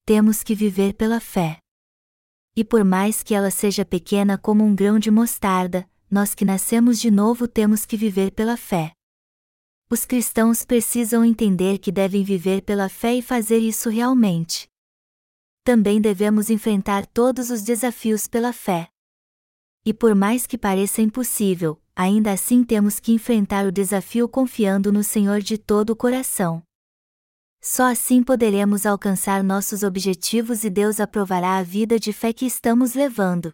Temos 0.05 0.43
que 0.43 0.55
viver 0.55 0.95
pela 0.95 1.19
fé. 1.21 1.59
E 2.55 2.65
por 2.65 2.85
mais 2.85 3.23
que 3.23 3.35
ela 3.35 3.51
seja 3.51 3.85
pequena 3.85 4.39
como 4.39 4.65
um 4.65 4.75
grão 4.75 4.99
de 4.99 5.11
mostarda, 5.11 5.87
nós 6.11 6.35
que 6.35 6.45
nascemos 6.45 7.01
de 7.01 7.11
novo 7.11 7.49
temos 7.49 7.85
que 7.85 7.97
viver 7.97 8.31
pela 8.31 8.57
fé. 8.57 8.93
Os 9.91 10.07
cristãos 10.07 10.65
precisam 10.65 11.25
entender 11.25 11.79
que 11.79 11.91
devem 11.91 12.23
viver 12.23 12.63
pela 12.63 12.89
fé 12.89 13.17
e 13.17 13.23
fazer 13.23 13.59
isso 13.59 13.91
realmente 13.91 14.69
também 15.67 16.01
devemos 16.01 16.49
enfrentar 16.49 17.05
todos 17.07 17.51
os 17.51 17.61
desafios 17.61 18.29
pela 18.29 18.53
fé. 18.53 18.87
E 19.85 19.93
por 19.93 20.15
mais 20.15 20.47
que 20.47 20.57
pareça 20.57 21.03
impossível, 21.03 21.77
ainda 21.97 22.31
assim 22.31 22.63
temos 22.63 23.01
que 23.01 23.11
enfrentar 23.11 23.67
o 23.67 23.73
desafio 23.73 24.29
confiando 24.29 24.93
no 24.93 25.03
Senhor 25.03 25.41
de 25.41 25.59
todo 25.59 25.91
o 25.91 25.97
coração. 25.97 26.63
Só 27.61 27.91
assim 27.91 28.23
poderemos 28.23 28.87
alcançar 28.87 29.43
nossos 29.43 29.83
objetivos 29.83 30.65
e 30.65 30.71
Deus 30.71 31.01
aprovará 31.01 31.59
a 31.59 31.63
vida 31.63 31.99
de 31.99 32.13
fé 32.13 32.33
que 32.33 32.47
estamos 32.47 32.95
levando. 32.95 33.53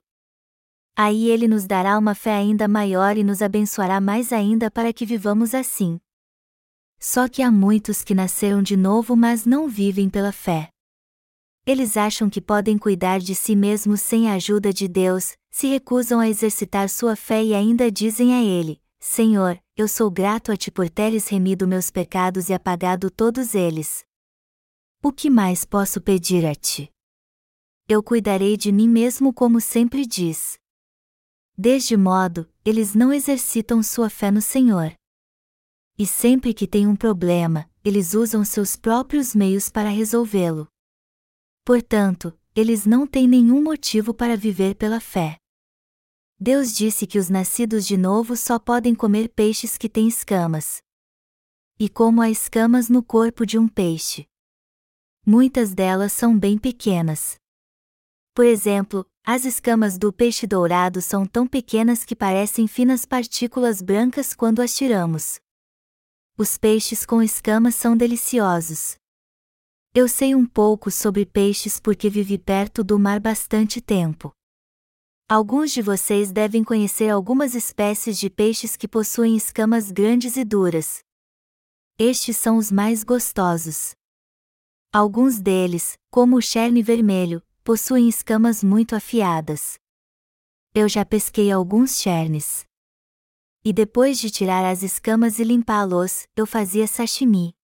Aí 0.95 1.31
Ele 1.31 1.49
nos 1.49 1.67
dará 1.67 1.99
uma 1.99 2.15
fé 2.15 2.35
ainda 2.35 2.69
maior 2.69 3.17
e 3.17 3.25
nos 3.25 3.41
abençoará 3.41 4.01
mais 4.01 4.33
ainda 4.33 4.71
para 4.71 4.93
que 4.93 5.07
vivamos 5.07 5.55
assim. 5.55 5.99
Só 6.99 7.29
que 7.29 7.43
há 7.43 7.51
muitos 7.51 8.05
que 8.05 8.15
nasceram 8.15 8.63
de 8.63 8.77
novo 8.77 9.17
mas 9.17 9.47
não 9.47 9.69
vivem 9.69 10.11
pela 10.11 10.33
fé. 10.33 10.69
Eles 11.65 11.97
acham 11.97 12.29
que 12.29 12.41
podem 12.41 12.77
cuidar 12.77 13.21
de 13.21 13.35
si 13.35 13.55
mesmos 13.55 14.01
sem 14.01 14.29
a 14.29 14.35
ajuda 14.35 14.73
de 14.73 14.89
Deus, 14.89 15.37
se 15.49 15.69
recusam 15.69 16.19
a 16.19 16.29
exercitar 16.29 16.89
sua 16.89 17.15
fé 17.15 17.43
e 17.45 17.55
ainda 17.55 17.91
dizem 17.91 18.35
a 18.35 18.43
Ele: 18.43 18.81
Senhor, 18.99 19.62
eu 19.75 19.89
sou 19.89 20.11
grato 20.11 20.53
a 20.53 20.57
ti 20.57 20.71
por 20.71 20.91
teres 20.91 21.29
remido 21.29 21.67
meus 21.67 21.91
pecados 21.91 22.51
e 22.51 22.53
apagado 22.53 23.11
todos 23.11 23.55
eles. 23.55 24.05
O 25.03 25.11
que 25.11 25.31
mais 25.31 25.65
posso 25.65 26.01
pedir 26.01 26.45
a 26.45 26.55
ti? 26.55 26.93
Eu 27.89 28.03
cuidarei 28.03 28.57
de 28.57 28.71
mim 28.71 28.87
mesmo 28.87 29.33
como 29.33 29.61
sempre 29.61 30.07
diz. 30.07 30.59
Deste 31.57 31.97
modo, 31.97 32.49
eles 32.65 32.95
não 32.95 33.13
exercitam 33.13 33.83
sua 33.83 34.11
fé 34.11 34.31
no 34.31 34.43
Senhor. 34.43 34.93
E 35.99 36.07
sempre 36.07 36.53
que 36.53 36.67
tem 36.67 36.87
um 36.87 36.95
problema, 36.95 37.69
eles 37.85 38.15
usam 38.15 38.45
seus 38.45 38.77
próprios 38.77 39.35
meios 39.35 39.71
para 39.71 39.89
resolvê-lo. 39.89 40.69
Portanto, 41.65 42.39
eles 42.55 42.85
não 42.85 43.07
têm 43.07 43.27
nenhum 43.27 43.63
motivo 43.63 44.13
para 44.13 44.37
viver 44.37 44.75
pela 44.75 45.01
fé. 45.01 45.42
Deus 46.45 46.73
disse 46.73 47.07
que 47.07 47.21
os 47.21 47.29
nascidos 47.29 47.87
de 47.87 47.97
novo 47.97 48.35
só 48.35 48.59
podem 48.59 48.97
comer 48.97 49.29
peixes 49.29 49.79
que 49.79 49.89
têm 49.89 50.09
escamas. 50.09 50.83
E 51.79 51.89
como 51.89 52.21
há 52.21 52.29
escamas 52.29 52.89
no 52.89 53.01
corpo 53.01 53.47
de 53.47 53.57
um 53.57 53.69
peixe. 53.69 54.27
Muitas 55.25 55.73
delas 55.73 56.13
são 56.13 56.37
bem 56.37 56.59
pequenas. 56.59 57.37
Por 58.35 58.45
exemplo, 58.45 59.07
as 59.25 59.45
escamas 59.45 59.97
do 59.97 60.13
peixe 60.13 60.45
dourado 60.45 61.01
são 61.01 61.25
tão 61.25 61.47
pequenas 61.47 62.05
que 62.05 62.17
parecem 62.17 62.67
finas 62.67 63.05
partículas 63.05 63.81
brancas 63.81 64.35
quando 64.35 64.61
as 64.61 64.75
tiramos. 64.75 65.39
Os 66.37 66.59
peixes 66.59 67.07
com 67.07 67.23
escamas 67.23 67.77
são 67.77 67.97
deliciosos. 67.97 68.97
Eu 69.95 70.09
sei 70.09 70.35
um 70.35 70.45
pouco 70.45 70.91
sobre 70.91 71.25
peixes 71.25 71.79
porque 71.79 72.11
vivi 72.11 72.37
perto 72.37 72.83
do 72.83 72.99
mar 72.99 73.21
bastante 73.21 73.81
tempo. 73.81 74.35
Alguns 75.35 75.73
de 75.73 75.81
vocês 75.81 76.31
devem 76.31 76.63
conhecer 76.63 77.09
algumas 77.09 77.55
espécies 77.55 78.19
de 78.19 78.29
peixes 78.29 78.77
que 78.77 78.87
possuem 78.87 79.35
escamas 79.35 79.91
grandes 79.91 80.37
e 80.37 80.45
duras. 80.45 81.03
Estes 81.99 82.37
são 82.37 82.59
os 82.59 82.71
mais 82.71 83.03
gostosos. 83.03 83.95
Alguns 84.93 85.41
deles, 85.41 85.97
como 86.11 86.37
o 86.37 86.43
cherne 86.43 86.83
vermelho, 86.83 87.43
possuem 87.65 88.11
escamas 88.11 88.63
muito 88.63 88.95
afiadas. 88.95 89.79
Eu 90.75 90.87
já 90.87 91.03
pesquei 91.03 91.51
alguns 91.51 91.99
chernes. 91.99 92.67
E 93.65 93.73
depois 93.73 94.19
de 94.19 94.31
tirar 94.31 94.71
as 94.71 94.83
escamas 94.83 95.39
e 95.39 95.45
limpá-los, 95.45 96.29
eu 96.37 96.47
fazia 96.47 96.87
sashimi 96.87 97.55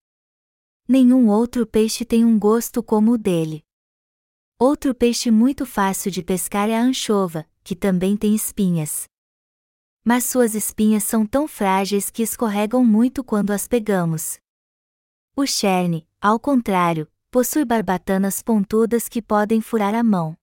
nenhum 0.89 1.29
outro 1.29 1.67
peixe 1.67 2.03
tem 2.03 2.25
um 2.25 2.39
gosto 2.39 2.83
como 2.83 3.13
o 3.13 3.19
dele. 3.19 3.63
Outro 4.61 4.93
peixe 4.93 5.31
muito 5.31 5.65
fácil 5.65 6.11
de 6.11 6.21
pescar 6.21 6.69
é 6.69 6.77
a 6.77 6.83
anchova, 6.83 7.47
que 7.63 7.77
também 7.77 8.17
tem 8.17 8.35
espinhas. 8.35 9.05
Mas 10.05 10.25
suas 10.25 10.53
espinhas 10.53 11.05
são 11.05 11.25
tão 11.25 11.47
frágeis 11.47 12.11
que 12.11 12.25
escorregam 12.25 12.85
muito 12.85 13.23
quando 13.23 13.53
as 13.53 13.69
pegamos. 13.69 14.41
O 15.37 15.47
cherne, 15.47 16.09
ao 16.21 16.41
contrário, 16.41 17.07
possui 17.31 17.65
barbatanas 17.65 18.43
pontudas 18.43 19.09
que 19.09 19.23
podem 19.23 19.61
furar 19.61 19.95
a 19.95 20.03
mão. 20.03 20.37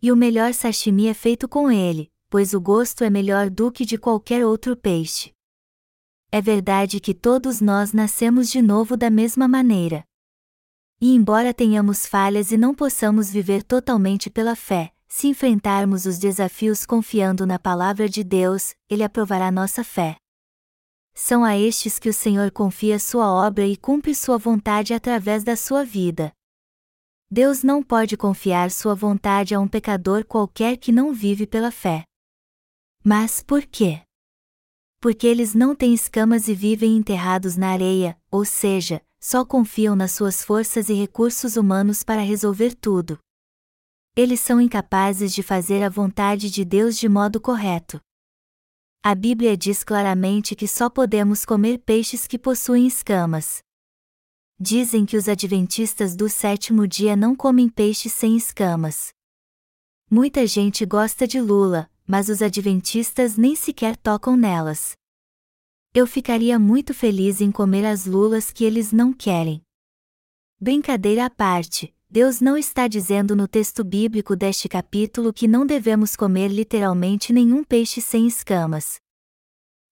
E 0.00 0.12
o 0.12 0.16
melhor 0.16 0.54
sashimi 0.54 1.08
é 1.08 1.14
feito 1.14 1.48
com 1.48 1.72
ele, 1.72 2.12
pois 2.30 2.54
o 2.54 2.60
gosto 2.60 3.02
é 3.02 3.10
melhor 3.10 3.50
do 3.50 3.72
que 3.72 3.84
de 3.84 3.98
qualquer 3.98 4.46
outro 4.46 4.76
peixe. 4.76 5.34
É 6.30 6.40
verdade 6.40 7.00
que 7.00 7.12
todos 7.12 7.60
nós 7.60 7.92
nascemos 7.92 8.48
de 8.48 8.62
novo 8.62 8.96
da 8.96 9.10
mesma 9.10 9.48
maneira. 9.48 10.07
E 11.00 11.14
embora 11.14 11.54
tenhamos 11.54 12.06
falhas 12.06 12.50
e 12.50 12.56
não 12.56 12.74
possamos 12.74 13.30
viver 13.30 13.62
totalmente 13.62 14.28
pela 14.28 14.56
fé, 14.56 14.92
se 15.06 15.28
enfrentarmos 15.28 16.06
os 16.06 16.18
desafios 16.18 16.84
confiando 16.84 17.46
na 17.46 17.58
palavra 17.58 18.08
de 18.08 18.24
Deus, 18.24 18.74
Ele 18.90 19.04
aprovará 19.04 19.50
nossa 19.50 19.84
fé. 19.84 20.16
são 21.14 21.44
a 21.44 21.56
estes 21.58 21.98
que 21.98 22.08
o 22.08 22.12
Senhor 22.12 22.50
confia 22.52 22.98
sua 22.98 23.28
obra 23.28 23.66
e 23.66 23.76
cumpre 23.76 24.14
sua 24.14 24.38
vontade 24.38 24.94
através 24.94 25.42
da 25.42 25.56
sua 25.56 25.84
vida. 25.84 26.32
Deus 27.30 27.62
não 27.62 27.82
pode 27.82 28.16
confiar 28.16 28.70
sua 28.70 28.94
vontade 28.94 29.54
a 29.54 29.60
um 29.60 29.66
pecador 29.68 30.24
qualquer 30.24 30.76
que 30.76 30.92
não 30.92 31.12
vive 31.12 31.46
pela 31.46 31.70
fé. 31.70 32.04
Mas 33.04 33.42
por 33.42 33.66
quê? 33.66 34.00
Porque 35.00 35.26
eles 35.26 35.54
não 35.54 35.74
têm 35.74 35.92
escamas 35.92 36.48
e 36.48 36.54
vivem 36.54 36.96
enterrados 36.96 37.56
na 37.56 37.70
areia, 37.70 38.16
ou 38.30 38.44
seja, 38.44 39.02
só 39.20 39.44
confiam 39.44 39.96
nas 39.96 40.12
suas 40.12 40.44
forças 40.44 40.88
e 40.88 40.94
recursos 40.94 41.56
humanos 41.56 42.02
para 42.02 42.20
resolver 42.20 42.74
tudo. 42.74 43.18
Eles 44.16 44.40
são 44.40 44.60
incapazes 44.60 45.32
de 45.32 45.42
fazer 45.42 45.82
a 45.82 45.88
vontade 45.88 46.50
de 46.50 46.64
Deus 46.64 46.96
de 46.98 47.08
modo 47.08 47.40
correto. 47.40 48.00
A 49.02 49.14
Bíblia 49.14 49.56
diz 49.56 49.84
claramente 49.84 50.56
que 50.56 50.66
só 50.66 50.90
podemos 50.90 51.44
comer 51.44 51.78
peixes 51.78 52.26
que 52.26 52.38
possuem 52.38 52.86
escamas. 52.86 53.60
Dizem 54.60 55.06
que 55.06 55.16
os 55.16 55.28
adventistas 55.28 56.16
do 56.16 56.28
sétimo 56.28 56.86
dia 56.86 57.14
não 57.14 57.36
comem 57.36 57.68
peixes 57.68 58.12
sem 58.12 58.36
escamas. 58.36 59.10
Muita 60.10 60.46
gente 60.48 60.84
gosta 60.84 61.28
de 61.28 61.40
lula, 61.40 61.88
mas 62.04 62.28
os 62.28 62.42
adventistas 62.42 63.36
nem 63.36 63.54
sequer 63.54 63.96
tocam 63.96 64.36
nelas. 64.36 64.97
Eu 66.00 66.06
ficaria 66.06 66.60
muito 66.60 66.94
feliz 66.94 67.40
em 67.40 67.50
comer 67.50 67.84
as 67.84 68.06
lulas 68.06 68.52
que 68.52 68.62
eles 68.62 68.92
não 68.92 69.12
querem. 69.12 69.60
Brincadeira 70.60 71.24
à 71.24 71.28
parte, 71.28 71.92
Deus 72.08 72.40
não 72.40 72.56
está 72.56 72.86
dizendo 72.86 73.34
no 73.34 73.48
texto 73.48 73.82
bíblico 73.82 74.36
deste 74.36 74.68
capítulo 74.68 75.32
que 75.32 75.48
não 75.48 75.66
devemos 75.66 76.14
comer 76.14 76.52
literalmente 76.52 77.32
nenhum 77.32 77.64
peixe 77.64 78.00
sem 78.00 78.28
escamas. 78.28 79.00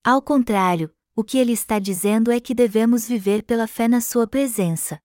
Ao 0.05 0.23
contrário, 0.23 0.95
o 1.17 1.25
que 1.25 1.39
ele 1.39 1.51
está 1.51 1.81
dizendo 1.81 2.31
é 2.31 2.39
que 2.39 2.55
devemos 2.55 3.09
viver 3.09 3.43
pela 3.43 3.67
fé 3.67 3.89
na 3.89 4.01
Sua 4.01 4.29
presença. 4.29 5.01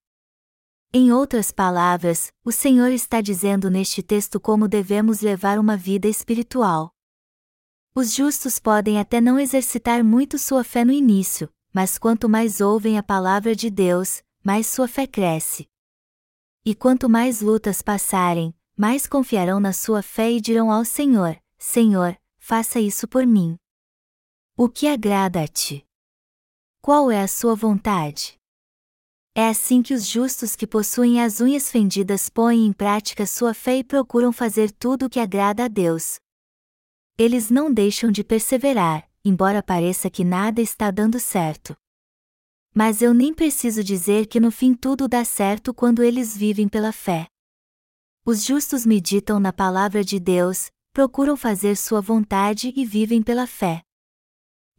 Em 0.93 1.11
outras 1.11 1.51
palavras, 1.51 2.31
o 2.45 2.51
Senhor 2.51 2.91
está 2.91 3.21
dizendo 3.21 3.71
neste 3.71 4.03
texto 4.03 4.39
como 4.39 4.67
devemos 4.67 5.19
levar 5.21 5.57
uma 5.57 5.75
vida 5.75 6.07
espiritual. 6.07 6.93
Os 7.93 8.13
justos 8.13 8.57
podem 8.57 9.01
até 9.01 9.19
não 9.19 9.37
exercitar 9.37 10.01
muito 10.01 10.39
sua 10.39 10.63
fé 10.63 10.85
no 10.85 10.93
início, 10.93 11.49
mas 11.73 11.97
quanto 11.97 12.29
mais 12.29 12.61
ouvem 12.61 12.97
a 12.97 13.03
palavra 13.03 13.53
de 13.53 13.69
Deus, 13.69 14.23
mais 14.41 14.67
sua 14.67 14.87
fé 14.87 15.05
cresce. 15.05 15.67
E 16.63 16.73
quanto 16.73 17.09
mais 17.09 17.41
lutas 17.41 17.81
passarem, 17.81 18.55
mais 18.77 19.05
confiarão 19.05 19.59
na 19.59 19.73
sua 19.73 20.01
fé 20.01 20.31
e 20.31 20.39
dirão 20.39 20.71
ao 20.71 20.85
Senhor: 20.85 21.37
Senhor, 21.57 22.17
faça 22.39 22.79
isso 22.79 23.09
por 23.09 23.27
mim. 23.27 23.57
O 24.55 24.69
que 24.69 24.87
agrada 24.87 25.41
a 25.41 25.47
ti? 25.47 25.85
Qual 26.81 27.11
é 27.11 27.21
a 27.21 27.27
sua 27.27 27.55
vontade? 27.55 28.39
É 29.35 29.49
assim 29.49 29.81
que 29.81 29.93
os 29.93 30.07
justos 30.07 30.55
que 30.55 30.65
possuem 30.65 31.21
as 31.21 31.41
unhas 31.41 31.69
fendidas 31.69 32.29
põem 32.29 32.65
em 32.65 32.71
prática 32.71 33.25
sua 33.25 33.53
fé 33.53 33.79
e 33.79 33.83
procuram 33.83 34.31
fazer 34.31 34.71
tudo 34.71 35.07
o 35.07 35.09
que 35.09 35.19
agrada 35.19 35.65
a 35.65 35.67
Deus. 35.67 36.21
Eles 37.21 37.49
não 37.49 37.71
deixam 37.71 38.11
de 38.11 38.23
perseverar, 38.23 39.07
embora 39.23 39.61
pareça 39.61 40.09
que 40.09 40.23
nada 40.23 40.61
está 40.61 40.89
dando 40.89 41.19
certo. 41.19 41.75
Mas 42.73 43.01
eu 43.01 43.13
nem 43.13 43.33
preciso 43.33 43.83
dizer 43.83 44.25
que 44.25 44.39
no 44.39 44.49
fim 44.49 44.73
tudo 44.73 45.07
dá 45.07 45.23
certo 45.23 45.73
quando 45.73 46.01
eles 46.01 46.35
vivem 46.35 46.67
pela 46.67 46.91
fé. 46.91 47.27
Os 48.25 48.43
justos 48.43 48.85
meditam 48.85 49.39
na 49.39 49.51
palavra 49.53 50.03
de 50.03 50.19
Deus, 50.19 50.71
procuram 50.93 51.37
fazer 51.37 51.75
sua 51.75 52.01
vontade 52.01 52.73
e 52.75 52.85
vivem 52.85 53.21
pela 53.21 53.45
fé 53.45 53.83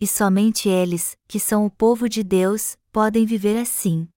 e 0.02 0.06
somente 0.08 0.68
eles, 0.68 1.16
que 1.28 1.38
são 1.38 1.64
o 1.64 1.70
povo 1.70 2.08
de 2.08 2.24
Deus, 2.24 2.76
podem 2.90 3.24
viver 3.24 3.56
assim. 3.56 4.08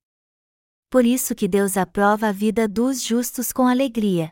Por 0.90 1.06
isso 1.06 1.36
que 1.36 1.48
Deus 1.48 1.78
aprova 1.78 2.30
a 2.30 2.32
vida 2.32 2.68
dos 2.68 3.04
justos 3.04 3.54
com 3.54 3.68
alegria. 3.68 4.32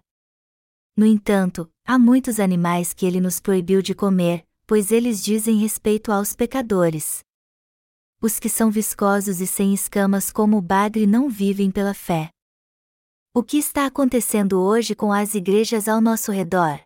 No 0.96 1.08
entanto, 1.08 1.68
há 1.84 1.98
muitos 1.98 2.40
animais 2.40 2.94
que 2.94 3.06
ele 3.06 3.20
nos 3.20 3.40
proibiu 3.40 3.82
de 3.82 3.96
comer, 3.96 4.46
pois 4.68 4.92
eles 4.92 5.24
dizem 5.24 5.58
respeito 5.58 6.12
aos 6.12 6.36
pecadores. 6.36 7.24
Os 8.22 8.40
que 8.40 8.48
são 8.48 8.70
viscosos 8.70 9.42
e 9.42 9.48
sem 9.48 9.74
escamas 9.74 10.32
como 10.32 10.58
o 10.58 10.62
bagre 10.62 11.08
não 11.08 11.30
vivem 11.30 11.72
pela 11.72 11.96
fé. 11.96 12.30
O 13.34 13.42
que 13.42 13.58
está 13.58 13.88
acontecendo 13.88 14.62
hoje 14.62 14.94
com 14.94 15.12
as 15.12 15.34
igrejas 15.34 15.88
ao 15.88 16.00
nosso 16.00 16.32
redor? 16.32 16.80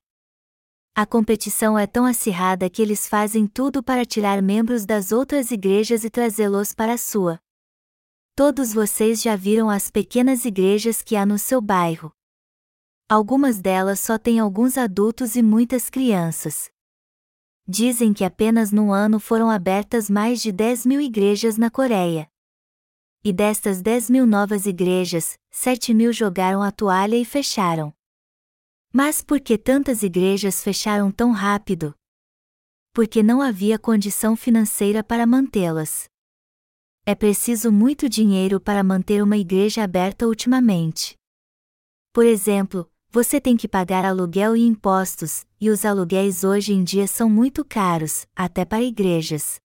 A 0.95 1.05
competição 1.05 1.77
é 1.77 1.85
tão 1.85 2.05
acirrada 2.05 2.69
que 2.69 2.81
eles 2.81 3.07
fazem 3.07 3.45
tudo 3.45 3.83
para 3.83 4.05
tirar 4.05 4.41
membros 4.41 4.85
das 4.85 5.11
outras 5.11 5.51
igrejas 5.51 6.05
e 6.05 6.09
trazê-los 6.09 6.73
para 6.73 6.93
a 6.93 6.97
sua. 6.97 7.39
Todos 8.35 8.73
vocês 8.73 9.21
já 9.21 9.35
viram 9.35 9.69
as 9.69 9.91
pequenas 9.91 10.45
igrejas 10.45 11.01
que 11.01 11.15
há 11.15 11.25
no 11.25 11.37
seu 11.37 11.59
bairro. 11.59 12.16
Algumas 13.09 13.61
delas 13.61 14.01
só 14.01 14.17
têm 14.17 14.37
alguns 14.37 14.77
adultos 14.77 15.37
e 15.37 15.41
muitas 15.41 15.89
crianças. 15.89 16.69
Dizem 17.65 18.13
que 18.13 18.25
apenas 18.25 18.73
no 18.73 18.91
ano 18.91 19.17
foram 19.17 19.49
abertas 19.49 20.09
mais 20.09 20.41
de 20.41 20.51
10 20.51 20.85
mil 20.85 20.99
igrejas 20.99 21.57
na 21.57 21.71
Coreia. 21.71 22.29
E 23.23 23.31
destas 23.31 23.81
10 23.81 24.09
mil 24.09 24.25
novas 24.25 24.65
igrejas, 24.65 25.39
7 25.49 25.93
mil 25.93 26.11
jogaram 26.11 26.61
a 26.61 26.69
toalha 26.69 27.15
e 27.15 27.23
fecharam. 27.23 27.93
Mas 28.91 29.21
por 29.21 29.39
que 29.39 29.57
tantas 29.57 30.03
igrejas 30.03 30.61
fecharam 30.61 31.09
tão 31.09 31.31
rápido? 31.31 31.95
Porque 32.91 33.23
não 33.23 33.41
havia 33.41 33.79
condição 33.79 34.35
financeira 34.35 35.01
para 35.01 35.25
mantê-las. 35.25 36.09
É 37.05 37.15
preciso 37.15 37.71
muito 37.71 38.09
dinheiro 38.09 38.59
para 38.59 38.83
manter 38.83 39.23
uma 39.23 39.37
igreja 39.37 39.81
aberta 39.81 40.27
ultimamente. 40.27 41.15
Por 42.11 42.25
exemplo, 42.25 42.89
você 43.09 43.39
tem 43.39 43.55
que 43.55 43.67
pagar 43.67 44.05
aluguel 44.05 44.55
e 44.55 44.61
impostos, 44.61 45.45
e 45.59 45.69
os 45.69 45.85
aluguéis 45.85 46.43
hoje 46.43 46.73
em 46.73 46.83
dia 46.83 47.07
são 47.07 47.29
muito 47.29 47.63
caros, 47.63 48.27
até 48.35 48.65
para 48.65 48.83
igrejas. 48.83 49.59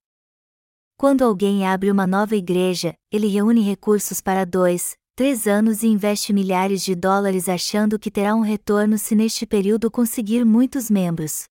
Quando 0.97 1.23
alguém 1.23 1.67
abre 1.67 1.91
uma 1.91 2.07
nova 2.07 2.37
igreja, 2.37 2.95
ele 3.11 3.27
reúne 3.27 3.61
recursos 3.61 4.21
para 4.21 4.45
dois, 4.45 4.97
três 5.17 5.47
anos 5.47 5.83
e 5.83 5.89
investe 5.89 6.33
milhares 6.33 6.83
de 6.83 6.95
dólares 6.95 7.49
achando 7.49 7.99
que 7.99 8.11
terá 8.11 8.35
um 8.35 8.41
retorno 8.41 8.97
se 8.97 9.15
neste 9.15 9.45
período 9.45 9.91
conseguir 9.91 10.45
muitos 10.45 10.89
membros. 10.89 11.45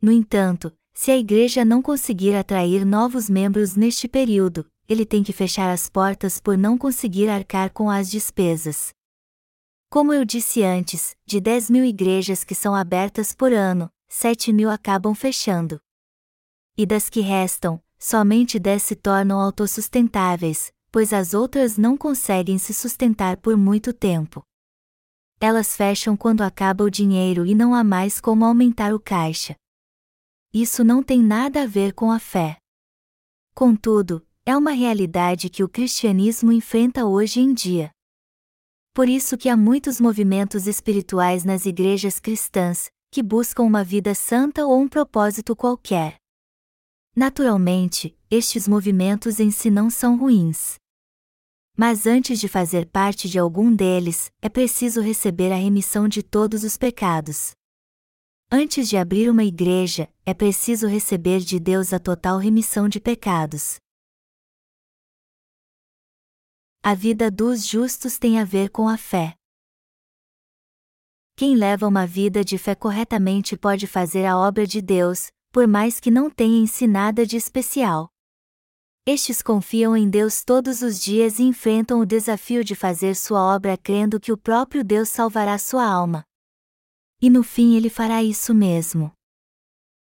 No 0.00 0.12
entanto, 0.12 0.72
se 0.92 1.10
a 1.10 1.16
igreja 1.16 1.64
não 1.64 1.80
conseguir 1.80 2.34
atrair 2.34 2.84
novos 2.84 3.30
membros 3.30 3.74
neste 3.74 4.06
período, 4.06 4.66
ele 4.88 5.06
tem 5.06 5.22
que 5.22 5.32
fechar 5.32 5.70
as 5.72 5.88
portas 5.88 6.38
por 6.38 6.58
não 6.58 6.76
conseguir 6.76 7.28
arcar 7.28 7.72
com 7.72 7.88
as 7.88 8.10
despesas. 8.10 8.90
Como 9.90 10.12
eu 10.12 10.24
disse 10.24 10.62
antes, 10.62 11.16
de 11.26 11.40
10 11.40 11.68
mil 11.68 11.84
igrejas 11.84 12.44
que 12.44 12.54
são 12.54 12.76
abertas 12.76 13.34
por 13.34 13.52
ano, 13.52 13.90
7 14.08 14.52
mil 14.52 14.70
acabam 14.70 15.12
fechando. 15.16 15.80
E 16.76 16.86
das 16.86 17.10
que 17.10 17.18
restam, 17.18 17.82
somente 17.98 18.56
10 18.56 18.80
se 18.80 18.94
tornam 18.94 19.40
autossustentáveis, 19.40 20.72
pois 20.92 21.12
as 21.12 21.34
outras 21.34 21.76
não 21.76 21.96
conseguem 21.96 22.56
se 22.56 22.72
sustentar 22.72 23.36
por 23.38 23.56
muito 23.56 23.92
tempo. 23.92 24.44
Elas 25.40 25.76
fecham 25.76 26.16
quando 26.16 26.42
acaba 26.42 26.84
o 26.84 26.90
dinheiro 26.90 27.44
e 27.44 27.52
não 27.52 27.74
há 27.74 27.82
mais 27.82 28.20
como 28.20 28.44
aumentar 28.44 28.94
o 28.94 29.00
caixa. 29.00 29.56
Isso 30.54 30.84
não 30.84 31.02
tem 31.02 31.20
nada 31.20 31.64
a 31.64 31.66
ver 31.66 31.94
com 31.94 32.12
a 32.12 32.20
fé. 32.20 32.58
Contudo, 33.56 34.24
é 34.46 34.56
uma 34.56 34.70
realidade 34.70 35.50
que 35.50 35.64
o 35.64 35.68
cristianismo 35.68 36.52
enfrenta 36.52 37.04
hoje 37.06 37.40
em 37.40 37.52
dia. 37.52 37.90
Por 39.00 39.08
isso 39.08 39.38
que 39.38 39.48
há 39.48 39.56
muitos 39.56 39.98
movimentos 39.98 40.66
espirituais 40.66 41.42
nas 41.42 41.64
igrejas 41.64 42.18
cristãs, 42.18 42.90
que 43.10 43.22
buscam 43.22 43.62
uma 43.62 43.82
vida 43.82 44.14
santa 44.14 44.66
ou 44.66 44.78
um 44.78 44.86
propósito 44.86 45.56
qualquer. 45.56 46.16
Naturalmente, 47.16 48.14
estes 48.30 48.68
movimentos 48.68 49.40
em 49.40 49.50
si 49.50 49.70
não 49.70 49.88
são 49.88 50.18
ruins. 50.18 50.74
Mas 51.74 52.06
antes 52.06 52.38
de 52.38 52.46
fazer 52.46 52.84
parte 52.90 53.26
de 53.26 53.38
algum 53.38 53.74
deles, 53.74 54.30
é 54.42 54.50
preciso 54.50 55.00
receber 55.00 55.50
a 55.50 55.56
remissão 55.56 56.06
de 56.06 56.22
todos 56.22 56.62
os 56.62 56.76
pecados. 56.76 57.52
Antes 58.52 58.86
de 58.86 58.98
abrir 58.98 59.30
uma 59.30 59.44
igreja, 59.44 60.10
é 60.26 60.34
preciso 60.34 60.86
receber 60.86 61.40
de 61.40 61.58
Deus 61.58 61.94
a 61.94 61.98
total 61.98 62.36
remissão 62.36 62.86
de 62.86 63.00
pecados. 63.00 63.78
A 66.82 66.94
vida 66.94 67.30
dos 67.30 67.66
justos 67.66 68.16
tem 68.16 68.40
a 68.40 68.44
ver 68.44 68.70
com 68.70 68.88
a 68.88 68.96
fé. 68.96 69.34
Quem 71.36 71.54
leva 71.54 71.86
uma 71.86 72.06
vida 72.06 72.42
de 72.42 72.56
fé 72.56 72.74
corretamente 72.74 73.54
pode 73.54 73.86
fazer 73.86 74.24
a 74.24 74.38
obra 74.38 74.66
de 74.66 74.80
Deus, 74.80 75.30
por 75.52 75.68
mais 75.68 76.00
que 76.00 76.10
não 76.10 76.30
tenha 76.30 76.58
em 76.58 76.66
si 76.66 76.86
nada 76.86 77.26
de 77.26 77.36
especial. 77.36 78.08
Estes 79.04 79.42
confiam 79.42 79.94
em 79.94 80.08
Deus 80.08 80.42
todos 80.42 80.80
os 80.80 80.98
dias 80.98 81.38
e 81.38 81.42
enfrentam 81.42 82.00
o 82.00 82.06
desafio 82.06 82.64
de 82.64 82.74
fazer 82.74 83.14
sua 83.14 83.42
obra 83.54 83.76
crendo 83.76 84.18
que 84.18 84.32
o 84.32 84.38
próprio 84.38 84.82
Deus 84.82 85.10
salvará 85.10 85.58
sua 85.58 85.84
alma. 85.84 86.24
E 87.20 87.28
no 87.28 87.42
fim 87.42 87.76
ele 87.76 87.90
fará 87.90 88.22
isso 88.22 88.54
mesmo. 88.54 89.12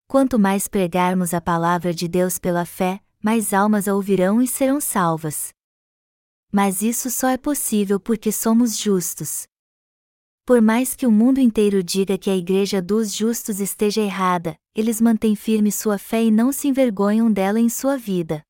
Quanto 0.08 0.40
mais 0.40 0.70
pregarmos 0.70 1.34
a 1.34 1.42
palavra 1.42 1.94
de 1.94 2.08
Deus 2.08 2.40
pela 2.40 2.64
fé, 2.64 3.02
mais 3.22 3.54
almas 3.54 3.86
a 3.86 3.94
ouvirão 3.94 4.42
e 4.42 4.48
serão 4.48 4.80
salvas. 4.80 5.54
Mas 6.52 6.82
isso 6.82 7.10
só 7.10 7.30
é 7.30 7.38
possível 7.38 8.00
porque 8.00 8.32
somos 8.32 8.78
justos. 8.78 9.47
Por 10.50 10.62
mais 10.62 10.95
que 10.95 11.06
o 11.06 11.12
mundo 11.12 11.39
inteiro 11.39 11.84
diga 11.84 12.18
que 12.18 12.28
a 12.28 12.36
Igreja 12.36 12.82
dos 12.82 13.14
Justos 13.14 13.60
esteja 13.60 14.02
errada, 14.02 14.58
eles 14.74 15.00
mantêm 15.00 15.36
firme 15.36 15.72
sua 15.72 16.00
fé 16.00 16.24
e 16.24 16.32
não 16.32 16.52
se 16.52 16.68
envergonham 16.68 17.32
dela 17.32 17.60
em 17.60 17.70
sua 17.70 17.95
vida. 17.95 18.41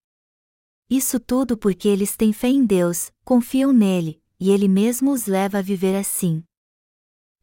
Isso 0.89 1.19
tudo 1.19 1.57
porque 1.57 1.89
eles 1.89 2.15
têm 2.15 2.31
fé 2.31 2.47
em 2.47 2.65
Deus, 2.65 3.11
confiam 3.25 3.73
nele, 3.73 4.23
e 4.39 4.49
ele 4.49 4.69
mesmo 4.69 5.11
os 5.11 5.27
leva 5.27 5.57
a 5.57 5.61
viver 5.61 5.93
assim. 5.93 6.41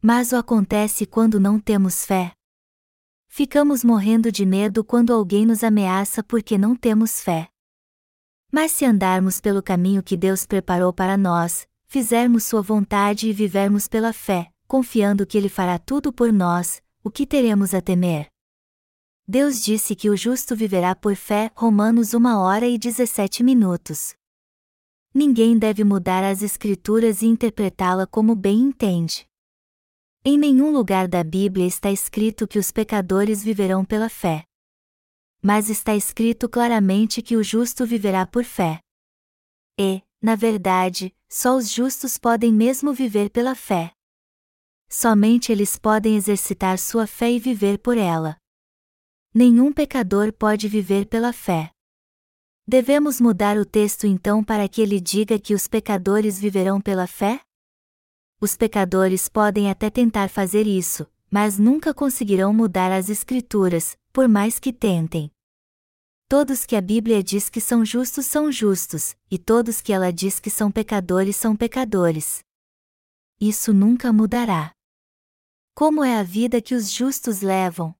Mas 0.01 0.31
o 0.31 0.35
acontece 0.35 1.05
quando 1.05 1.39
não 1.39 1.59
temos 1.59 2.03
fé. 2.03 2.33
Ficamos 3.27 3.83
morrendo 3.83 4.31
de 4.31 4.43
medo 4.43 4.83
quando 4.83 5.13
alguém 5.13 5.45
nos 5.45 5.63
ameaça 5.63 6.23
porque 6.23 6.57
não 6.57 6.75
temos 6.75 7.21
fé. 7.21 7.47
Mas 8.51 8.71
se 8.71 8.85
andarmos 8.85 9.41
pelo 9.41 9.61
caminho 9.61 10.01
que 10.01 10.15
Deus 10.15 10.45
preparou 10.45 10.93
para 10.93 11.17
nós, 11.17 11.67
fizermos 11.87 12.43
Sua 12.43 12.61
vontade 12.61 13.27
e 13.27 13.33
vivermos 13.33 13.87
pela 13.87 14.13
fé, 14.13 14.49
confiando 14.67 15.25
que 15.25 15.37
Ele 15.37 15.49
fará 15.49 15.77
tudo 15.77 16.13
por 16.13 16.31
nós, 16.31 16.81
o 17.03 17.11
que 17.11 17.25
teremos 17.25 17.73
a 17.73 17.81
temer? 17.81 18.27
Deus 19.27 19.61
disse 19.61 19.93
que 19.93 20.09
o 20.09 20.15
justo 20.15 20.55
viverá 20.55 20.95
por 20.95 21.13
fé, 21.15 21.51
Romanos 21.53 22.13
1 22.13 22.25
hora 22.37 22.65
e 22.65 22.77
17 22.77 23.43
minutos. 23.43 24.15
Ninguém 25.13 25.57
deve 25.57 25.83
mudar 25.83 26.23
as 26.23 26.41
Escrituras 26.41 27.21
e 27.21 27.25
interpretá-la 27.25 28.07
como 28.07 28.35
bem 28.35 28.59
entende. 28.59 29.27
Em 30.23 30.37
nenhum 30.37 30.71
lugar 30.71 31.09
da 31.09 31.23
Bíblia 31.23 31.65
está 31.65 31.91
escrito 31.91 32.47
que 32.47 32.59
os 32.59 32.71
pecadores 32.71 33.43
viverão 33.43 33.83
pela 33.83 34.07
fé. 34.07 34.46
Mas 35.41 35.69
está 35.69 35.95
escrito 35.95 36.49
claramente 36.49 37.21
que 37.21 37.35
o 37.35 37.43
justo 37.43 37.85
viverá 37.85 38.25
por 38.25 38.43
fé. 38.43 38.79
E, 39.79 40.01
na 40.21 40.35
verdade, 40.35 41.15
só 41.29 41.55
os 41.55 41.69
justos 41.69 42.17
podem 42.17 42.51
mesmo 42.51 42.93
viver 42.93 43.29
pela 43.29 43.53
fé. 43.53 43.91
Somente 44.89 45.51
eles 45.51 45.77
podem 45.77 46.15
exercitar 46.15 46.79
sua 46.79 47.05
fé 47.05 47.31
e 47.31 47.39
viver 47.39 47.77
por 47.77 47.97
ela. 47.97 48.37
Nenhum 49.33 49.71
pecador 49.71 50.33
pode 50.33 50.67
viver 50.67 51.05
pela 51.05 51.33
fé. 51.33 51.71
Devemos 52.65 53.21
mudar 53.21 53.57
o 53.57 53.65
texto 53.65 54.05
então 54.05 54.43
para 54.43 54.67
que 54.67 54.81
ele 54.81 54.99
diga 54.99 55.39
que 55.39 55.53
os 55.53 55.67
pecadores 55.67 56.39
viverão 56.39 56.81
pela 56.81 57.07
fé? 57.07 57.41
Os 58.41 58.57
pecadores 58.57 59.29
podem 59.29 59.69
até 59.69 59.89
tentar 59.89 60.29
fazer 60.29 60.67
isso, 60.67 61.07
mas 61.29 61.57
nunca 61.57 61.93
conseguirão 61.93 62.53
mudar 62.53 62.91
as 62.91 63.09
Escrituras, 63.09 63.97
por 64.17 64.27
mais 64.27 64.57
que 64.57 64.73
tentem. 64.73 65.31
Todos 66.27 66.65
que 66.65 66.75
a 66.75 66.81
Bíblia 66.81 67.21
diz 67.21 67.51
que 67.51 67.61
são 67.61 67.85
justos 67.85 68.25
são 68.25 68.51
justos, 68.51 69.15
e 69.29 69.37
todos 69.37 69.79
que 69.79 69.93
ela 69.93 70.11
diz 70.11 70.39
que 70.39 70.49
são 70.49 70.71
pecadores 70.71 71.35
são 71.35 71.55
pecadores. 71.55 72.39
Isso 73.39 73.71
nunca 73.71 74.11
mudará. 74.11 74.71
Como 75.75 76.03
é 76.03 76.17
a 76.17 76.23
vida 76.23 76.59
que 76.59 76.73
os 76.73 76.91
justos 76.91 77.41
levam? 77.41 77.93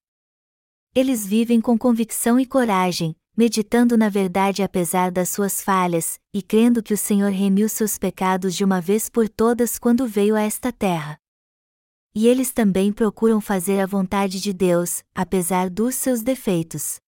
Eles 0.95 1.23
vivem 1.23 1.61
com 1.61 1.77
convicção 1.77 2.39
e 2.39 2.47
coragem, 2.47 3.15
meditando 3.37 3.95
na 3.95 4.09
verdade 4.09 4.63
apesar 4.63 5.11
das 5.11 5.29
suas 5.29 5.61
falhas, 5.61 6.19
e 6.33 6.41
crendo 6.41 6.81
que 6.81 6.95
o 6.95 6.97
Senhor 6.97 7.31
remiu 7.31 7.69
seus 7.69 7.95
pecados 7.95 8.55
de 8.55 8.63
uma 8.63 8.81
vez 8.81 9.07
por 9.07 9.29
todas 9.29 9.77
quando 9.77 10.07
veio 10.07 10.35
a 10.35 10.41
esta 10.41 10.71
terra. 10.71 11.19
E 12.19 12.27
eles 12.27 12.51
também 12.51 12.91
procuram 12.91 13.39
fazer 13.39 13.79
a 13.79 13.85
vontade 13.85 14.41
de 14.41 14.51
Deus, 14.51 15.03
apesar 15.13 15.69
dos 15.69 15.93
seus 15.93 16.23
defeitos. 16.23 16.99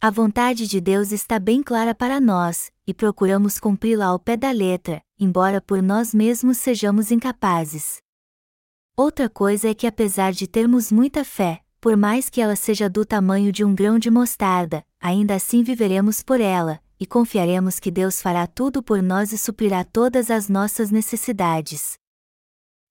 A 0.00 0.12
vontade 0.12 0.68
de 0.68 0.80
Deus 0.80 1.10
está 1.10 1.40
bem 1.40 1.60
clara 1.60 1.92
para 1.92 2.20
nós, 2.20 2.70
e 2.86 2.94
procuramos 2.94 3.58
cumpri-la 3.58 4.06
ao 4.06 4.20
pé 4.20 4.36
da 4.36 4.52
letra, 4.52 5.02
embora 5.18 5.60
por 5.60 5.82
nós 5.82 6.14
mesmos 6.14 6.58
sejamos 6.58 7.10
incapazes. 7.10 8.00
Outra 8.96 9.28
coisa 9.28 9.70
é 9.70 9.74
que 9.74 9.88
apesar 9.88 10.30
de 10.30 10.46
termos 10.46 10.92
muita 10.92 11.24
fé, 11.24 11.60
por 11.80 11.96
mais 11.96 12.30
que 12.30 12.40
ela 12.40 12.54
seja 12.54 12.88
do 12.88 13.04
tamanho 13.04 13.50
de 13.50 13.64
um 13.64 13.74
grão 13.74 13.98
de 13.98 14.08
mostarda, 14.08 14.84
ainda 15.00 15.34
assim 15.34 15.64
viveremos 15.64 16.22
por 16.22 16.40
ela, 16.40 16.80
e 17.00 17.04
confiaremos 17.04 17.80
que 17.80 17.90
Deus 17.90 18.22
fará 18.22 18.46
tudo 18.46 18.84
por 18.84 19.02
nós 19.02 19.32
e 19.32 19.36
suprirá 19.36 19.82
todas 19.82 20.30
as 20.30 20.48
nossas 20.48 20.92
necessidades. 20.92 22.00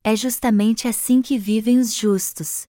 É 0.03 0.15
justamente 0.15 0.87
assim 0.87 1.21
que 1.21 1.37
vivem 1.37 1.77
os 1.77 1.93
justos. 1.93 2.63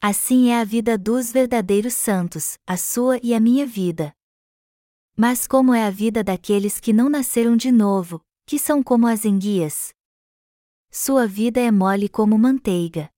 Assim 0.00 0.50
é 0.50 0.60
a 0.60 0.64
vida 0.64 0.96
dos 0.96 1.32
verdadeiros 1.32 1.94
santos, 1.94 2.56
a 2.64 2.76
sua 2.76 3.18
e 3.24 3.34
a 3.34 3.40
minha 3.40 3.66
vida. 3.66 4.12
Mas 5.16 5.48
como 5.48 5.74
é 5.74 5.84
a 5.84 5.90
vida 5.90 6.22
daqueles 6.22 6.78
que 6.78 6.92
não 6.92 7.08
nasceram 7.08 7.56
de 7.56 7.72
novo, 7.72 8.22
que 8.46 8.56
são 8.56 8.84
como 8.84 9.08
as 9.08 9.24
enguias? 9.24 9.90
Sua 10.92 11.26
vida 11.26 11.60
é 11.60 11.72
mole 11.72 12.08
como 12.08 12.38
manteiga. 12.38 13.10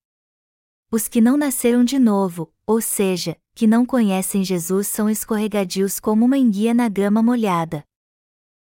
Os 0.91 1.07
que 1.07 1.21
não 1.21 1.37
nasceram 1.37 1.85
de 1.85 1.99
novo, 1.99 2.51
ou 2.65 2.81
seja, 2.81 3.39
que 3.53 3.67
não 3.67 3.85
conhecem 3.85 4.43
Jesus 4.43 4.87
são 4.87 5.07
escorregadios 5.07 5.99
como 5.99 6.25
uma 6.25 6.39
enguia 6.39 6.73
na 6.73 6.89
grama 6.89 7.21
molhada. 7.21 7.85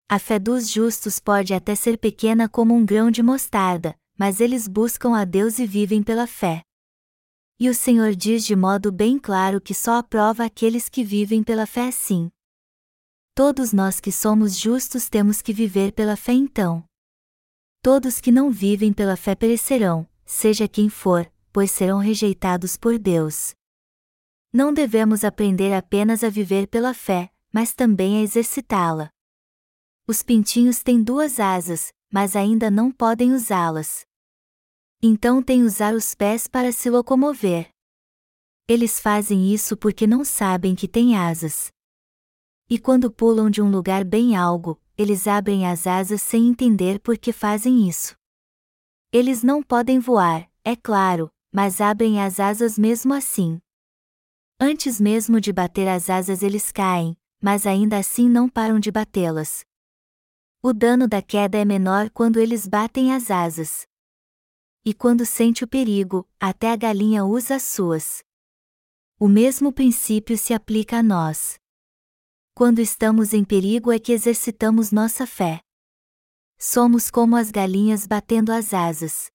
A 0.09 0.19
fé 0.19 0.39
dos 0.39 0.71
justos 0.71 1.21
pode 1.21 1.53
até 1.53 1.75
ser 1.75 1.99
pequena 1.99 2.49
como 2.49 2.75
um 2.75 2.85
grão 2.87 3.11
de 3.11 3.23
mostarda, 3.23 3.95
mas 4.19 4.41
eles 4.41 4.66
buscam 4.66 5.16
a 5.16 5.25
Deus 5.25 5.61
e 5.61 5.66
vivem 5.66 6.03
pela 6.03 6.27
fé. 6.27 6.62
E 7.61 7.69
o 7.69 7.75
Senhor 7.75 8.14
diz 8.14 8.45
de 8.45 8.57
modo 8.57 8.91
bem 8.91 9.19
claro 9.19 9.61
que 9.61 9.73
só 9.73 9.95
aprova 9.95 10.45
aqueles 10.45 10.89
que 10.89 11.05
vivem 11.05 11.43
pela 11.43 11.66
fé 11.66 11.87
assim. 11.87 12.31
Todos 13.35 13.73
nós 13.73 14.01
que 14.01 14.11
somos 14.11 14.57
justos 14.57 15.09
temos 15.09 15.41
que 15.41 15.53
viver 15.53 15.93
pela 15.93 16.16
fé 16.16 16.33
então. 16.33 16.85
Todos 17.81 18.21
que 18.21 18.33
não 18.33 18.51
vivem 18.51 18.93
pela 18.93 19.16
fé 19.16 19.37
perecerão, 19.37 20.09
seja 20.25 20.66
quem 20.66 20.89
for, 20.89 21.31
pois 21.53 21.71
serão 21.71 21.99
rejeitados 21.99 22.77
por 22.77 22.99
Deus. 22.99 23.55
Não 24.53 24.73
devemos 24.73 25.23
aprender 25.23 25.73
apenas 25.73 26.25
a 26.25 26.29
viver 26.29 26.66
pela 26.66 26.93
fé, 26.93 27.31
mas 27.53 27.73
também 27.73 28.19
a 28.19 28.23
exercitá-la. 28.23 29.11
Os 30.07 30.23
pintinhos 30.23 30.83
têm 30.83 31.03
duas 31.03 31.39
asas, 31.39 31.93
mas 32.11 32.35
ainda 32.35 32.71
não 32.71 32.91
podem 32.91 33.33
usá-las. 33.33 34.08
Então 35.01 35.41
têm 35.41 35.63
usar 35.63 35.95
os 35.95 36.13
pés 36.13 36.49
para 36.49 36.73
se 36.73 36.91
locomover. 36.91 37.69
Eles 38.67 38.99
fazem 38.99 39.55
isso 39.55 39.77
porque 39.77 40.09
não 40.09 40.25
sabem 40.25 40.75
que 40.75 40.89
têm 40.89 41.17
asas. 41.17 41.71
E 42.69 42.81
quando 42.81 43.09
pulam 43.11 43.49
de 43.49 43.63
um 43.63 43.71
lugar 43.71 44.05
bem 44.05 44.35
alto, 44.35 44.77
eles 44.97 45.29
abrem 45.29 45.69
as 45.69 45.87
asas 45.87 46.21
sem 46.21 46.49
entender 46.49 46.99
por 46.99 47.17
que 47.17 47.33
fazem 47.33 47.89
isso. 47.89 48.17
Eles 49.13 49.45
não 49.45 49.63
podem 49.63 50.01
voar, 50.01 50.51
é 50.65 50.75
claro, 50.75 51.31
mas 51.53 51.81
abrem 51.81 52.21
as 52.21 52.41
asas 52.41 52.77
mesmo 52.77 53.15
assim. 53.15 53.61
Antes 54.59 55.01
mesmo 55.01 55.41
de 55.41 55.53
bater 55.53 55.87
as 55.87 56.11
asas 56.11 56.43
eles 56.43 56.73
caem, 56.73 57.17
mas 57.41 57.69
ainda 57.69 57.97
assim 57.97 58.29
não 58.29 58.49
param 58.49 58.81
de 58.81 58.91
batê-las. 58.91 59.65
O 60.61 60.73
dano 60.73 61.07
da 61.07 61.23
queda 61.23 61.57
é 61.57 61.65
menor 61.65 62.11
quando 62.11 62.41
eles 62.41 62.67
batem 62.67 63.15
as 63.15 63.31
asas. 63.31 63.87
E 64.89 64.95
quando 64.95 65.26
sente 65.26 65.62
o 65.62 65.68
perigo, 65.68 66.26
até 66.41 66.72
a 66.72 66.76
galinha 66.76 67.22
usa 67.22 67.57
as 67.57 67.62
suas. 67.62 68.24
O 69.20 69.28
mesmo 69.28 69.70
princípio 69.70 70.39
se 70.39 70.55
aplica 70.55 71.01
a 71.01 71.03
nós. 71.03 71.59
Quando 72.55 72.78
estamos 72.78 73.34
em 73.34 73.45
perigo 73.45 73.93
é 73.93 73.99
que 73.99 74.12
exercitamos 74.12 74.91
nossa 74.91 75.26
fé. 75.26 75.61
Somos 76.59 77.11
como 77.11 77.36
as 77.36 77.51
galinhas 77.51 78.07
batendo 78.07 78.51
as 78.51 78.72
asas. 78.72 79.30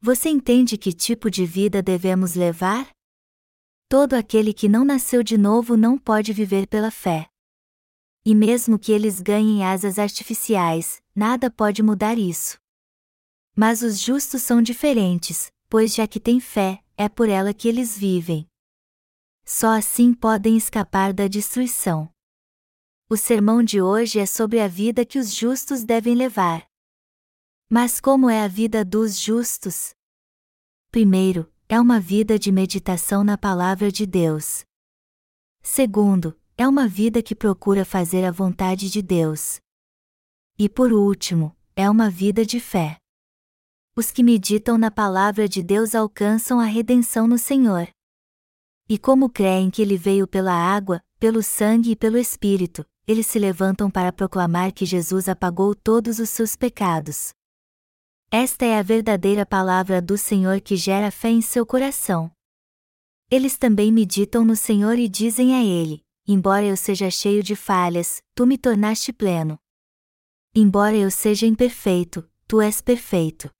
Você 0.00 0.28
entende 0.28 0.76
que 0.76 0.92
tipo 0.92 1.30
de 1.30 1.46
vida 1.46 1.80
devemos 1.80 2.34
levar? 2.34 2.90
Todo 3.88 4.14
aquele 4.14 4.52
que 4.52 4.68
não 4.68 4.84
nasceu 4.84 5.22
de 5.22 5.38
novo 5.38 5.76
não 5.76 5.96
pode 5.96 6.32
viver 6.32 6.66
pela 6.66 6.90
fé. 6.90 7.28
E 8.24 8.34
mesmo 8.34 8.76
que 8.76 8.90
eles 8.90 9.20
ganhem 9.20 9.64
asas 9.64 10.00
artificiais, 10.00 11.00
nada 11.14 11.48
pode 11.48 11.80
mudar 11.80 12.18
isso. 12.18 12.58
Mas 13.60 13.82
os 13.82 13.98
justos 13.98 14.42
são 14.42 14.62
diferentes, 14.62 15.50
pois 15.68 15.92
já 15.92 16.06
que 16.06 16.20
têm 16.20 16.38
fé, 16.38 16.80
é 16.96 17.08
por 17.08 17.28
ela 17.28 17.52
que 17.52 17.66
eles 17.66 17.98
vivem. 17.98 18.46
Só 19.44 19.76
assim 19.76 20.14
podem 20.14 20.56
escapar 20.56 21.12
da 21.12 21.26
destruição. 21.26 22.08
O 23.10 23.16
sermão 23.16 23.60
de 23.60 23.82
hoje 23.82 24.20
é 24.20 24.26
sobre 24.26 24.60
a 24.60 24.68
vida 24.68 25.04
que 25.04 25.18
os 25.18 25.34
justos 25.34 25.82
devem 25.82 26.14
levar. 26.14 26.68
Mas 27.68 28.00
como 28.00 28.30
é 28.30 28.44
a 28.44 28.46
vida 28.46 28.84
dos 28.84 29.18
justos? 29.18 29.90
Primeiro, 30.92 31.52
é 31.68 31.80
uma 31.80 31.98
vida 31.98 32.38
de 32.38 32.52
meditação 32.52 33.24
na 33.24 33.36
palavra 33.36 33.90
de 33.90 34.06
Deus. 34.06 34.62
Segundo, 35.64 36.38
é 36.56 36.68
uma 36.68 36.86
vida 36.86 37.20
que 37.24 37.34
procura 37.34 37.84
fazer 37.84 38.24
a 38.24 38.30
vontade 38.30 38.88
de 38.88 39.02
Deus. 39.02 39.58
E 40.56 40.68
por 40.68 40.92
último, 40.92 41.56
é 41.74 41.90
uma 41.90 42.08
vida 42.08 42.46
de 42.46 42.60
fé. 42.60 43.00
Os 43.98 44.12
que 44.12 44.22
meditam 44.22 44.78
na 44.78 44.92
palavra 44.92 45.48
de 45.48 45.60
Deus 45.60 45.92
alcançam 45.92 46.60
a 46.60 46.64
redenção 46.64 47.26
no 47.26 47.36
Senhor. 47.36 47.88
E 48.88 48.96
como 48.96 49.28
creem 49.28 49.72
que 49.72 49.82
ele 49.82 49.96
veio 49.96 50.24
pela 50.24 50.52
água, 50.52 51.02
pelo 51.18 51.42
sangue 51.42 51.90
e 51.90 51.96
pelo 51.96 52.16
Espírito, 52.16 52.86
eles 53.08 53.26
se 53.26 53.40
levantam 53.40 53.90
para 53.90 54.12
proclamar 54.12 54.70
que 54.70 54.86
Jesus 54.86 55.28
apagou 55.28 55.74
todos 55.74 56.20
os 56.20 56.30
seus 56.30 56.54
pecados. 56.54 57.30
Esta 58.30 58.64
é 58.64 58.78
a 58.78 58.82
verdadeira 58.82 59.44
palavra 59.44 60.00
do 60.00 60.16
Senhor 60.16 60.60
que 60.60 60.76
gera 60.76 61.10
fé 61.10 61.30
em 61.30 61.42
seu 61.42 61.66
coração. 61.66 62.30
Eles 63.28 63.58
também 63.58 63.90
meditam 63.90 64.44
no 64.44 64.54
Senhor 64.54 64.96
e 64.96 65.08
dizem 65.08 65.56
a 65.56 65.64
Ele: 65.64 66.04
Embora 66.24 66.64
eu 66.64 66.76
seja 66.76 67.10
cheio 67.10 67.42
de 67.42 67.56
falhas, 67.56 68.22
tu 68.32 68.46
me 68.46 68.56
tornaste 68.56 69.12
pleno. 69.12 69.58
Embora 70.54 70.96
eu 70.96 71.10
seja 71.10 71.48
imperfeito, 71.48 72.24
tu 72.46 72.60
és 72.60 72.80
perfeito. 72.80 73.50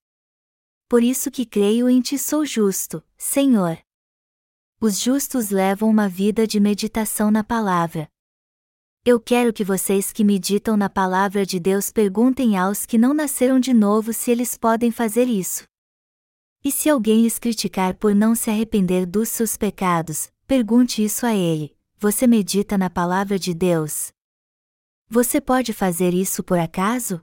Por 0.89 1.03
isso 1.03 1.31
que 1.31 1.45
creio 1.45 1.87
em 1.87 2.01
ti 2.01 2.19
sou 2.19 2.47
justo, 2.47 3.05
Senhor. 3.19 3.79
Os 4.81 4.99
justos 4.99 5.51
levam 5.51 5.91
uma 5.91 6.09
vida 6.09 6.47
de 6.47 6.59
meditação 6.59 7.31
na 7.31 7.45
palavra. 7.45 8.09
Eu 9.05 9.21
quero 9.21 9.53
que 9.53 9.63
vocês 9.63 10.13
que 10.13 10.25
meditam 10.25 10.79
na 10.79 10.89
palavra 10.89 11.45
de 11.45 11.61
Deus 11.61 11.93
perguntem 11.93 12.57
aos 12.57 12.87
que 12.87 12.97
não 12.97 13.13
nasceram 13.13 13.61
de 13.61 13.75
novo 13.75 14.15
se 14.15 14.31
eles 14.31 14.57
podem 14.57 14.91
fazer 14.91 15.25
isso. 15.25 15.65
E 16.65 16.73
se 16.73 16.89
alguém 16.89 17.21
lhes 17.21 17.39
criticar 17.39 17.95
por 17.95 18.15
não 18.15 18.35
se 18.35 18.49
arrepender 18.49 19.05
dos 19.05 19.29
seus 19.29 19.59
pecados, 19.59 20.31
pergunte 20.47 21.05
isso 21.05 21.27
a 21.27 21.35
ele: 21.35 21.77
Você 21.99 22.27
medita 22.27 22.79
na 22.79 22.89
palavra 22.89 23.39
de 23.39 23.53
Deus? 23.53 24.11
Você 25.07 25.39
pode 25.39 25.75
fazer 25.75 26.15
isso 26.15 26.43
por 26.43 26.59
acaso? 26.59 27.21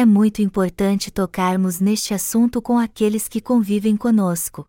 É 0.00 0.06
muito 0.06 0.40
importante 0.40 1.10
tocarmos 1.10 1.80
neste 1.80 2.14
assunto 2.14 2.62
com 2.62 2.78
aqueles 2.78 3.26
que 3.26 3.40
convivem 3.40 3.96
conosco. 3.96 4.64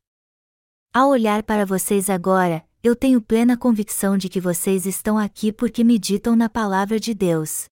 Ao 0.92 1.08
olhar 1.10 1.44
para 1.44 1.68
vocês 1.68 2.10
agora, 2.10 2.68
eu 2.82 2.96
tenho 2.96 3.22
plena 3.22 3.56
convicção 3.56 4.18
de 4.18 4.28
que 4.28 4.42
vocês 4.42 4.88
estão 4.88 5.20
aqui 5.20 5.54
porque 5.54 5.84
meditam 5.84 6.36
na 6.36 6.50
palavra 6.50 7.00
de 7.00 7.14
Deus. 7.14 7.66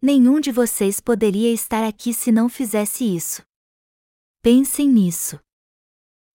Nenhum 0.00 0.40
de 0.40 0.50
vocês 0.50 1.00
poderia 1.00 1.52
estar 1.52 1.84
aqui 1.86 2.14
se 2.14 2.32
não 2.32 2.48
fizesse 2.48 3.04
isso. 3.14 3.42
Pensem 4.40 4.88
nisso. 4.88 5.38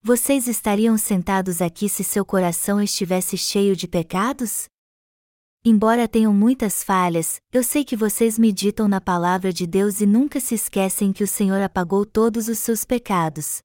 Vocês 0.03 0.47
estariam 0.47 0.95
sentados 0.95 1.59
aqui 1.59 1.89
se 1.89 2.03
seu 2.03 2.23
coração 2.23 2.79
estivesse 2.79 3.35
cheio 3.35 3.75
de 3.75 3.87
pecados? 3.87 4.69
Embora 5.63 6.07
tenham 6.07 6.33
muitas 6.33 6.81
falhas, 6.81 7.41
eu 7.51 7.61
sei 7.61 7.83
que 7.83 7.95
vocês 7.95 8.39
meditam 8.39 8.87
na 8.87 9.01
palavra 9.01 9.51
de 9.51 9.67
Deus 9.67 9.99
e 9.99 10.05
nunca 10.05 10.39
se 10.39 10.55
esquecem 10.55 11.11
que 11.11 11.21
o 11.23 11.27
Senhor 11.27 11.61
apagou 11.61 12.05
todos 12.05 12.47
os 12.47 12.59
seus 12.59 12.85
pecados. 12.85 13.61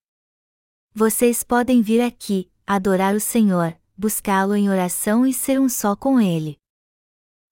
Vocês 0.92 1.44
podem 1.44 1.82
vir 1.82 2.00
aqui, 2.00 2.50
adorar 2.66 3.14
o 3.14 3.20
Senhor, 3.20 3.78
buscá-lo 3.96 4.56
em 4.56 4.68
oração 4.68 5.24
e 5.24 5.32
ser 5.32 5.60
um 5.60 5.68
só 5.68 5.94
com 5.94 6.20
Ele. 6.20 6.58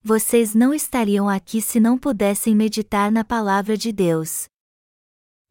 Vocês 0.02 0.56
não 0.56 0.74
estariam 0.74 1.28
aqui 1.28 1.62
se 1.62 1.78
não 1.78 1.96
pudessem 1.96 2.56
meditar 2.56 3.12
na 3.12 3.24
palavra 3.24 3.76
de 3.76 3.92
Deus. 3.92 4.48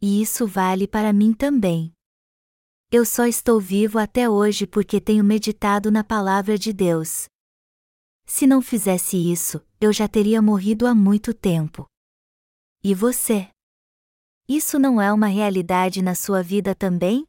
E 0.02 0.22
isso 0.22 0.46
vale 0.46 0.86
para 0.86 1.14
mim 1.14 1.32
também. 1.32 1.94
Eu 2.92 3.06
só 3.06 3.26
estou 3.26 3.58
vivo 3.58 3.98
até 3.98 4.30
hoje 4.30 4.68
porque 4.68 5.00
tenho 5.00 5.24
meditado 5.24 5.90
na 5.90 6.04
palavra 6.04 6.58
de 6.58 6.74
Deus. 6.74 7.31
Se 8.34 8.48
não 8.48 8.62
fizesse 8.62 9.18
isso, 9.18 9.62
eu 9.80 9.92
já 9.92 10.08
teria 10.08 10.42
morrido 10.42 10.88
há 10.88 10.96
muito 10.96 11.34
tempo. 11.34 11.86
E 12.82 12.96
você? 12.96 13.50
Isso 14.48 14.80
não 14.80 15.02
é 15.02 15.12
uma 15.12 15.28
realidade 15.28 16.02
na 16.02 16.16
sua 16.16 16.42
vida 16.42 16.74
também? 16.74 17.28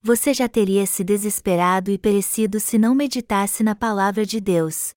você 0.00 0.32
já 0.32 0.48
teria 0.48 0.86
se 0.86 1.04
desesperado 1.04 1.90
e 1.90 1.98
perecido 1.98 2.58
se 2.58 2.78
não 2.78 2.94
meditasse 2.94 3.62
na 3.62 3.74
palavra 3.74 4.24
de 4.24 4.40
Deus. 4.40 4.94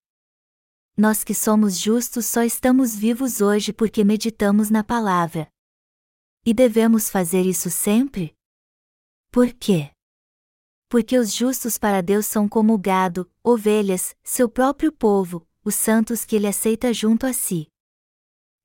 Nós 0.96 1.22
que 1.22 1.34
somos 1.34 1.78
justos 1.78 2.24
só 2.24 2.42
estamos 2.42 2.96
vivos 2.96 3.42
hoje 3.42 3.72
porque 3.72 4.04
meditamos 4.04 4.70
na 4.70 4.82
palavra. 4.82 5.46
E 6.46 6.54
devemos 6.54 7.10
fazer 7.10 7.42
isso 7.42 7.68
sempre? 7.68 8.34
Por 9.30 9.52
quê? 9.52 9.90
Porque 10.92 11.16
os 11.16 11.32
justos 11.32 11.78
para 11.78 12.02
Deus 12.02 12.26
são 12.26 12.46
como 12.46 12.74
o 12.74 12.78
gado, 12.78 13.26
ovelhas, 13.42 14.14
seu 14.22 14.46
próprio 14.46 14.92
povo, 14.92 15.48
os 15.64 15.74
santos 15.74 16.22
que 16.22 16.36
ele 16.36 16.46
aceita 16.46 16.92
junto 16.92 17.24
a 17.24 17.32
si. 17.32 17.66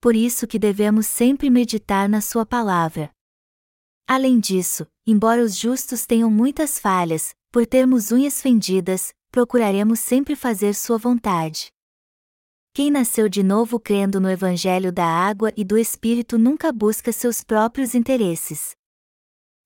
Por 0.01 0.13
isso 0.13 0.45
que 0.45 0.59
devemos 0.59 1.07
sempre 1.07 1.49
meditar 1.49 2.09
na 2.09 2.19
sua 2.19 2.45
palavra. 2.45 3.09
Além 4.05 4.41
disso, 4.41 4.85
embora 5.05 5.41
os 5.41 5.55
justos 5.55 6.05
tenham 6.05 6.29
muitas 6.29 6.77
falhas, 6.77 7.33
por 7.49 7.65
termos 7.65 8.11
unhas 8.11 8.41
fendidas, 8.41 9.13
procuraremos 9.31 10.01
sempre 10.01 10.35
fazer 10.35 10.75
sua 10.75 10.97
vontade. 10.97 11.71
Quem 12.73 12.91
nasceu 12.91 13.29
de 13.29 13.41
novo 13.41 13.79
crendo 13.79 14.19
no 14.19 14.29
Evangelho 14.29 14.91
da 14.91 15.05
água 15.05 15.53
e 15.55 15.63
do 15.63 15.77
Espírito 15.77 16.37
nunca 16.37 16.73
busca 16.73 17.13
seus 17.13 17.41
próprios 17.41 17.95
interesses. 17.95 18.75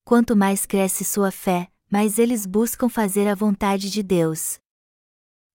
Quanto 0.06 0.36
mais 0.36 0.68
cresce 0.68 1.04
sua 1.04 1.32
fé, 1.32 1.71
mais 1.92 2.18
eles 2.18 2.46
buscam 2.46 2.88
fazer 2.88 3.28
a 3.28 3.36
vontade 3.36 3.90
de 3.90 4.02
Deus. 4.02 4.58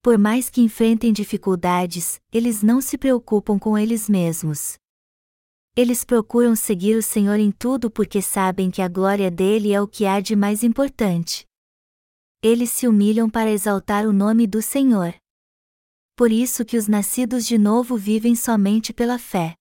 Por 0.03 0.19
mais 0.19 0.51
que 0.51 0.61
enfrentem 0.61 1.13
dificuldades, 1.13 2.21
eles 2.31 2.63
não 2.63 2.81
se 2.81 2.99
preocupam 2.99 3.59
com 3.59 3.77
eles 3.77 4.09
mesmos. 4.09 4.79
Eles 5.75 6.05
procuram 6.05 6.55
seguir 6.55 6.95
o 6.95 7.03
Senhor 7.03 7.41
em 7.41 7.51
tudo 7.51 7.91
porque 7.91 8.21
sabem 8.21 8.71
que 8.71 8.81
a 8.83 8.89
glória 8.89 9.31
dele 9.31 9.73
é 9.73 9.81
o 9.81 9.89
que 9.89 10.05
há 10.05 10.21
de 10.21 10.37
mais 10.37 10.63
importante. 10.63 11.47
Eles 12.43 12.71
se 12.71 12.87
humilham 12.87 13.29
para 13.29 13.51
exaltar 13.51 14.07
o 14.07 14.13
nome 14.13 14.47
do 14.47 14.61
Senhor. 14.63 15.15
Por 16.15 16.31
isso 16.31 16.65
que 16.65 16.77
os 16.77 16.87
nascidos 16.87 17.47
de 17.47 17.59
novo 17.59 17.97
vivem 17.97 18.37
somente 18.37 18.93
pela 18.93 19.19
fé. 19.19 19.55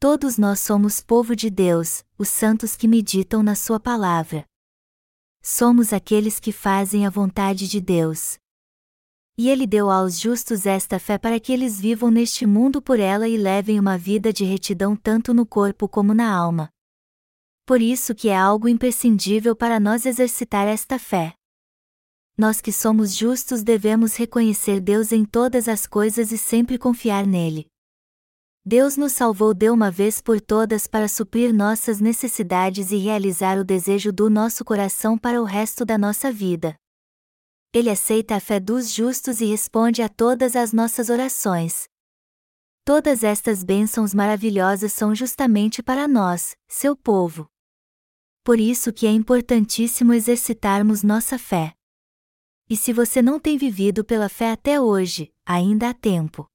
Todos 0.00 0.36
nós 0.36 0.60
somos 0.60 1.00
povo 1.00 1.36
de 1.36 1.48
Deus, 1.48 2.04
os 2.18 2.28
santos 2.28 2.74
que 2.74 2.88
meditam 2.88 3.42
na 3.42 3.54
Sua 3.54 3.78
palavra. 3.78 4.44
Somos 5.46 5.92
aqueles 5.92 6.40
que 6.40 6.50
fazem 6.50 7.04
a 7.04 7.10
vontade 7.10 7.68
de 7.68 7.78
Deus. 7.78 8.38
E 9.36 9.50
ele 9.50 9.66
deu 9.66 9.90
aos 9.90 10.18
justos 10.18 10.64
esta 10.64 10.98
fé 10.98 11.18
para 11.18 11.38
que 11.38 11.52
eles 11.52 11.78
vivam 11.78 12.10
neste 12.10 12.46
mundo 12.46 12.80
por 12.80 12.98
ela 12.98 13.28
e 13.28 13.36
levem 13.36 13.78
uma 13.78 13.98
vida 13.98 14.32
de 14.32 14.42
retidão 14.42 14.96
tanto 14.96 15.34
no 15.34 15.44
corpo 15.44 15.86
como 15.86 16.14
na 16.14 16.34
alma. 16.34 16.70
Por 17.66 17.82
isso 17.82 18.14
que 18.14 18.30
é 18.30 18.36
algo 18.36 18.66
imprescindível 18.66 19.54
para 19.54 19.78
nós 19.78 20.06
exercitar 20.06 20.66
esta 20.66 20.98
fé. 20.98 21.34
Nós 22.38 22.62
que 22.62 22.72
somos 22.72 23.14
justos 23.14 23.62
devemos 23.62 24.16
reconhecer 24.16 24.80
Deus 24.80 25.12
em 25.12 25.26
todas 25.26 25.68
as 25.68 25.86
coisas 25.86 26.32
e 26.32 26.38
sempre 26.38 26.78
confiar 26.78 27.26
nele. 27.26 27.66
Deus 28.66 28.96
nos 28.96 29.12
salvou 29.12 29.52
de 29.52 29.68
uma 29.68 29.90
vez 29.90 30.22
por 30.22 30.40
todas 30.40 30.86
para 30.86 31.06
suprir 31.06 31.52
nossas 31.52 32.00
necessidades 32.00 32.92
e 32.92 32.96
realizar 32.96 33.58
o 33.58 33.64
desejo 33.64 34.10
do 34.10 34.30
nosso 34.30 34.64
coração 34.64 35.18
para 35.18 35.38
o 35.38 35.44
resto 35.44 35.84
da 35.84 35.98
nossa 35.98 36.32
vida. 36.32 36.74
Ele 37.74 37.90
aceita 37.90 38.36
a 38.36 38.40
fé 38.40 38.58
dos 38.58 38.90
justos 38.90 39.42
e 39.42 39.44
responde 39.44 40.00
a 40.00 40.08
todas 40.08 40.56
as 40.56 40.72
nossas 40.72 41.10
orações. 41.10 41.84
Todas 42.86 43.22
estas 43.22 43.62
bênçãos 43.62 44.14
maravilhosas 44.14 44.94
são 44.94 45.14
justamente 45.14 45.82
para 45.82 46.08
nós, 46.08 46.56
seu 46.66 46.96
povo. 46.96 47.46
Por 48.42 48.58
isso 48.58 48.94
que 48.94 49.06
é 49.06 49.10
importantíssimo 49.10 50.14
exercitarmos 50.14 51.02
nossa 51.02 51.38
fé. 51.38 51.74
E 52.70 52.78
se 52.78 52.94
você 52.94 53.20
não 53.20 53.38
tem 53.38 53.58
vivido 53.58 54.06
pela 54.06 54.30
fé 54.30 54.52
até 54.52 54.80
hoje, 54.80 55.30
ainda 55.44 55.90
há 55.90 55.94
tempo. 55.94 56.48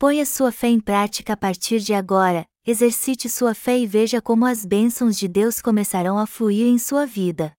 Ponha 0.00 0.24
sua 0.24 0.50
fé 0.50 0.68
em 0.68 0.80
prática 0.80 1.34
a 1.34 1.36
partir 1.36 1.78
de 1.78 1.92
agora, 1.92 2.46
exercite 2.66 3.28
sua 3.28 3.52
fé 3.52 3.78
e 3.78 3.86
veja 3.86 4.18
como 4.22 4.46
as 4.46 4.64
bênçãos 4.64 5.14
de 5.14 5.28
Deus 5.28 5.60
começarão 5.60 6.18
a 6.18 6.26
fluir 6.26 6.66
em 6.66 6.78
sua 6.78 7.04
vida. 7.04 7.52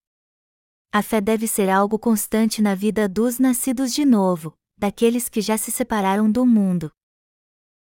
A 0.92 1.04
fé 1.04 1.22
deve 1.22 1.48
ser 1.48 1.70
algo 1.70 2.00
constante 2.00 2.60
na 2.60 2.74
vida 2.74 3.08
dos 3.08 3.38
nascidos 3.38 3.94
de 3.94 4.04
novo, 4.04 4.56
daqueles 4.76 5.30
que 5.30 5.40
já 5.40 5.56
se 5.56 5.72
separaram 5.72 6.32
do 6.32 6.44
mundo. 6.44 6.92